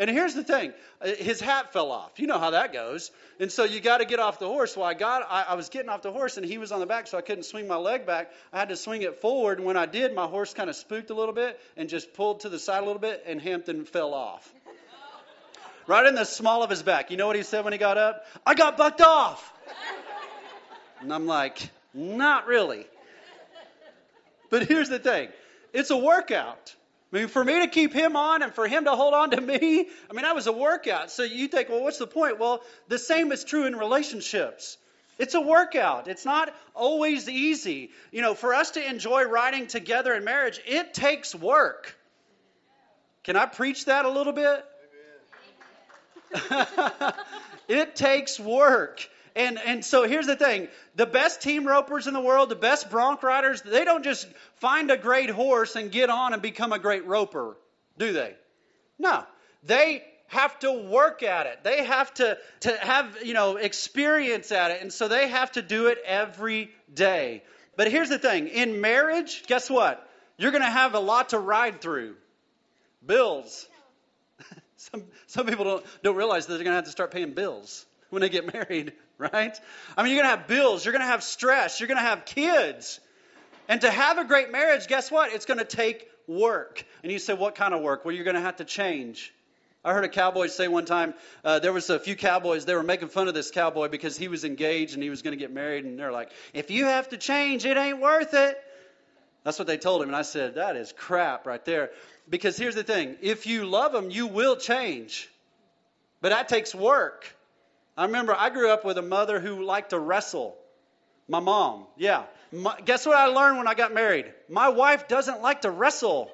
And 0.00 0.08
here's 0.08 0.32
the 0.32 0.42
thing 0.42 0.72
uh, 1.02 1.08
his 1.08 1.40
hat 1.40 1.74
fell 1.74 1.92
off. 1.92 2.18
You 2.18 2.26
know 2.26 2.38
how 2.38 2.52
that 2.52 2.72
goes. 2.72 3.10
And 3.38 3.52
so 3.52 3.64
you 3.64 3.80
got 3.80 3.98
to 3.98 4.06
get 4.06 4.18
off 4.18 4.38
the 4.38 4.48
horse. 4.48 4.74
Well, 4.74 4.86
I 4.86 4.94
got, 4.94 5.26
I, 5.28 5.42
I, 5.50 5.54
was 5.54 5.68
getting 5.68 5.90
off 5.90 6.00
the 6.00 6.10
horse 6.10 6.38
and 6.38 6.46
he 6.46 6.56
was 6.56 6.72
on 6.72 6.80
the 6.80 6.86
back, 6.86 7.06
so 7.06 7.18
I 7.18 7.20
couldn't 7.20 7.44
swing 7.44 7.68
my 7.68 7.76
leg 7.76 8.06
back. 8.06 8.30
I 8.50 8.58
had 8.58 8.70
to 8.70 8.76
swing 8.76 9.02
it 9.02 9.20
forward. 9.20 9.58
And 9.58 9.66
when 9.66 9.76
I 9.76 9.84
did, 9.84 10.14
my 10.14 10.26
horse 10.26 10.54
kind 10.54 10.70
of 10.70 10.76
spooked 10.76 11.10
a 11.10 11.14
little 11.14 11.34
bit 11.34 11.60
and 11.76 11.90
just 11.90 12.14
pulled 12.14 12.40
to 12.40 12.48
the 12.48 12.58
side 12.58 12.82
a 12.82 12.86
little 12.86 12.98
bit, 12.98 13.24
and 13.26 13.42
Hampton 13.42 13.84
fell 13.84 14.14
off. 14.14 14.50
right 15.86 16.06
in 16.06 16.14
the 16.14 16.24
small 16.24 16.62
of 16.62 16.70
his 16.70 16.82
back. 16.82 17.10
You 17.10 17.18
know 17.18 17.26
what 17.26 17.36
he 17.36 17.42
said 17.42 17.64
when 17.64 17.74
he 17.74 17.78
got 17.78 17.98
up? 17.98 18.24
I 18.46 18.54
got 18.54 18.78
bucked 18.78 19.02
off. 19.02 19.52
And 21.02 21.12
I'm 21.12 21.26
like, 21.26 21.70
not 21.92 22.46
really. 22.46 22.86
But 24.48 24.66
here's 24.66 24.88
the 24.88 24.98
thing 24.98 25.28
it's 25.74 25.90
a 25.90 25.96
workout. 25.96 26.74
I 27.12 27.16
mean, 27.16 27.28
for 27.28 27.44
me 27.44 27.60
to 27.60 27.66
keep 27.66 27.92
him 27.92 28.14
on 28.16 28.42
and 28.42 28.54
for 28.54 28.68
him 28.68 28.84
to 28.84 28.92
hold 28.92 29.14
on 29.14 29.30
to 29.32 29.40
me, 29.40 29.88
I 30.08 30.12
mean, 30.12 30.22
that 30.22 30.34
was 30.34 30.46
a 30.46 30.52
workout. 30.52 31.10
So 31.10 31.24
you 31.24 31.48
think, 31.48 31.68
well, 31.68 31.82
what's 31.82 31.98
the 31.98 32.06
point? 32.06 32.38
Well, 32.38 32.62
the 32.88 32.98
same 32.98 33.32
is 33.32 33.42
true 33.42 33.66
in 33.66 33.74
relationships. 33.74 34.78
It's 35.18 35.34
a 35.34 35.40
workout. 35.40 36.08
It's 36.08 36.24
not 36.24 36.54
always 36.72 37.28
easy. 37.28 37.90
You 38.12 38.22
know, 38.22 38.34
for 38.34 38.54
us 38.54 38.70
to 38.72 38.88
enjoy 38.88 39.24
riding 39.24 39.66
together 39.66 40.14
in 40.14 40.24
marriage, 40.24 40.60
it 40.66 40.94
takes 40.94 41.34
work. 41.34 41.94
Can 43.24 43.36
I 43.36 43.46
preach 43.46 43.86
that 43.86 44.04
a 44.04 44.08
little 44.08 44.32
bit? 44.32 44.64
it 47.68 47.96
takes 47.96 48.38
work. 48.38 49.09
And, 49.36 49.58
and 49.58 49.84
so 49.84 50.04
here's 50.04 50.26
the 50.26 50.36
thing 50.36 50.68
the 50.94 51.06
best 51.06 51.42
team 51.42 51.66
ropers 51.66 52.06
in 52.06 52.14
the 52.14 52.20
world, 52.20 52.48
the 52.48 52.56
best 52.56 52.90
bronc 52.90 53.22
riders, 53.22 53.62
they 53.62 53.84
don't 53.84 54.04
just 54.04 54.26
find 54.56 54.90
a 54.90 54.96
great 54.96 55.30
horse 55.30 55.76
and 55.76 55.90
get 55.90 56.10
on 56.10 56.32
and 56.32 56.42
become 56.42 56.72
a 56.72 56.78
great 56.78 57.06
roper, 57.06 57.56
do 57.98 58.12
they? 58.12 58.34
No. 58.98 59.24
They 59.62 60.02
have 60.28 60.58
to 60.60 60.72
work 60.72 61.22
at 61.22 61.46
it. 61.46 61.64
They 61.64 61.84
have 61.84 62.14
to, 62.14 62.38
to 62.60 62.76
have, 62.76 63.18
you 63.24 63.34
know, 63.34 63.56
experience 63.56 64.52
at 64.52 64.70
it. 64.70 64.80
And 64.80 64.92
so 64.92 65.08
they 65.08 65.28
have 65.28 65.52
to 65.52 65.62
do 65.62 65.88
it 65.88 65.98
every 66.04 66.70
day. 66.92 67.42
But 67.76 67.90
here's 67.90 68.08
the 68.08 68.18
thing 68.18 68.48
in 68.48 68.80
marriage, 68.80 69.44
guess 69.46 69.68
what? 69.68 70.08
You're 70.36 70.52
going 70.52 70.62
to 70.62 70.70
have 70.70 70.94
a 70.94 71.00
lot 71.00 71.30
to 71.30 71.38
ride 71.38 71.80
through. 71.80 72.14
Bills. 73.04 73.66
some, 74.76 75.04
some 75.26 75.46
people 75.46 75.64
don't, 75.64 75.86
don't 76.02 76.16
realize 76.16 76.46
that 76.46 76.54
they're 76.54 76.64
going 76.64 76.72
to 76.72 76.76
have 76.76 76.84
to 76.84 76.90
start 76.90 77.10
paying 77.10 77.32
bills 77.32 77.84
when 78.10 78.22
they 78.22 78.28
get 78.28 78.52
married 78.52 78.92
right? 79.20 79.58
I 79.96 80.02
mean, 80.02 80.12
you're 80.12 80.22
going 80.22 80.32
to 80.32 80.38
have 80.38 80.48
bills, 80.48 80.84
you're 80.84 80.92
going 80.92 81.04
to 81.04 81.10
have 81.10 81.22
stress, 81.22 81.80
you're 81.80 81.88
going 81.88 81.98
to 81.98 82.02
have 82.02 82.24
kids. 82.24 83.00
And 83.68 83.82
to 83.82 83.90
have 83.90 84.18
a 84.18 84.24
great 84.24 84.50
marriage, 84.50 84.88
guess 84.88 85.12
what? 85.12 85.32
It's 85.32 85.44
going 85.44 85.58
to 85.58 85.64
take 85.64 86.08
work. 86.26 86.84
And 87.02 87.12
you 87.12 87.20
say, 87.20 87.34
what 87.34 87.54
kind 87.54 87.72
of 87.72 87.82
work? 87.82 88.04
Well, 88.04 88.14
you're 88.14 88.24
going 88.24 88.34
to 88.34 88.42
have 88.42 88.56
to 88.56 88.64
change. 88.64 89.32
I 89.84 89.94
heard 89.94 90.04
a 90.04 90.08
cowboy 90.08 90.48
say 90.48 90.68
one 90.68 90.84
time, 90.84 91.14
uh, 91.44 91.58
there 91.60 91.72
was 91.72 91.88
a 91.88 91.98
few 91.98 92.14
cowboys, 92.14 92.64
they 92.64 92.74
were 92.74 92.82
making 92.82 93.08
fun 93.08 93.28
of 93.28 93.34
this 93.34 93.50
cowboy 93.50 93.88
because 93.88 94.16
he 94.16 94.28
was 94.28 94.44
engaged 94.44 94.94
and 94.94 95.02
he 95.02 95.08
was 95.08 95.22
going 95.22 95.38
to 95.38 95.42
get 95.42 95.52
married. 95.52 95.84
And 95.84 95.98
they're 95.98 96.12
like, 96.12 96.30
if 96.52 96.70
you 96.70 96.86
have 96.86 97.08
to 97.10 97.16
change, 97.16 97.64
it 97.64 97.76
ain't 97.76 98.00
worth 98.00 98.34
it. 98.34 98.62
That's 99.44 99.58
what 99.58 99.66
they 99.68 99.78
told 99.78 100.02
him. 100.02 100.08
And 100.08 100.16
I 100.16 100.22
said, 100.22 100.56
that 100.56 100.76
is 100.76 100.92
crap 100.92 101.46
right 101.46 101.64
there. 101.64 101.90
Because 102.28 102.56
here's 102.58 102.74
the 102.74 102.84
thing 102.84 103.16
if 103.22 103.46
you 103.46 103.64
love 103.66 103.92
them, 103.92 104.10
you 104.10 104.26
will 104.26 104.56
change. 104.56 105.30
But 106.20 106.30
that 106.30 106.48
takes 106.48 106.74
work. 106.74 107.34
I 108.00 108.06
remember 108.06 108.34
I 108.34 108.48
grew 108.48 108.70
up 108.70 108.82
with 108.82 108.96
a 108.96 109.02
mother 109.02 109.40
who 109.40 109.62
liked 109.62 109.90
to 109.90 109.98
wrestle. 109.98 110.56
My 111.28 111.38
mom, 111.38 111.84
yeah. 111.98 112.22
My, 112.50 112.80
guess 112.82 113.04
what 113.04 113.14
I 113.14 113.26
learned 113.26 113.58
when 113.58 113.68
I 113.68 113.74
got 113.74 113.92
married? 113.92 114.32
My 114.48 114.68
wife 114.70 115.06
doesn't 115.06 115.42
like 115.42 115.60
to 115.60 115.70
wrestle. 115.70 116.30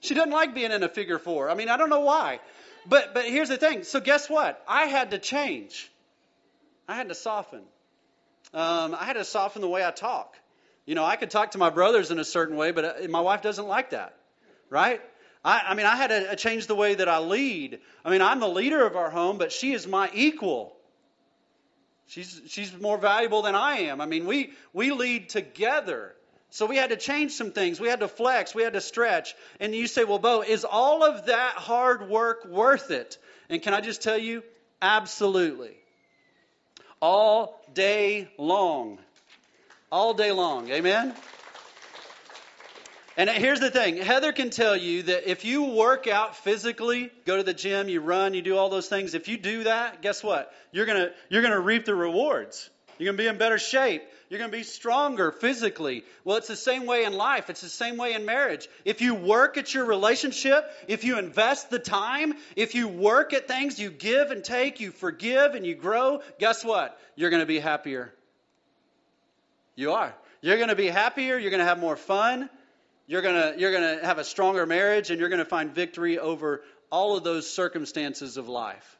She 0.00 0.12
doesn't 0.12 0.30
like 0.30 0.54
being 0.54 0.72
in 0.72 0.82
a 0.82 0.90
figure 0.90 1.18
four. 1.18 1.48
I 1.48 1.54
mean, 1.54 1.70
I 1.70 1.78
don't 1.78 1.88
know 1.88 2.00
why. 2.00 2.40
But 2.86 3.14
but 3.14 3.24
here's 3.24 3.48
the 3.48 3.56
thing. 3.56 3.84
So 3.84 3.98
guess 3.98 4.28
what? 4.28 4.62
I 4.68 4.84
had 4.84 5.12
to 5.12 5.18
change. 5.18 5.90
I 6.86 6.94
had 6.94 7.08
to 7.08 7.14
soften. 7.14 7.62
Um, 8.52 8.94
I 8.94 9.04
had 9.04 9.14
to 9.14 9.24
soften 9.24 9.62
the 9.62 9.68
way 9.68 9.82
I 9.82 9.90
talk. 9.90 10.36
You 10.84 10.94
know, 10.94 11.04
I 11.06 11.16
could 11.16 11.30
talk 11.30 11.52
to 11.52 11.58
my 11.58 11.70
brothers 11.70 12.10
in 12.10 12.18
a 12.18 12.24
certain 12.26 12.56
way, 12.56 12.72
but 12.72 12.84
uh, 12.84 13.08
my 13.08 13.20
wife 13.20 13.40
doesn't 13.40 13.66
like 13.66 13.90
that, 13.90 14.14
right? 14.68 15.00
I, 15.44 15.62
I 15.68 15.74
mean, 15.74 15.86
I 15.86 15.96
had 15.96 16.08
to 16.08 16.32
uh, 16.32 16.34
change 16.34 16.66
the 16.66 16.74
way 16.74 16.94
that 16.94 17.08
I 17.08 17.18
lead. 17.18 17.80
I 18.04 18.10
mean, 18.10 18.22
I'm 18.22 18.40
the 18.40 18.48
leader 18.48 18.84
of 18.84 18.96
our 18.96 19.10
home, 19.10 19.38
but 19.38 19.52
she 19.52 19.72
is 19.72 19.86
my 19.86 20.10
equal. 20.12 20.76
She's, 22.06 22.40
she's 22.48 22.78
more 22.78 22.98
valuable 22.98 23.42
than 23.42 23.54
I 23.54 23.82
am. 23.82 24.00
I 24.00 24.06
mean, 24.06 24.26
we, 24.26 24.52
we 24.72 24.90
lead 24.90 25.28
together. 25.28 26.14
So 26.50 26.66
we 26.66 26.76
had 26.76 26.90
to 26.90 26.96
change 26.96 27.32
some 27.32 27.52
things. 27.52 27.78
We 27.78 27.88
had 27.88 28.00
to 28.00 28.08
flex. 28.08 28.54
We 28.54 28.62
had 28.62 28.72
to 28.72 28.80
stretch. 28.80 29.36
And 29.60 29.74
you 29.74 29.86
say, 29.86 30.04
well, 30.04 30.18
Bo, 30.18 30.42
is 30.42 30.64
all 30.64 31.04
of 31.04 31.26
that 31.26 31.52
hard 31.52 32.08
work 32.08 32.44
worth 32.44 32.90
it? 32.90 33.16
And 33.48 33.62
can 33.62 33.72
I 33.72 33.80
just 33.80 34.02
tell 34.02 34.18
you? 34.18 34.42
Absolutely. 34.82 35.76
All 37.00 37.62
day 37.72 38.28
long. 38.36 38.98
All 39.92 40.12
day 40.12 40.32
long. 40.32 40.68
Amen? 40.70 41.14
And 43.20 43.28
here's 43.28 43.60
the 43.60 43.70
thing 43.70 43.98
Heather 43.98 44.32
can 44.32 44.48
tell 44.48 44.74
you 44.74 45.02
that 45.02 45.30
if 45.30 45.44
you 45.44 45.64
work 45.64 46.06
out 46.06 46.36
physically, 46.36 47.10
go 47.26 47.36
to 47.36 47.42
the 47.42 47.52
gym, 47.52 47.90
you 47.90 48.00
run, 48.00 48.32
you 48.32 48.40
do 48.40 48.56
all 48.56 48.70
those 48.70 48.88
things, 48.88 49.12
if 49.12 49.28
you 49.28 49.36
do 49.36 49.64
that, 49.64 50.00
guess 50.00 50.24
what? 50.24 50.50
You're 50.72 50.86
going 50.86 51.02
to 51.02 51.12
you're 51.28 51.42
going 51.42 51.52
to 51.52 51.60
reap 51.60 51.84
the 51.84 51.94
rewards. 51.94 52.70
You're 52.96 53.12
going 53.12 53.18
to 53.18 53.22
be 53.22 53.28
in 53.28 53.36
better 53.36 53.58
shape. 53.58 54.02
You're 54.30 54.38
going 54.38 54.50
to 54.50 54.56
be 54.56 54.62
stronger 54.62 55.32
physically. 55.32 56.04
Well, 56.24 56.38
it's 56.38 56.48
the 56.48 56.56
same 56.56 56.86
way 56.86 57.04
in 57.04 57.12
life. 57.12 57.50
It's 57.50 57.60
the 57.60 57.68
same 57.68 57.98
way 57.98 58.14
in 58.14 58.24
marriage. 58.24 58.70
If 58.86 59.02
you 59.02 59.14
work 59.14 59.58
at 59.58 59.74
your 59.74 59.84
relationship, 59.84 60.64
if 60.88 61.04
you 61.04 61.18
invest 61.18 61.68
the 61.68 61.78
time, 61.78 62.32
if 62.56 62.74
you 62.74 62.88
work 62.88 63.34
at 63.34 63.46
things, 63.46 63.78
you 63.78 63.90
give 63.90 64.30
and 64.30 64.42
take, 64.42 64.80
you 64.80 64.92
forgive 64.92 65.54
and 65.54 65.66
you 65.66 65.74
grow, 65.74 66.22
guess 66.38 66.64
what? 66.64 66.98
You're 67.16 67.28
going 67.28 67.42
to 67.42 67.46
be 67.46 67.58
happier. 67.58 68.14
You 69.76 69.92
are. 69.92 70.14
You're 70.40 70.56
going 70.56 70.70
to 70.70 70.74
be 70.74 70.88
happier. 70.88 71.36
You're 71.36 71.50
going 71.50 71.60
to 71.60 71.66
have 71.66 71.78
more 71.78 71.96
fun. 71.96 72.48
You're 73.10 73.22
going 73.22 73.58
you're 73.58 73.72
going 73.72 73.98
to 73.98 74.06
have 74.06 74.18
a 74.18 74.24
stronger 74.24 74.66
marriage 74.66 75.10
and 75.10 75.18
you're 75.18 75.30
going 75.30 75.40
to 75.40 75.44
find 75.44 75.74
victory 75.74 76.20
over 76.20 76.62
all 76.90 77.16
of 77.16 77.24
those 77.24 77.50
circumstances 77.52 78.36
of 78.36 78.48
life 78.48 78.98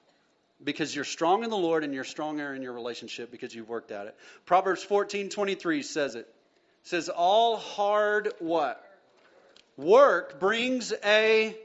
because 0.64 0.92
you're 0.92 1.04
strong 1.04 1.44
in 1.44 1.50
the 1.50 1.56
Lord 1.56 1.84
and 1.84 1.94
you're 1.94 2.02
stronger 2.02 2.52
in 2.52 2.60
your 2.60 2.72
relationship 2.72 3.30
because 3.30 3.54
you've 3.54 3.68
worked 3.68 3.92
at 3.92 4.08
it. 4.08 4.16
Proverbs 4.46 4.84
14:23 4.84 5.84
says 5.84 6.16
it. 6.16 6.18
it. 6.18 6.34
Says 6.82 7.08
all 7.08 7.56
hard 7.56 8.32
what? 8.40 8.84
Work 9.76 10.40
brings 10.40 10.92
a 11.04 11.56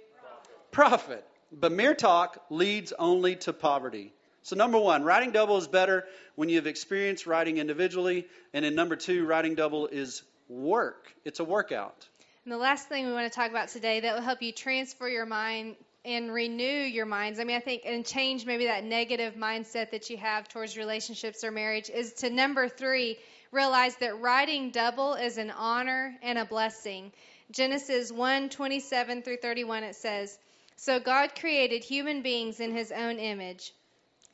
profit, 0.69 1.25
but 1.51 1.71
mere 1.71 1.95
talk 1.95 2.45
leads 2.51 2.93
only 2.99 3.37
to 3.37 3.53
poverty. 3.53 4.13
So 4.43 4.55
number 4.55 4.77
1, 4.77 5.03
riding 5.03 5.31
double 5.31 5.57
is 5.57 5.67
better 5.67 6.05
when 6.35 6.49
you've 6.49 6.67
experienced 6.67 7.25
riding 7.25 7.57
individually, 7.57 8.27
and 8.53 8.63
in 8.63 8.75
number 8.75 8.95
2, 8.95 9.25
riding 9.25 9.55
double 9.55 9.87
is 9.87 10.21
work. 10.47 11.11
It's 11.23 11.39
a 11.39 11.43
workout. 11.43 12.07
And 12.45 12.51
the 12.51 12.57
last 12.57 12.87
thing 12.87 13.07
we 13.07 13.11
want 13.11 13.31
to 13.31 13.35
talk 13.35 13.49
about 13.49 13.69
today 13.69 14.01
that 14.01 14.13
will 14.13 14.21
help 14.21 14.43
you 14.43 14.51
transfer 14.51 15.09
your 15.09 15.25
mind 15.25 15.77
and 16.05 16.31
renew 16.31 16.63
your 16.63 17.07
minds. 17.07 17.39
I 17.39 17.43
mean, 17.43 17.57
I 17.57 17.59
think, 17.59 17.81
and 17.85 18.05
change 18.05 18.45
maybe 18.45 18.65
that 18.65 18.83
negative 18.83 19.33
mindset 19.33 19.89
that 19.89 20.11
you 20.11 20.17
have 20.17 20.47
towards 20.47 20.77
relationships 20.77 21.43
or 21.43 21.49
marriage 21.49 21.89
is 21.89 22.13
to 22.13 22.29
number 22.29 22.69
three, 22.69 23.17
realize 23.51 23.95
that 23.95 24.21
riding 24.21 24.69
double 24.69 25.15
is 25.15 25.39
an 25.39 25.49
honor 25.49 26.15
and 26.21 26.37
a 26.37 26.45
blessing. 26.45 27.11
Genesis 27.49 28.11
1 28.11 28.49
27 28.49 29.23
through 29.23 29.37
31, 29.37 29.83
it 29.83 29.95
says, 29.95 30.37
So 30.75 30.99
God 30.99 31.31
created 31.33 31.83
human 31.83 32.21
beings 32.21 32.59
in 32.59 32.75
his 32.75 32.91
own 32.91 33.17
image. 33.17 33.73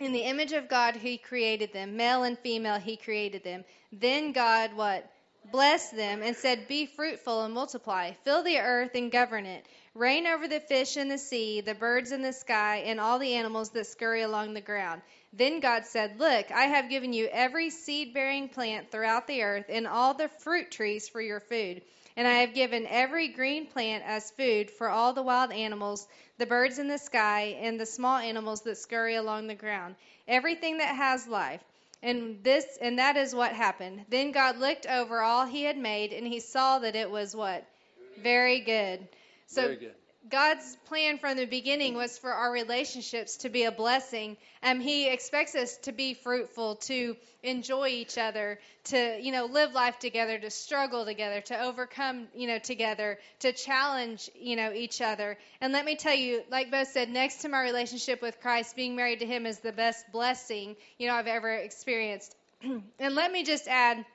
In 0.02 0.12
the 0.12 0.24
image 0.24 0.52
of 0.52 0.68
God, 0.68 0.98
He 0.98 1.18
created 1.18 1.72
them. 1.72 1.96
Male 1.96 2.24
and 2.24 2.38
female, 2.40 2.80
He 2.80 2.98
created 2.98 3.44
them. 3.46 3.64
Then 3.94 4.34
God, 4.34 4.74
what? 4.74 5.10
Blessed 5.52 5.96
them 5.96 6.22
and 6.22 6.36
said, 6.36 6.68
Be 6.68 6.86
fruitful 6.86 7.44
and 7.44 7.54
multiply. 7.54 8.12
Fill 8.24 8.44
the 8.44 8.60
earth 8.60 8.96
and 8.96 9.12
govern 9.12 9.46
it. 9.46 9.66
Reign 9.94 10.28
over 10.28 10.48
the 10.48 10.60
fish 10.60 10.96
in 10.96 11.10
the 11.10 11.18
sea, 11.18 11.62
the 11.62 11.76
birds 11.76 12.12
in 12.12 12.22
the 12.22 12.32
sky, 12.32 12.84
and 12.86 13.00
all 13.00 13.20
the 13.20 13.34
animals 13.34 13.72
that 13.72 13.88
scurry 13.88 14.22
along 14.22 14.54
the 14.54 14.62
ground. 14.62 15.02
Then 15.34 15.60
God 15.60 15.86
said, 15.86 16.20
Look, 16.20 16.52
I 16.52 16.66
have 16.66 16.90
given 16.90 17.12
you 17.12 17.28
every 17.28 17.70
seed 17.70 18.14
bearing 18.14 18.50
plant 18.50 18.92
throughout 18.92 19.28
the 19.28 19.44
earth, 19.44 19.66
and 19.68 19.88
all 19.88 20.14
the 20.14 20.30
fruit 20.30 20.72
trees 20.72 21.10
for 21.10 21.20
your 21.20 21.40
food. 21.40 21.82
And 22.16 22.28
I 22.28 22.40
have 22.42 22.54
given 22.54 22.86
every 22.88 23.30
green 23.30 23.66
plant 23.66 24.04
as 24.06 24.32
food 24.32 24.70
for 24.70 24.90
all 24.90 25.14
the 25.14 25.24
wild 25.24 25.52
animals, 25.52 26.08
the 26.38 26.46
birds 26.46 26.80
in 26.80 26.88
the 26.88 26.98
sky, 26.98 27.58
and 27.60 27.80
the 27.80 27.86
small 27.86 28.18
animals 28.18 28.62
that 28.62 28.78
scurry 28.78 29.16
along 29.16 29.48
the 29.48 29.56
ground, 29.56 29.96
everything 30.28 30.78
that 30.78 30.96
has 30.96 31.28
life. 31.28 31.64
And 32.04 32.44
this 32.44 32.66
and 32.82 32.98
that 33.00 33.16
is 33.16 33.36
what 33.36 33.54
happened. 33.54 34.06
Then 34.10 34.32
God 34.32 34.58
looked 34.58 34.88
over 34.88 35.22
all 35.22 35.46
he 35.46 35.64
had 35.64 35.78
made, 35.78 36.14
and 36.14 36.26
he 36.26 36.40
saw 36.40 36.80
that 36.80 36.96
it 36.96 37.10
was 37.10 37.36
what? 37.36 37.66
Very 38.22 38.62
good. 38.62 39.08
So 39.48 39.64
Very 39.64 39.76
good. 39.76 39.96
God's 40.30 40.78
plan 40.86 41.18
from 41.18 41.36
the 41.36 41.46
beginning 41.46 41.96
was 41.96 42.18
for 42.18 42.32
our 42.32 42.52
relationships 42.52 43.38
to 43.38 43.50
be 43.50 43.64
a 43.64 43.72
blessing. 43.72 44.38
Um, 44.62 44.80
he 44.80 45.08
expects 45.10 45.56
us 45.56 45.78
to 45.78 45.92
be 45.92 46.14
fruitful, 46.14 46.76
to 46.76 47.18
enjoy 47.42 47.88
each 47.88 48.20
other, 48.20 48.60
to 48.86 49.18
you 49.20 49.32
know 49.32 49.46
live 49.46 49.74
life 49.74 49.98
together, 49.98 50.38
to 50.38 50.52
struggle 50.52 51.06
together, 51.06 51.42
to 51.42 51.60
overcome 51.60 52.28
you 52.36 52.48
know 52.48 52.60
together, 52.60 53.18
to 53.40 53.52
challenge 53.52 54.30
you 54.36 54.56
know 54.56 54.72
each 54.72 55.02
other. 55.02 55.38
And 55.60 55.74
let 55.74 55.86
me 55.86 55.96
tell 55.96 56.16
you, 56.16 56.44
like 56.52 56.70
Bo 56.70 56.84
said, 56.84 57.10
next 57.10 57.38
to 57.42 57.50
my 57.50 57.62
relationship 57.62 58.22
with 58.22 58.40
Christ, 58.42 58.76
being 58.76 58.96
married 58.96 59.22
to 59.22 59.26
Him 59.26 59.48
is 59.48 59.60
the 59.60 59.74
best 59.74 60.12
blessing 60.12 60.76
you 61.00 61.08
know 61.08 61.16
I've 61.16 61.28
ever 61.28 61.52
experienced. 61.52 62.36
and 62.64 63.16
let 63.16 63.32
me 63.32 63.44
just 63.44 63.68
add 63.68 64.06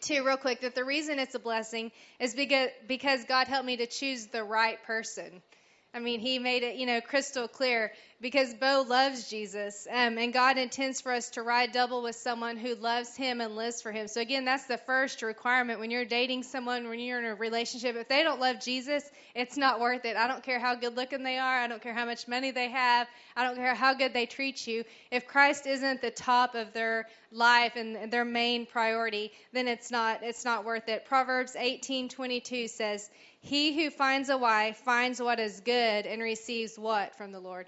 too 0.00 0.24
real 0.24 0.38
quick 0.38 0.62
that 0.62 0.74
the 0.74 0.84
reason 0.84 1.18
it's 1.18 1.34
a 1.34 1.38
blessing 1.38 1.92
is 2.18 2.34
because 2.34 2.70
because 2.88 3.24
God 3.24 3.46
helped 3.46 3.66
me 3.66 3.76
to 3.76 3.86
choose 3.86 4.26
the 4.26 4.42
right 4.42 4.82
person. 4.84 5.42
I 5.92 5.98
mean, 5.98 6.20
he 6.20 6.38
made 6.38 6.62
it, 6.62 6.76
you 6.76 6.86
know, 6.86 7.00
crystal 7.00 7.48
clear 7.48 7.92
because 8.20 8.54
Bo 8.54 8.84
loves 8.86 9.28
Jesus, 9.28 9.88
um, 9.90 10.18
and 10.18 10.32
God 10.32 10.56
intends 10.56 11.00
for 11.00 11.10
us 11.10 11.30
to 11.30 11.42
ride 11.42 11.72
double 11.72 12.02
with 12.02 12.14
someone 12.14 12.58
who 12.58 12.74
loves 12.74 13.16
Him 13.16 13.40
and 13.40 13.56
lives 13.56 13.82
for 13.82 13.90
Him. 13.90 14.06
So 14.06 14.20
again, 14.20 14.44
that's 14.44 14.66
the 14.66 14.76
first 14.76 15.22
requirement 15.22 15.80
when 15.80 15.90
you're 15.90 16.04
dating 16.04 16.42
someone, 16.44 16.88
when 16.88 17.00
you're 17.00 17.18
in 17.18 17.24
a 17.24 17.34
relationship. 17.34 17.96
If 17.96 18.08
they 18.08 18.22
don't 18.22 18.38
love 18.38 18.60
Jesus, 18.60 19.02
it's 19.34 19.56
not 19.56 19.80
worth 19.80 20.04
it. 20.04 20.16
I 20.16 20.28
don't 20.28 20.42
care 20.42 20.60
how 20.60 20.74
good 20.74 20.96
looking 20.96 21.24
they 21.24 21.38
are. 21.38 21.58
I 21.60 21.66
don't 21.66 21.82
care 21.82 21.94
how 21.94 22.04
much 22.04 22.28
money 22.28 22.50
they 22.50 22.68
have. 22.68 23.08
I 23.34 23.42
don't 23.42 23.56
care 23.56 23.74
how 23.74 23.94
good 23.94 24.12
they 24.12 24.26
treat 24.26 24.66
you. 24.66 24.84
If 25.10 25.26
Christ 25.26 25.66
isn't 25.66 26.02
the 26.02 26.10
top 26.10 26.54
of 26.54 26.72
their 26.72 27.08
life 27.32 27.74
and 27.76 28.12
their 28.12 28.24
main 28.24 28.66
priority, 28.66 29.32
then 29.52 29.66
it's 29.66 29.90
not 29.90 30.20
it's 30.22 30.44
not 30.44 30.64
worth 30.64 30.88
it. 30.88 31.06
Proverbs 31.06 31.56
18:22 31.56 32.68
says, 32.68 33.08
"He 33.40 33.82
who 33.82 33.90
finds 33.90 34.28
a 34.28 34.38
wife 34.38 34.78
finds 34.78 35.20
what 35.20 35.40
is 35.40 35.60
good 35.60 36.06
and 36.06 36.22
receives 36.22 36.78
what 36.78 37.16
from 37.16 37.32
the 37.32 37.40
Lord." 37.40 37.66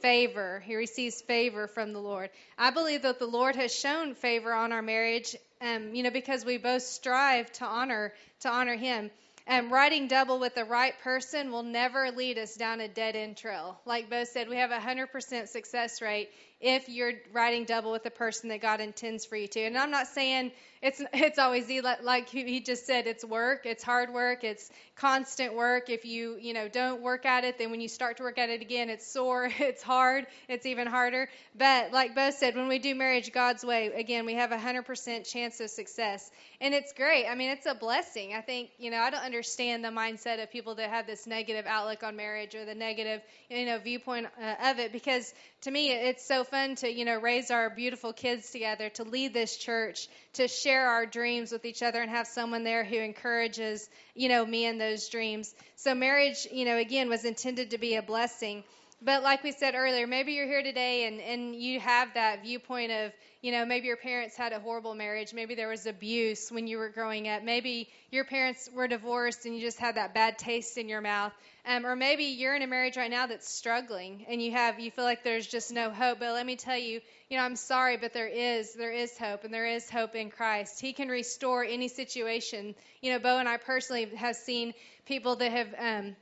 favor. 0.00 0.62
He 0.64 0.76
receives 0.76 1.20
favor 1.22 1.66
from 1.66 1.92
the 1.92 2.00
Lord. 2.00 2.30
I 2.56 2.70
believe 2.70 3.02
that 3.02 3.18
the 3.18 3.26
Lord 3.26 3.56
has 3.56 3.74
shown 3.74 4.14
favor 4.14 4.52
on 4.52 4.72
our 4.72 4.82
marriage, 4.82 5.36
um, 5.60 5.94
you 5.94 6.02
know, 6.02 6.10
because 6.10 6.44
we 6.44 6.56
both 6.56 6.82
strive 6.82 7.50
to 7.54 7.64
honor 7.64 8.12
to 8.40 8.48
honor 8.48 8.76
Him. 8.76 9.10
And 9.46 9.70
riding 9.70 10.08
double 10.08 10.38
with 10.38 10.54
the 10.54 10.66
right 10.66 10.92
person 11.00 11.50
will 11.50 11.62
never 11.62 12.10
lead 12.10 12.36
us 12.36 12.54
down 12.54 12.82
a 12.82 12.88
dead 12.88 13.16
end 13.16 13.38
trail. 13.38 13.80
Like 13.86 14.10
Bo 14.10 14.24
said, 14.24 14.46
we 14.46 14.56
have 14.56 14.70
a 14.70 14.78
100% 14.78 15.48
success 15.48 16.02
rate 16.02 16.28
if 16.60 16.90
you're 16.90 17.14
riding 17.32 17.64
double 17.64 17.90
with 17.90 18.02
the 18.02 18.10
person 18.10 18.50
that 18.50 18.60
God 18.60 18.80
intends 18.80 19.24
for 19.24 19.36
you 19.36 19.48
to. 19.48 19.60
And 19.60 19.78
I'm 19.78 19.90
not 19.90 20.06
saying 20.08 20.52
it's 20.80 21.02
it's 21.12 21.38
always 21.38 21.70
like 22.02 22.28
he 22.28 22.60
just 22.60 22.86
said, 22.86 23.06
it's 23.06 23.24
work, 23.24 23.66
it's 23.66 23.82
hard 23.82 24.12
work, 24.12 24.44
it's 24.44 24.70
constant 24.96 25.54
work. 25.54 25.90
If 25.90 26.04
you 26.04 26.36
you 26.40 26.54
know 26.54 26.68
don't 26.68 27.02
work 27.02 27.26
at 27.26 27.44
it, 27.44 27.58
then 27.58 27.70
when 27.70 27.80
you 27.80 27.88
start 27.88 28.16
to 28.18 28.22
work 28.22 28.38
at 28.38 28.48
it 28.50 28.62
again, 28.62 28.88
it's 28.88 29.06
sore, 29.06 29.50
it's 29.58 29.82
hard, 29.82 30.26
it's 30.48 30.66
even 30.66 30.86
harder. 30.86 31.28
But 31.56 31.92
like 31.92 32.14
Bo 32.14 32.30
said, 32.30 32.56
when 32.56 32.68
we 32.68 32.78
do 32.78 32.94
marriage 32.94 33.32
God's 33.32 33.64
way, 33.64 33.86
again, 33.88 34.26
we 34.26 34.34
have 34.34 34.52
a 34.52 34.56
100% 34.56 35.30
chance 35.30 35.60
of 35.60 35.70
success, 35.70 36.30
and 36.60 36.74
it's 36.74 36.92
great. 36.92 37.26
I 37.26 37.34
mean, 37.34 37.50
it's 37.50 37.66
a 37.66 37.74
blessing. 37.74 38.34
I 38.34 38.40
think 38.40 38.70
you 38.78 38.90
know 38.90 38.98
I 38.98 39.10
don't 39.10 39.24
understand 39.24 39.84
the 39.84 39.88
mindset 39.88 40.42
of 40.42 40.50
people 40.50 40.74
that 40.76 40.90
have 40.90 41.06
this 41.06 41.26
negative 41.26 41.66
outlook 41.66 42.02
on 42.02 42.16
marriage 42.16 42.54
or 42.54 42.64
the 42.64 42.74
negative 42.74 43.20
you 43.50 43.66
know 43.66 43.78
viewpoint 43.78 44.26
uh, 44.40 44.70
of 44.70 44.78
it 44.78 44.92
because 44.92 45.34
to 45.62 45.70
me 45.70 45.90
it's 45.90 46.24
so 46.24 46.44
fun 46.44 46.76
to 46.76 46.90
you 46.90 47.04
know 47.04 47.18
raise 47.18 47.50
our 47.50 47.68
beautiful 47.68 48.12
kids 48.12 48.50
together 48.50 48.88
to 48.90 49.02
lead 49.02 49.34
this 49.34 49.56
church 49.56 50.08
to 50.34 50.46
share 50.46 50.88
our 50.88 51.04
dreams 51.04 51.50
with 51.50 51.64
each 51.64 51.82
other 51.82 52.00
and 52.00 52.10
have 52.10 52.26
someone 52.26 52.62
there 52.62 52.84
who 52.84 52.96
encourages 52.96 53.88
you 54.14 54.28
know 54.28 54.44
me 54.44 54.66
in 54.66 54.78
those 54.78 55.08
dreams. 55.08 55.54
So 55.76 55.94
marriage 55.94 56.46
you 56.52 56.64
know 56.64 56.76
again 56.76 57.08
was 57.08 57.24
intended 57.24 57.70
to 57.70 57.78
be 57.78 57.96
a 57.96 58.02
blessing 58.02 58.62
but 59.02 59.22
like 59.22 59.42
we 59.42 59.52
said 59.52 59.74
earlier 59.74 60.06
maybe 60.06 60.32
you're 60.32 60.46
here 60.46 60.62
today 60.62 61.06
and 61.06 61.20
and 61.20 61.54
you 61.54 61.78
have 61.80 62.12
that 62.14 62.42
viewpoint 62.42 62.90
of 62.90 63.12
you 63.42 63.52
know 63.52 63.64
maybe 63.64 63.86
your 63.86 63.96
parents 63.96 64.36
had 64.36 64.52
a 64.52 64.60
horrible 64.60 64.94
marriage 64.94 65.32
maybe 65.32 65.54
there 65.54 65.68
was 65.68 65.86
abuse 65.86 66.50
when 66.50 66.66
you 66.66 66.78
were 66.78 66.88
growing 66.88 67.28
up 67.28 67.42
maybe 67.42 67.88
your 68.10 68.24
parents 68.24 68.68
were 68.74 68.88
divorced 68.88 69.46
and 69.46 69.54
you 69.54 69.60
just 69.60 69.78
had 69.78 69.96
that 69.96 70.14
bad 70.14 70.38
taste 70.38 70.76
in 70.78 70.88
your 70.88 71.00
mouth 71.00 71.32
um, 71.68 71.84
or 71.84 71.96
maybe 71.96 72.24
you're 72.24 72.56
in 72.56 72.62
a 72.62 72.66
marriage 72.66 72.96
right 72.96 73.10
now 73.10 73.26
that's 73.26 73.46
struggling 73.46 74.24
and 74.26 74.40
you 74.40 74.52
have 74.52 74.80
you 74.80 74.90
feel 74.90 75.04
like 75.04 75.22
there's 75.22 75.46
just 75.46 75.70
no 75.70 75.90
hope. 75.90 76.18
But 76.18 76.32
let 76.32 76.46
me 76.46 76.56
tell 76.56 76.78
you, 76.78 77.02
you 77.28 77.36
know, 77.36 77.44
I'm 77.44 77.56
sorry, 77.56 77.98
but 77.98 78.14
there 78.14 78.26
is 78.26 78.72
there 78.72 78.90
is 78.90 79.16
hope, 79.18 79.44
and 79.44 79.52
there 79.52 79.66
is 79.66 79.90
hope 79.90 80.14
in 80.14 80.30
Christ. 80.30 80.80
He 80.80 80.94
can 80.94 81.08
restore 81.08 81.62
any 81.62 81.88
situation. 81.88 82.74
You 83.02 83.12
know, 83.12 83.18
Bo 83.18 83.36
and 83.36 83.46
I 83.46 83.58
personally 83.58 84.06
have 84.16 84.36
seen 84.36 84.72
people 85.04 85.36
that 85.36 85.52
have. 85.52 85.74
Um, 85.78 86.16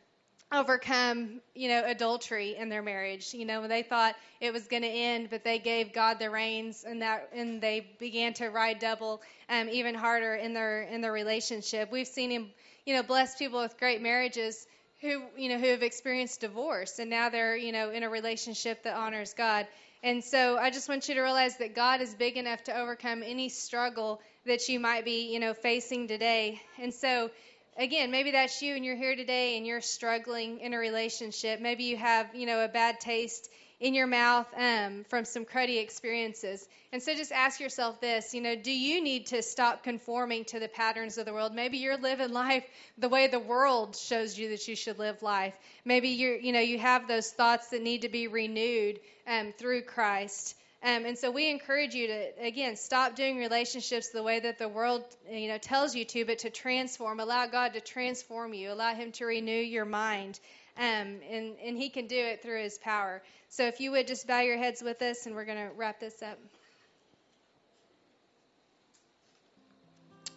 overcome, 0.56 1.40
you 1.54 1.68
know, 1.68 1.82
adultery 1.84 2.56
in 2.56 2.68
their 2.68 2.82
marriage. 2.82 3.32
You 3.34 3.44
know, 3.44 3.66
they 3.68 3.82
thought 3.82 4.14
it 4.40 4.52
was 4.52 4.66
going 4.66 4.82
to 4.82 4.88
end, 4.88 5.28
but 5.30 5.44
they 5.44 5.58
gave 5.58 5.92
God 5.92 6.18
the 6.18 6.30
reins, 6.30 6.84
and 6.86 7.02
that, 7.02 7.30
and 7.32 7.60
they 7.60 7.86
began 7.98 8.34
to 8.34 8.48
ride 8.48 8.78
double, 8.78 9.22
um, 9.48 9.68
even 9.68 9.94
harder 9.94 10.34
in 10.34 10.54
their 10.54 10.82
in 10.82 11.00
their 11.00 11.12
relationship. 11.12 11.92
We've 11.92 12.06
seen 12.06 12.30
him, 12.30 12.50
you 12.84 12.94
know, 12.94 13.02
bless 13.02 13.36
people 13.36 13.60
with 13.60 13.78
great 13.78 14.02
marriages 14.02 14.66
who 15.00 15.22
you 15.36 15.48
know 15.50 15.58
who 15.58 15.68
have 15.68 15.82
experienced 15.82 16.40
divorce 16.40 16.98
and 16.98 17.10
now 17.10 17.28
they're 17.28 17.54
you 17.54 17.70
know 17.70 17.90
in 17.90 18.02
a 18.02 18.08
relationship 18.08 18.82
that 18.84 18.96
honors 18.96 19.34
God. 19.34 19.66
And 20.02 20.22
so 20.22 20.56
I 20.56 20.70
just 20.70 20.88
want 20.88 21.08
you 21.08 21.16
to 21.16 21.22
realize 21.22 21.56
that 21.56 21.74
God 21.74 22.00
is 22.00 22.14
big 22.14 22.36
enough 22.36 22.62
to 22.64 22.78
overcome 22.78 23.22
any 23.24 23.48
struggle 23.48 24.20
that 24.44 24.68
you 24.68 24.78
might 24.78 25.04
be, 25.04 25.32
you 25.32 25.40
know, 25.40 25.52
facing 25.52 26.06
today. 26.06 26.60
And 26.78 26.94
so 26.94 27.30
again, 27.78 28.10
maybe 28.10 28.30
that's 28.32 28.60
you 28.62 28.74
and 28.74 28.84
you're 28.84 28.96
here 28.96 29.16
today 29.16 29.56
and 29.56 29.66
you're 29.66 29.80
struggling 29.80 30.60
in 30.60 30.74
a 30.74 30.78
relationship. 30.78 31.60
Maybe 31.60 31.84
you 31.84 31.96
have, 31.96 32.34
you 32.34 32.46
know, 32.46 32.64
a 32.64 32.68
bad 32.68 33.00
taste 33.00 33.50
in 33.78 33.92
your 33.92 34.06
mouth 34.06 34.46
um, 34.56 35.04
from 35.10 35.24
some 35.24 35.44
cruddy 35.44 35.82
experiences. 35.82 36.66
And 36.92 37.02
so 37.02 37.14
just 37.14 37.30
ask 37.30 37.60
yourself 37.60 38.00
this, 38.00 38.32
you 38.32 38.40
know, 38.40 38.56
do 38.56 38.72
you 38.72 39.02
need 39.02 39.26
to 39.26 39.42
stop 39.42 39.82
conforming 39.82 40.46
to 40.46 40.58
the 40.58 40.68
patterns 40.68 41.18
of 41.18 41.26
the 41.26 41.32
world? 41.32 41.54
Maybe 41.54 41.78
you're 41.78 41.98
living 41.98 42.32
life 42.32 42.64
the 42.96 43.10
way 43.10 43.26
the 43.26 43.38
world 43.38 43.94
shows 43.94 44.38
you 44.38 44.48
that 44.50 44.66
you 44.66 44.76
should 44.76 44.98
live 44.98 45.22
life. 45.22 45.54
Maybe 45.84 46.08
you're, 46.08 46.36
you 46.36 46.52
know, 46.52 46.60
you 46.60 46.78
have 46.78 47.06
those 47.06 47.30
thoughts 47.30 47.68
that 47.68 47.82
need 47.82 48.02
to 48.02 48.08
be 48.08 48.28
renewed 48.28 49.00
um, 49.26 49.52
through 49.58 49.82
Christ. 49.82 50.54
Um, 50.86 51.04
and 51.04 51.18
so 51.18 51.32
we 51.32 51.50
encourage 51.50 51.94
you 51.94 52.06
to 52.06 52.46
again 52.46 52.76
stop 52.76 53.16
doing 53.16 53.38
relationships 53.38 54.10
the 54.10 54.22
way 54.22 54.38
that 54.38 54.60
the 54.60 54.68
world 54.68 55.02
you 55.28 55.48
know 55.48 55.58
tells 55.58 55.96
you 55.96 56.04
to, 56.04 56.24
but 56.24 56.38
to 56.40 56.50
transform. 56.50 57.18
Allow 57.18 57.48
God 57.48 57.72
to 57.72 57.80
transform 57.80 58.54
you. 58.54 58.70
Allow 58.70 58.94
Him 58.94 59.10
to 59.12 59.26
renew 59.26 59.50
your 59.50 59.84
mind, 59.84 60.38
um, 60.78 61.18
and 61.28 61.56
and 61.64 61.76
He 61.76 61.88
can 61.88 62.06
do 62.06 62.16
it 62.16 62.40
through 62.40 62.62
His 62.62 62.78
power. 62.78 63.20
So 63.48 63.64
if 63.64 63.80
you 63.80 63.90
would 63.90 64.06
just 64.06 64.28
bow 64.28 64.42
your 64.42 64.58
heads 64.58 64.80
with 64.80 65.02
us, 65.02 65.26
and 65.26 65.34
we're 65.34 65.44
going 65.44 65.58
to 65.58 65.74
wrap 65.74 65.98
this 65.98 66.22
up. 66.22 66.38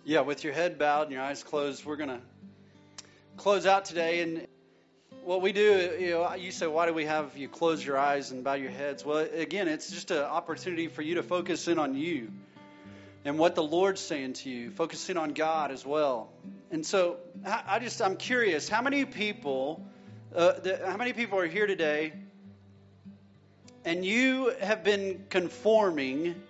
Yeah, 0.04 0.22
with 0.22 0.44
your 0.44 0.54
head 0.54 0.80
bowed 0.80 1.04
and 1.04 1.12
your 1.12 1.22
eyes 1.22 1.44
closed, 1.44 1.86
we're 1.86 1.96
going 1.96 2.10
to 2.10 2.22
close 3.38 3.68
out 3.68 3.86
today. 3.86 4.22
And 4.22 4.48
what 5.30 5.44
we 5.44 5.52
do, 5.52 5.96
you 6.00 6.10
know, 6.10 6.34
you 6.34 6.52
say, 6.52 6.66
why 6.66 6.88
do 6.88 6.94
we 6.96 7.06
have 7.06 7.38
you 7.38 7.48
close 7.48 7.86
your 7.86 8.00
eyes 8.00 8.32
and 8.32 8.44
bow 8.44 8.56
your 8.56 8.72
heads? 8.72 9.06
Well, 9.06 9.20
again, 9.20 9.68
it's 9.68 9.92
just 9.92 10.10
an 10.10 10.24
opportunity 10.24 10.88
for 10.88 11.04
you 11.04 11.16
to 11.16 11.22
focus 11.22 11.68
in 11.68 11.78
on 11.78 11.94
you 11.94 12.32
and 13.24 13.38
what 13.38 13.54
the 13.54 13.62
Lord's 13.62 14.02
saying 14.02 14.34
to 14.34 14.50
you, 14.50 14.72
focusing 14.72 15.18
on 15.18 15.34
God 15.34 15.70
as 15.70 15.86
well. 15.86 16.32
And 16.72 16.84
so, 16.84 17.18
I 17.46 17.78
just, 17.78 18.02
I'm 18.02 18.16
curious, 18.16 18.68
how 18.68 18.82
many 18.82 19.06
people, 19.06 19.86
uh, 20.36 20.54
the, 20.54 20.82
how 20.84 20.98
many 20.98 21.14
people 21.14 21.38
are 21.38 21.46
here 21.46 21.68
today, 21.68 22.12
and 23.86 24.04
you 24.04 24.52
have 24.62 24.84
been 24.84 25.26
conforming 25.30 26.42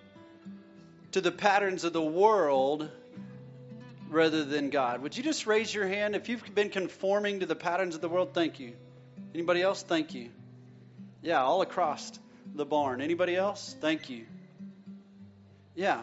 to 1.12 1.20
the 1.20 1.30
patterns 1.30 1.84
of 1.84 1.92
the 1.92 2.00
world 2.00 2.88
rather 4.10 4.44
than 4.44 4.70
God. 4.70 5.02
Would 5.02 5.16
you 5.16 5.22
just 5.22 5.46
raise 5.46 5.72
your 5.72 5.86
hand 5.86 6.14
if 6.14 6.28
you've 6.28 6.54
been 6.54 6.68
conforming 6.68 7.40
to 7.40 7.46
the 7.46 7.54
patterns 7.54 7.94
of 7.94 8.00
the 8.00 8.08
world? 8.08 8.34
Thank 8.34 8.60
you. 8.60 8.74
Anybody 9.34 9.62
else? 9.62 9.82
Thank 9.82 10.14
you. 10.14 10.30
Yeah, 11.22 11.42
all 11.42 11.62
across. 11.62 12.12
the 12.54 12.66
barn. 12.66 13.00
Anybody 13.00 13.36
else? 13.36 13.76
Thank 13.80 14.10
you. 14.10 14.26
Yeah. 15.76 16.02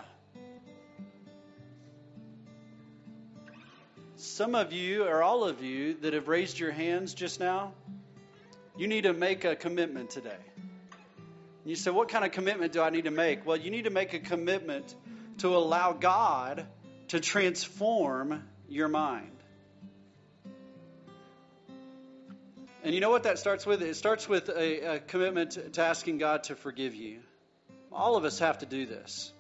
Some 4.16 4.56
of 4.56 4.72
you, 4.72 5.04
or 5.04 5.22
all 5.22 5.44
of 5.44 5.62
you, 5.62 5.96
that 6.02 6.14
have 6.14 6.28
raised 6.30 6.58
your 6.58 6.72
hands 6.72 7.14
just 7.14 7.40
now, 7.40 7.74
you 8.78 8.88
need 8.88 9.04
to 9.04 9.14
make 9.14 9.44
a 9.44 9.56
commitment 9.56 10.10
today. 10.10 10.38
You 11.66 11.76
say, 11.76 11.92
What 11.92 12.08
kind 12.08 12.24
of 12.24 12.32
commitment 12.32 12.72
do 12.72 12.82
I 12.82 12.90
need 12.90 13.04
to 13.04 13.12
make? 13.12 13.46
Well, 13.46 13.58
you 13.58 13.70
need 13.70 13.84
to 13.84 13.90
make 13.90 14.14
a 14.14 14.20
commitment 14.20 14.96
to 15.40 15.56
allow 15.56 15.92
God 15.92 16.66
to 17.10 17.20
transform 17.20 18.44
your 18.68 18.88
mind. 18.88 19.32
And 22.84 22.94
you 22.94 23.02
know 23.02 23.10
what 23.10 23.24
that 23.24 23.40
starts 23.40 23.66
with? 23.66 23.82
It 23.82 23.96
starts 23.96 24.30
with 24.30 24.50
a, 24.50 24.96
a, 24.96 25.00
commitment 25.00 25.74
to 25.74 25.82
asking 25.82 26.20
God 26.20 26.44
to 26.44 26.56
forgive 26.56 26.96
you. 26.96 27.20
All 27.92 28.16
of 28.16 28.24
us 28.24 28.40
have 28.40 28.60
to 28.60 28.66
do 28.66 28.86
this. 28.86 29.34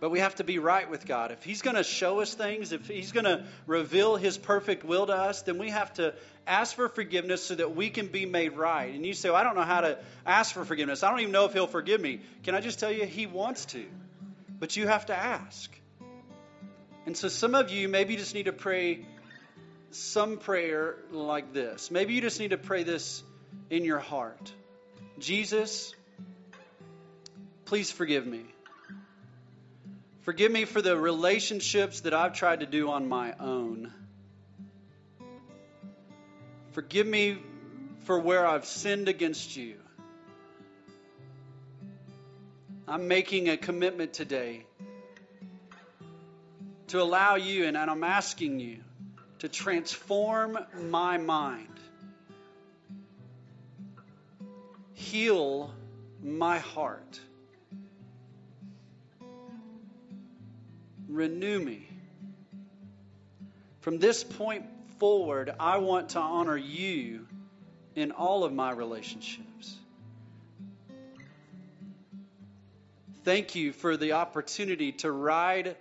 But 0.00 0.10
we 0.10 0.18
have 0.18 0.34
to 0.34 0.44
be 0.44 0.58
right 0.58 0.90
with 0.90 1.06
God. 1.06 1.30
If 1.30 1.44
He's 1.44 1.62
going 1.62 1.76
to 1.76 1.84
show 1.84 2.20
us 2.20 2.34
things, 2.34 2.72
if 2.72 2.88
He's 2.88 3.12
going 3.12 3.24
to 3.24 3.44
reveal 3.66 4.16
His 4.16 4.36
perfect 4.36 4.84
will 4.84 5.06
to 5.06 5.14
us, 5.14 5.42
then 5.42 5.58
we 5.58 5.70
have 5.70 5.92
to 5.94 6.14
ask 6.46 6.74
for 6.74 6.88
forgiveness 6.88 7.44
so 7.44 7.54
that 7.54 7.76
we 7.76 7.88
can 7.88 8.08
be 8.08 8.26
made 8.26 8.56
right. 8.56 8.92
And 8.92 9.06
you 9.06 9.14
say, 9.14 9.30
well, 9.30 9.38
I 9.38 9.44
don't 9.44 9.54
know 9.54 9.62
how 9.62 9.82
to 9.82 9.98
ask 10.26 10.52
for 10.52 10.64
forgiveness. 10.64 11.04
I 11.04 11.10
don't 11.10 11.20
even 11.20 11.32
know 11.32 11.44
if 11.44 11.52
He'll 11.52 11.68
forgive 11.68 12.00
me. 12.00 12.20
Can 12.42 12.56
I 12.56 12.60
just 12.60 12.80
tell 12.80 12.90
you, 12.90 13.06
He 13.06 13.26
wants 13.26 13.66
to. 13.66 13.84
But 14.58 14.76
you 14.76 14.88
have 14.88 15.06
to 15.06 15.16
ask. 15.16 15.70
And 17.06 17.16
so 17.16 17.28
some 17.28 17.54
of 17.54 17.70
you 17.70 17.88
maybe 17.88 18.16
just 18.16 18.34
need 18.34 18.46
to 18.46 18.52
pray 18.52 19.06
some 19.90 20.38
prayer 20.38 20.96
like 21.10 21.52
this. 21.52 21.90
Maybe 21.90 22.14
you 22.14 22.20
just 22.20 22.40
need 22.40 22.50
to 22.50 22.58
pray 22.58 22.82
this 22.82 23.22
in 23.70 23.84
your 23.84 23.98
heart 23.98 24.52
Jesus, 25.22 25.94
please 27.64 27.92
forgive 27.92 28.26
me. 28.26 28.42
Forgive 30.22 30.50
me 30.50 30.64
for 30.64 30.82
the 30.82 30.96
relationships 30.96 32.00
that 32.00 32.12
I've 32.12 32.32
tried 32.32 32.60
to 32.60 32.66
do 32.66 32.90
on 32.90 33.08
my 33.08 33.34
own. 33.38 33.92
Forgive 36.72 37.06
me 37.06 37.38
for 38.04 38.18
where 38.18 38.44
I've 38.44 38.64
sinned 38.64 39.08
against 39.08 39.56
you. 39.56 39.76
I'm 42.88 43.06
making 43.06 43.48
a 43.48 43.56
commitment 43.56 44.12
today 44.12 44.66
to 46.92 47.00
allow 47.00 47.36
you, 47.36 47.64
and 47.64 47.74
I'm 47.74 48.04
asking 48.04 48.60
you 48.60 48.76
to 49.38 49.48
transform 49.48 50.58
my 50.78 51.16
mind, 51.16 51.80
heal 54.92 55.72
my 56.22 56.58
heart, 56.58 57.18
renew 61.08 61.58
me. 61.58 61.88
From 63.80 63.98
this 63.98 64.22
point 64.22 64.66
forward, 64.98 65.50
I 65.58 65.78
want 65.78 66.10
to 66.10 66.18
honor 66.18 66.58
you 66.58 67.26
in 67.96 68.12
all 68.12 68.44
of 68.44 68.52
my 68.52 68.70
relationships. 68.70 69.78
Thank 73.24 73.54
you 73.54 73.72
for 73.72 73.96
the 73.96 74.12
opportunity 74.12 74.92
to 74.92 75.10
ride 75.10 75.74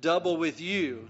double 0.00 0.36
with 0.36 0.60
you 0.60 1.08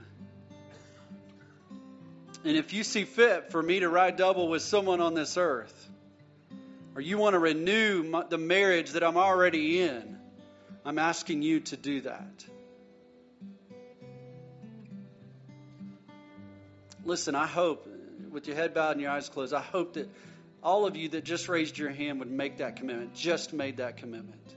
and 2.47 2.57
if 2.57 2.73
you 2.73 2.85
see 2.85 3.03
fit 3.03 3.51
for 3.51 3.61
me 3.61 3.81
to 3.81 3.89
ride 3.89 4.15
double 4.15 4.49
with 4.49 4.63
someone 4.63 5.01
on 5.01 5.15
this 5.15 5.37
earth, 5.37 5.91
or 6.95 7.01
you 7.01 7.19
want 7.19 7.35
to 7.35 7.41
renew 7.41 8.05
my, 8.05 8.23
the 8.23 8.39
marriage 8.39 8.93
that 8.93 9.03
I'm 9.03 9.17
already 9.17 9.81
in, 9.81 10.17
I'm 10.85 10.97
asking 10.97 11.43
you 11.43 11.59
to 11.59 11.77
do 11.77 12.03
that. 12.03 12.45
Listen, 17.05 17.35
I 17.35 17.47
hope, 17.47 17.89
with 18.31 18.47
your 18.47 18.55
head 18.55 18.75
bowed 18.75 18.93
and 18.93 19.01
your 19.01 19.11
eyes 19.11 19.29
closed, 19.29 19.53
I 19.53 19.61
hope 19.61 19.95
that 19.95 20.09
all 20.63 20.87
of 20.87 20.95
you 20.95 21.09
that 21.09 21.25
just 21.25 21.49
raised 21.49 21.77
your 21.77 21.91
hand 21.91 22.21
would 22.21 22.31
make 22.31 22.59
that 22.59 22.77
commitment, 22.77 23.13
just 23.17 23.53
made 23.53 23.79
that 23.79 23.97
commitment. 23.97 24.56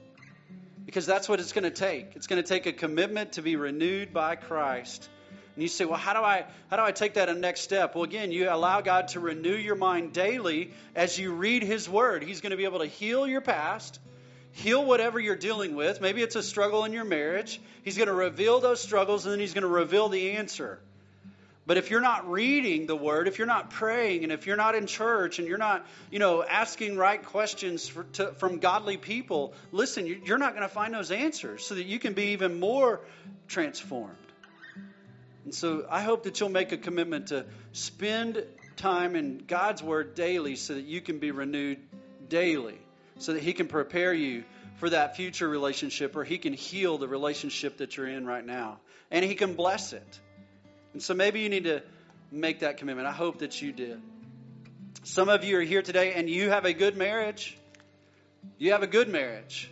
Because 0.89 1.05
that's 1.05 1.29
what 1.29 1.39
it's 1.39 1.53
going 1.53 1.65
to 1.65 1.69
take. 1.69 2.15
It's 2.15 2.25
going 2.25 2.41
to 2.41 2.47
take 2.47 2.65
a 2.65 2.73
commitment 2.73 3.33
to 3.33 3.43
be 3.43 3.55
renewed 3.55 4.11
by 4.11 4.35
Christ 4.35 5.07
and 5.59 5.61
you 5.61 5.67
say, 5.67 5.85
well, 5.85 5.99
how 5.99 6.13
do 6.13 6.21
I 6.21 6.45
how 6.69 6.77
do 6.77 6.83
I 6.83 6.91
take 6.91 7.15
that 7.15 7.29
a 7.29 7.33
next 7.33 7.61
step? 7.61 7.93
Well, 7.93 8.05
again, 8.05 8.31
you 8.31 8.49
allow 8.49 8.81
God 8.81 9.09
to 9.09 9.19
renew 9.19 9.55
your 9.55 9.75
mind 9.75 10.13
daily 10.13 10.71
as 10.95 11.19
you 11.19 11.33
read 11.33 11.63
His 11.63 11.87
Word. 11.87 12.23
He's 12.23 12.41
going 12.41 12.51
to 12.51 12.57
be 12.57 12.63
able 12.63 12.79
to 12.79 12.87
heal 12.87 13.27
your 13.27 13.41
past, 13.41 13.99
heal 14.53 14.83
whatever 14.83 15.19
you're 15.19 15.35
dealing 15.35 15.75
with. 15.75 16.01
Maybe 16.01 16.23
it's 16.23 16.35
a 16.35 16.41
struggle 16.41 16.85
in 16.85 16.93
your 16.93 17.05
marriage. 17.05 17.61
He's 17.83 17.97
going 17.97 18.07
to 18.07 18.13
reveal 18.13 18.59
those 18.59 18.81
struggles, 18.81 19.25
and 19.25 19.33
then 19.33 19.39
He's 19.39 19.53
going 19.53 19.63
to 19.63 19.67
reveal 19.67 20.09
the 20.09 20.31
answer. 20.31 20.79
But 21.69 21.77
if 21.77 21.91
you're 21.91 22.01
not 22.01 22.27
reading 22.27 22.87
the 22.87 22.95
word, 22.95 23.27
if 23.27 23.37
you're 23.37 23.45
not 23.45 23.69
praying, 23.69 24.23
and 24.23 24.33
if 24.33 24.47
you're 24.47 24.57
not 24.57 24.73
in 24.73 24.87
church, 24.87 25.37
and 25.37 25.47
you're 25.47 25.59
not, 25.59 25.85
you 26.09 26.17
know, 26.17 26.43
asking 26.43 26.97
right 26.97 27.23
questions 27.23 27.87
for, 27.87 28.05
to, 28.13 28.31
from 28.33 28.57
godly 28.57 28.97
people, 28.97 29.53
listen, 29.71 30.07
you're 30.25 30.39
not 30.39 30.55
going 30.55 30.67
to 30.67 30.73
find 30.73 30.95
those 30.95 31.11
answers, 31.11 31.63
so 31.63 31.75
that 31.75 31.85
you 31.85 31.99
can 31.99 32.13
be 32.13 32.29
even 32.31 32.59
more 32.59 33.01
transformed. 33.47 34.15
And 35.45 35.53
so 35.53 35.85
I 35.87 36.01
hope 36.01 36.23
that 36.23 36.39
you'll 36.39 36.49
make 36.49 36.71
a 36.71 36.77
commitment 36.77 37.27
to 37.27 37.45
spend 37.71 38.43
time 38.75 39.15
in 39.15 39.43
God's 39.45 39.83
Word 39.83 40.15
daily 40.15 40.55
so 40.55 40.73
that 40.73 40.85
you 40.85 41.01
can 41.01 41.19
be 41.19 41.29
renewed 41.29 41.77
daily, 42.29 42.79
so 43.19 43.33
that 43.33 43.43
He 43.43 43.53
can 43.53 43.67
prepare 43.67 44.11
you 44.11 44.43
for 44.77 44.89
that 44.89 45.17
future 45.17 45.47
relationship 45.47 46.15
or 46.15 46.23
He 46.23 46.39
can 46.39 46.53
heal 46.53 46.97
the 46.97 47.07
relationship 47.07 47.77
that 47.77 47.95
you're 47.95 48.07
in 48.07 48.25
right 48.25 48.43
now. 48.43 48.79
And 49.11 49.23
He 49.23 49.35
can 49.35 49.53
bless 49.53 49.93
it. 49.93 50.19
And 50.93 51.01
so 51.01 51.13
maybe 51.13 51.41
you 51.41 51.49
need 51.49 51.65
to 51.65 51.83
make 52.31 52.59
that 52.59 52.77
commitment. 52.77 53.07
I 53.07 53.11
hope 53.11 53.39
that 53.39 53.61
you 53.61 53.71
did. 53.71 54.01
Some 55.03 55.29
of 55.29 55.43
you 55.43 55.57
are 55.57 55.63
here 55.63 55.81
today 55.81 56.13
and 56.13 56.29
you 56.29 56.49
have 56.49 56.65
a 56.65 56.73
good 56.73 56.97
marriage. 56.97 57.57
You 58.57 58.71
have 58.73 58.83
a 58.83 58.87
good 58.87 59.09
marriage. 59.09 59.69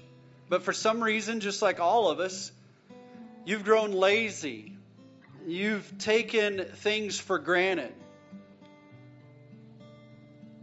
But 0.49 0.63
for 0.63 0.73
some 0.73 1.03
reason, 1.03 1.39
just 1.39 1.61
like 1.61 1.79
all 1.79 2.09
of 2.09 2.19
us, 2.19 2.51
you've 3.45 3.63
grown 3.63 3.91
lazy 3.91 4.77
You've 5.47 5.97
taken 5.97 6.65
things 6.65 7.17
for 7.21 7.39
granted. 7.39 7.93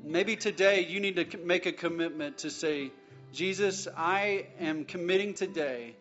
Maybe 0.03 0.37
today 0.37 0.85
you 0.85 1.01
need 1.01 1.17
to 1.17 1.39
make 1.39 1.65
a 1.65 1.73
commitment 1.73 2.39
to 2.39 2.51
say, 2.51 2.91
Jesus, 3.33 3.89
I 3.97 4.49
am 4.61 4.85
committing 4.85 5.33
today 5.33 5.97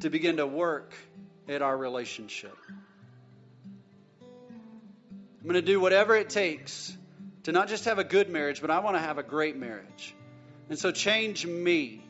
to 0.00 0.10
begin 0.10 0.36
to 0.36 0.46
work 0.46 0.92
at 1.48 1.62
our 1.62 1.74
relationship. 1.74 2.54
I'm 5.46 5.52
going 5.52 5.64
to 5.64 5.72
do 5.72 5.78
whatever 5.78 6.16
it 6.16 6.28
takes 6.28 6.92
to 7.44 7.52
not 7.52 7.68
just 7.68 7.84
have 7.84 8.00
a 8.00 8.04
good 8.04 8.28
marriage, 8.28 8.60
but 8.60 8.72
I 8.72 8.80
want 8.80 8.96
to 8.96 9.00
have 9.00 9.18
a 9.18 9.22
great 9.22 9.56
marriage. 9.56 10.12
And 10.68 10.76
so 10.76 10.90
change 10.90 11.46
me. 11.46 12.02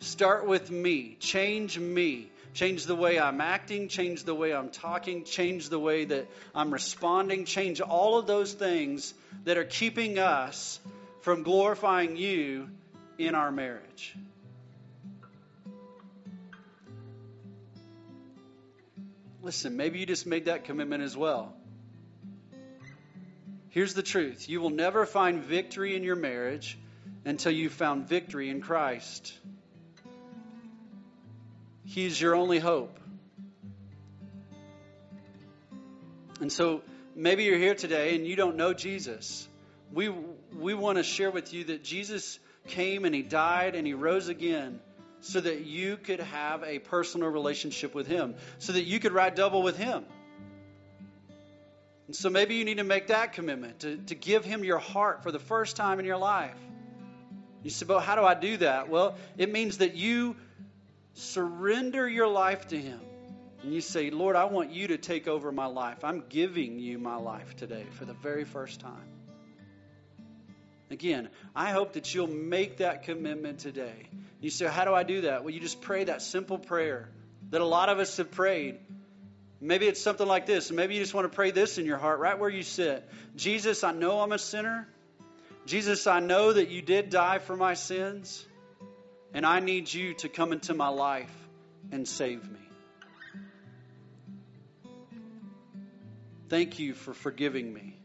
Start 0.00 0.46
with 0.46 0.70
me. 0.70 1.16
Change 1.18 1.78
me 1.78 2.28
change 2.54 2.84
the 2.84 2.94
way 2.94 3.18
I'm 3.18 3.40
acting, 3.40 3.88
change 3.88 4.24
the 4.24 4.34
way 4.34 4.52
I'm 4.52 4.68
talking, 4.70 5.24
change 5.24 5.70
the 5.70 5.78
way 5.78 6.04
that 6.04 6.26
I'm 6.54 6.70
responding, 6.72 7.44
change 7.44 7.80
all 7.80 8.18
of 8.18 8.26
those 8.26 8.52
things 8.52 9.14
that 9.44 9.56
are 9.56 9.64
keeping 9.64 10.18
us 10.18 10.78
from 11.22 11.44
glorifying 11.44 12.16
you 12.16 12.68
in 13.18 13.34
our 13.34 13.50
marriage. 13.50 14.14
Listen, 19.42 19.76
maybe 19.76 19.98
you 19.98 20.06
just 20.06 20.26
made 20.26 20.44
that 20.44 20.64
commitment 20.64 21.02
as 21.02 21.16
well. 21.16 21.54
Here's 23.72 23.94
the 23.94 24.02
truth 24.02 24.50
you 24.50 24.60
will 24.60 24.70
never 24.70 25.06
find 25.06 25.42
victory 25.42 25.96
in 25.96 26.04
your 26.04 26.14
marriage 26.14 26.78
until 27.24 27.52
you've 27.52 27.72
found 27.72 28.06
victory 28.06 28.50
in 28.50 28.60
Christ. 28.60 29.32
He's 31.86 32.20
your 32.20 32.34
only 32.34 32.58
hope. 32.58 32.98
And 36.40 36.52
so 36.52 36.82
maybe 37.16 37.44
you're 37.44 37.58
here 37.58 37.74
today 37.74 38.14
and 38.14 38.26
you 38.26 38.36
don't 38.36 38.56
know 38.56 38.74
Jesus. 38.74 39.48
We, 39.90 40.12
we 40.54 40.74
want 40.74 40.98
to 40.98 41.04
share 41.04 41.30
with 41.30 41.54
you 41.54 41.64
that 41.64 41.82
Jesus 41.82 42.38
came 42.68 43.06
and 43.06 43.14
he 43.14 43.22
died 43.22 43.74
and 43.74 43.86
he 43.86 43.94
rose 43.94 44.28
again 44.28 44.80
so 45.20 45.40
that 45.40 45.64
you 45.64 45.96
could 45.96 46.20
have 46.20 46.62
a 46.62 46.78
personal 46.78 47.28
relationship 47.28 47.94
with 47.94 48.06
him, 48.06 48.34
so 48.58 48.72
that 48.72 48.82
you 48.82 48.98
could 49.00 49.12
ride 49.12 49.34
double 49.34 49.62
with 49.62 49.78
him. 49.78 50.04
And 52.06 52.16
so 52.16 52.30
maybe 52.30 52.56
you 52.56 52.64
need 52.64 52.78
to 52.78 52.84
make 52.84 53.08
that 53.08 53.32
commitment 53.32 53.80
to, 53.80 53.96
to 53.96 54.14
give 54.14 54.44
him 54.44 54.64
your 54.64 54.78
heart 54.78 55.22
for 55.22 55.30
the 55.30 55.38
first 55.38 55.76
time 55.76 56.00
in 56.00 56.04
your 56.04 56.16
life. 56.16 56.58
You 57.62 57.70
say, 57.70 57.86
but 57.86 58.00
how 58.00 58.16
do 58.16 58.22
I 58.22 58.34
do 58.34 58.56
that? 58.58 58.88
Well, 58.88 59.16
it 59.38 59.52
means 59.52 59.78
that 59.78 59.94
you 59.94 60.36
surrender 61.14 62.08
your 62.08 62.28
life 62.28 62.68
to 62.68 62.78
Him. 62.78 63.00
And 63.62 63.72
you 63.72 63.80
say, 63.80 64.10
Lord, 64.10 64.34
I 64.34 64.46
want 64.46 64.72
you 64.72 64.88
to 64.88 64.98
take 64.98 65.28
over 65.28 65.52
my 65.52 65.66
life. 65.66 66.02
I'm 66.02 66.24
giving 66.28 66.80
you 66.80 66.98
my 66.98 67.16
life 67.16 67.54
today 67.56 67.86
for 67.92 68.04
the 68.04 68.14
very 68.14 68.44
first 68.44 68.80
time. 68.80 69.08
Again, 70.90 71.28
I 71.54 71.70
hope 71.70 71.92
that 71.92 72.12
you'll 72.12 72.26
make 72.26 72.78
that 72.78 73.04
commitment 73.04 73.60
today. 73.60 74.08
You 74.40 74.50
say, 74.50 74.66
How 74.66 74.84
do 74.84 74.92
I 74.92 75.04
do 75.04 75.22
that? 75.22 75.44
Well, 75.44 75.54
you 75.54 75.60
just 75.60 75.80
pray 75.80 76.04
that 76.04 76.22
simple 76.22 76.58
prayer 76.58 77.08
that 77.50 77.60
a 77.60 77.66
lot 77.66 77.88
of 77.88 78.00
us 78.00 78.16
have 78.16 78.32
prayed. 78.32 78.78
Maybe 79.64 79.86
it's 79.86 80.00
something 80.00 80.26
like 80.26 80.44
this. 80.46 80.72
Maybe 80.72 80.94
you 80.94 81.00
just 81.00 81.14
want 81.14 81.30
to 81.30 81.34
pray 81.34 81.52
this 81.52 81.78
in 81.78 81.86
your 81.86 81.96
heart, 81.96 82.18
right 82.18 82.36
where 82.36 82.50
you 82.50 82.64
sit. 82.64 83.08
Jesus, 83.36 83.84
I 83.84 83.92
know 83.92 84.20
I'm 84.20 84.32
a 84.32 84.38
sinner. 84.38 84.88
Jesus, 85.66 86.08
I 86.08 86.18
know 86.18 86.52
that 86.52 86.68
you 86.68 86.82
did 86.82 87.10
die 87.10 87.38
for 87.38 87.54
my 87.56 87.74
sins, 87.74 88.44
and 89.32 89.46
I 89.46 89.60
need 89.60 89.92
you 89.94 90.14
to 90.14 90.28
come 90.28 90.50
into 90.50 90.74
my 90.74 90.88
life 90.88 91.32
and 91.92 92.08
save 92.08 92.42
me. 92.50 92.58
Thank 96.48 96.80
you 96.80 96.92
for 96.94 97.14
forgiving 97.14 97.72
me. 97.72 97.96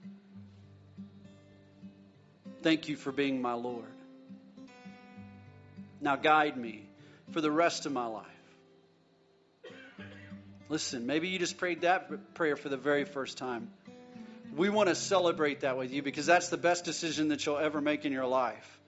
Thank 2.61 2.87
you 2.87 2.95
for 2.95 3.11
being 3.11 3.41
my 3.41 3.53
Lord. 3.53 3.83
Now 6.01 6.17
guide 6.17 6.55
me 6.55 6.87
for 7.31 7.41
the 7.41 7.51
rest 7.51 7.87
of 7.87 7.91
my 7.93 8.05
life. 8.05 8.36
Listen, 10.69 11.05
maybe 11.05 11.29
you 11.29 11.39
just 11.39 11.57
prayed 11.57 11.81
that 11.81 12.33
prayer 12.33 12.57
for 12.57 12.67
the 12.67 12.77
very 12.77 13.05
first 13.05 13.37
time. 13.37 13.69
We 14.55 14.69
want 14.69 14.89
to 14.89 14.95
celebrate 14.95 15.61
that 15.61 15.77
with 15.77 15.91
you 15.91 16.01
because 16.01 16.25
that's 16.25 16.49
the 16.49 16.57
best 16.57 16.83
decision 16.83 17.29
that 17.29 17.45
you'll 17.45 17.57
ever 17.57 17.79
make 17.79 18.05
in 18.05 18.11
your 18.11 18.25
life. 18.25 18.79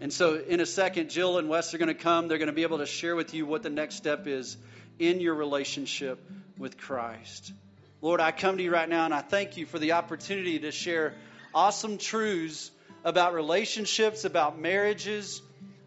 And 0.00 0.10
so, 0.10 0.36
in 0.36 0.60
a 0.60 0.66
second, 0.66 1.10
Jill 1.10 1.36
and 1.36 1.50
Wes 1.50 1.74
are 1.74 1.78
going 1.78 1.88
to 1.88 1.94
come. 1.94 2.28
They're 2.28 2.38
going 2.38 2.46
to 2.46 2.54
be 2.54 2.62
able 2.62 2.78
to 2.78 2.86
share 2.86 3.14
with 3.14 3.34
you 3.34 3.44
what 3.44 3.62
the 3.62 3.68
next 3.68 3.96
step 3.96 4.26
is 4.26 4.56
in 4.98 5.20
your 5.20 5.34
relationship 5.34 6.18
with 6.56 6.78
Christ. 6.78 7.52
Lord, 8.00 8.20
I 8.20 8.32
come 8.32 8.56
to 8.56 8.62
you 8.62 8.70
right 8.70 8.88
now 8.88 9.04
and 9.04 9.12
I 9.12 9.20
thank 9.20 9.58
you 9.58 9.66
for 9.66 9.78
the 9.78 9.92
opportunity 9.92 10.60
to 10.60 10.72
share 10.72 11.12
awesome 11.54 11.98
truths 11.98 12.70
about 13.04 13.34
relationships, 13.34 14.24
about 14.24 14.58
marriages, 14.58 15.42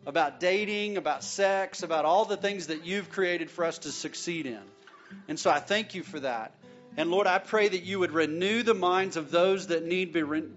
about 0.05 0.39
dating, 0.39 0.97
about 0.97 1.23
sex, 1.23 1.81
about 1.81 2.05
all 2.05 2.25
the 2.25 2.37
things 2.37 2.67
that 2.67 2.85
you've 2.85 3.09
created 3.09 3.49
for 3.49 3.65
us 3.65 3.79
to 3.79 3.91
succeed 3.91 4.45
in. 4.45 4.61
And 5.27 5.39
so 5.39 5.49
I 5.49 5.59
thank 5.59 5.95
you 5.95 6.03
for 6.03 6.19
that. 6.19 6.53
And 6.95 7.09
Lord, 7.09 7.25
I 7.25 7.39
pray 7.39 7.67
that 7.67 7.83
you 7.83 7.99
would 7.99 8.11
renew 8.11 8.61
the 8.61 8.73
minds 8.73 9.17
of 9.17 9.31
those 9.31 9.67
that 9.67 9.83
need 9.83 10.13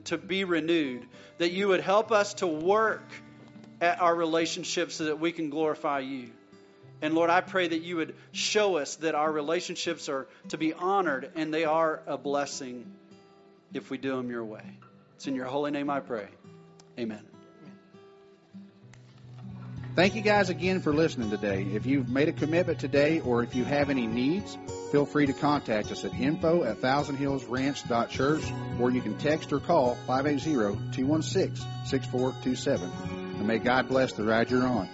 to 0.07 0.19
be 0.19 0.45
renewed, 0.45 1.07
that 1.39 1.53
you 1.53 1.69
would 1.69 1.81
help 1.81 2.13
us 2.13 2.35
to 2.35 2.47
work 2.47 3.05
at 3.81 4.01
our 4.01 4.15
relationships 4.15 4.97
so 4.97 5.05
that 5.05 5.19
we 5.19 5.33
can 5.33 5.51
glorify 5.51 6.01
you. 6.01 6.31
And 7.03 7.15
Lord, 7.15 7.31
I 7.31 7.41
pray 7.41 7.69
that 7.69 7.83
you 7.83 7.97
would 7.97 8.15
show 8.33 8.77
us 8.77 8.97
that 8.97 9.15
our 9.15 9.31
relationships 9.31 10.09
are 10.09 10.27
to 10.49 10.59
be 10.59 10.73
honored 10.73 11.31
and 11.35 11.53
they 11.53 11.65
are 11.65 12.03
a 12.07 12.17
blessing 12.17 12.91
if 13.73 13.91
we 13.91 13.99
do 13.99 14.17
them 14.17 14.31
your 14.31 14.45
way. 14.45 14.65
It's 15.17 15.27
in 15.27 15.35
your 15.35 15.47
holy 15.47 15.71
name 15.71 15.91
I 15.91 16.01
pray. 16.01 16.29
Amen. 16.99 17.36
Thank 19.97 20.15
you 20.15 20.21
guys 20.21 20.51
again 20.51 20.83
for 20.83 20.93
listening 20.93 21.31
today. 21.31 21.63
If 21.73 21.87
you've 21.87 22.11
made 22.11 22.29
a 22.29 22.33
commitment 22.35 22.79
today 22.79 23.21
or 23.21 23.43
if 23.43 23.55
you 23.55 23.65
have 23.65 23.89
any 23.89 24.07
needs, 24.07 24.59
feel 24.93 25.07
free 25.07 25.25
to 25.25 25.33
contact 25.33 25.91
us 25.91 26.05
at 26.05 26.13
info 26.13 26.65
at 26.65 26.83
thousandhillsranch.church 26.83 28.45
or 28.79 28.91
you 28.91 29.01
can 29.01 29.17
text 29.17 29.55
or 29.55 29.59
call 29.59 29.97
580-216-6427. 30.07 32.91
And 33.09 33.47
may 33.47 33.59
God 33.59 33.89
bless 33.89 34.13
the 34.13 34.25
ride 34.25 34.51
you're 34.51 34.67
on. 34.67 34.87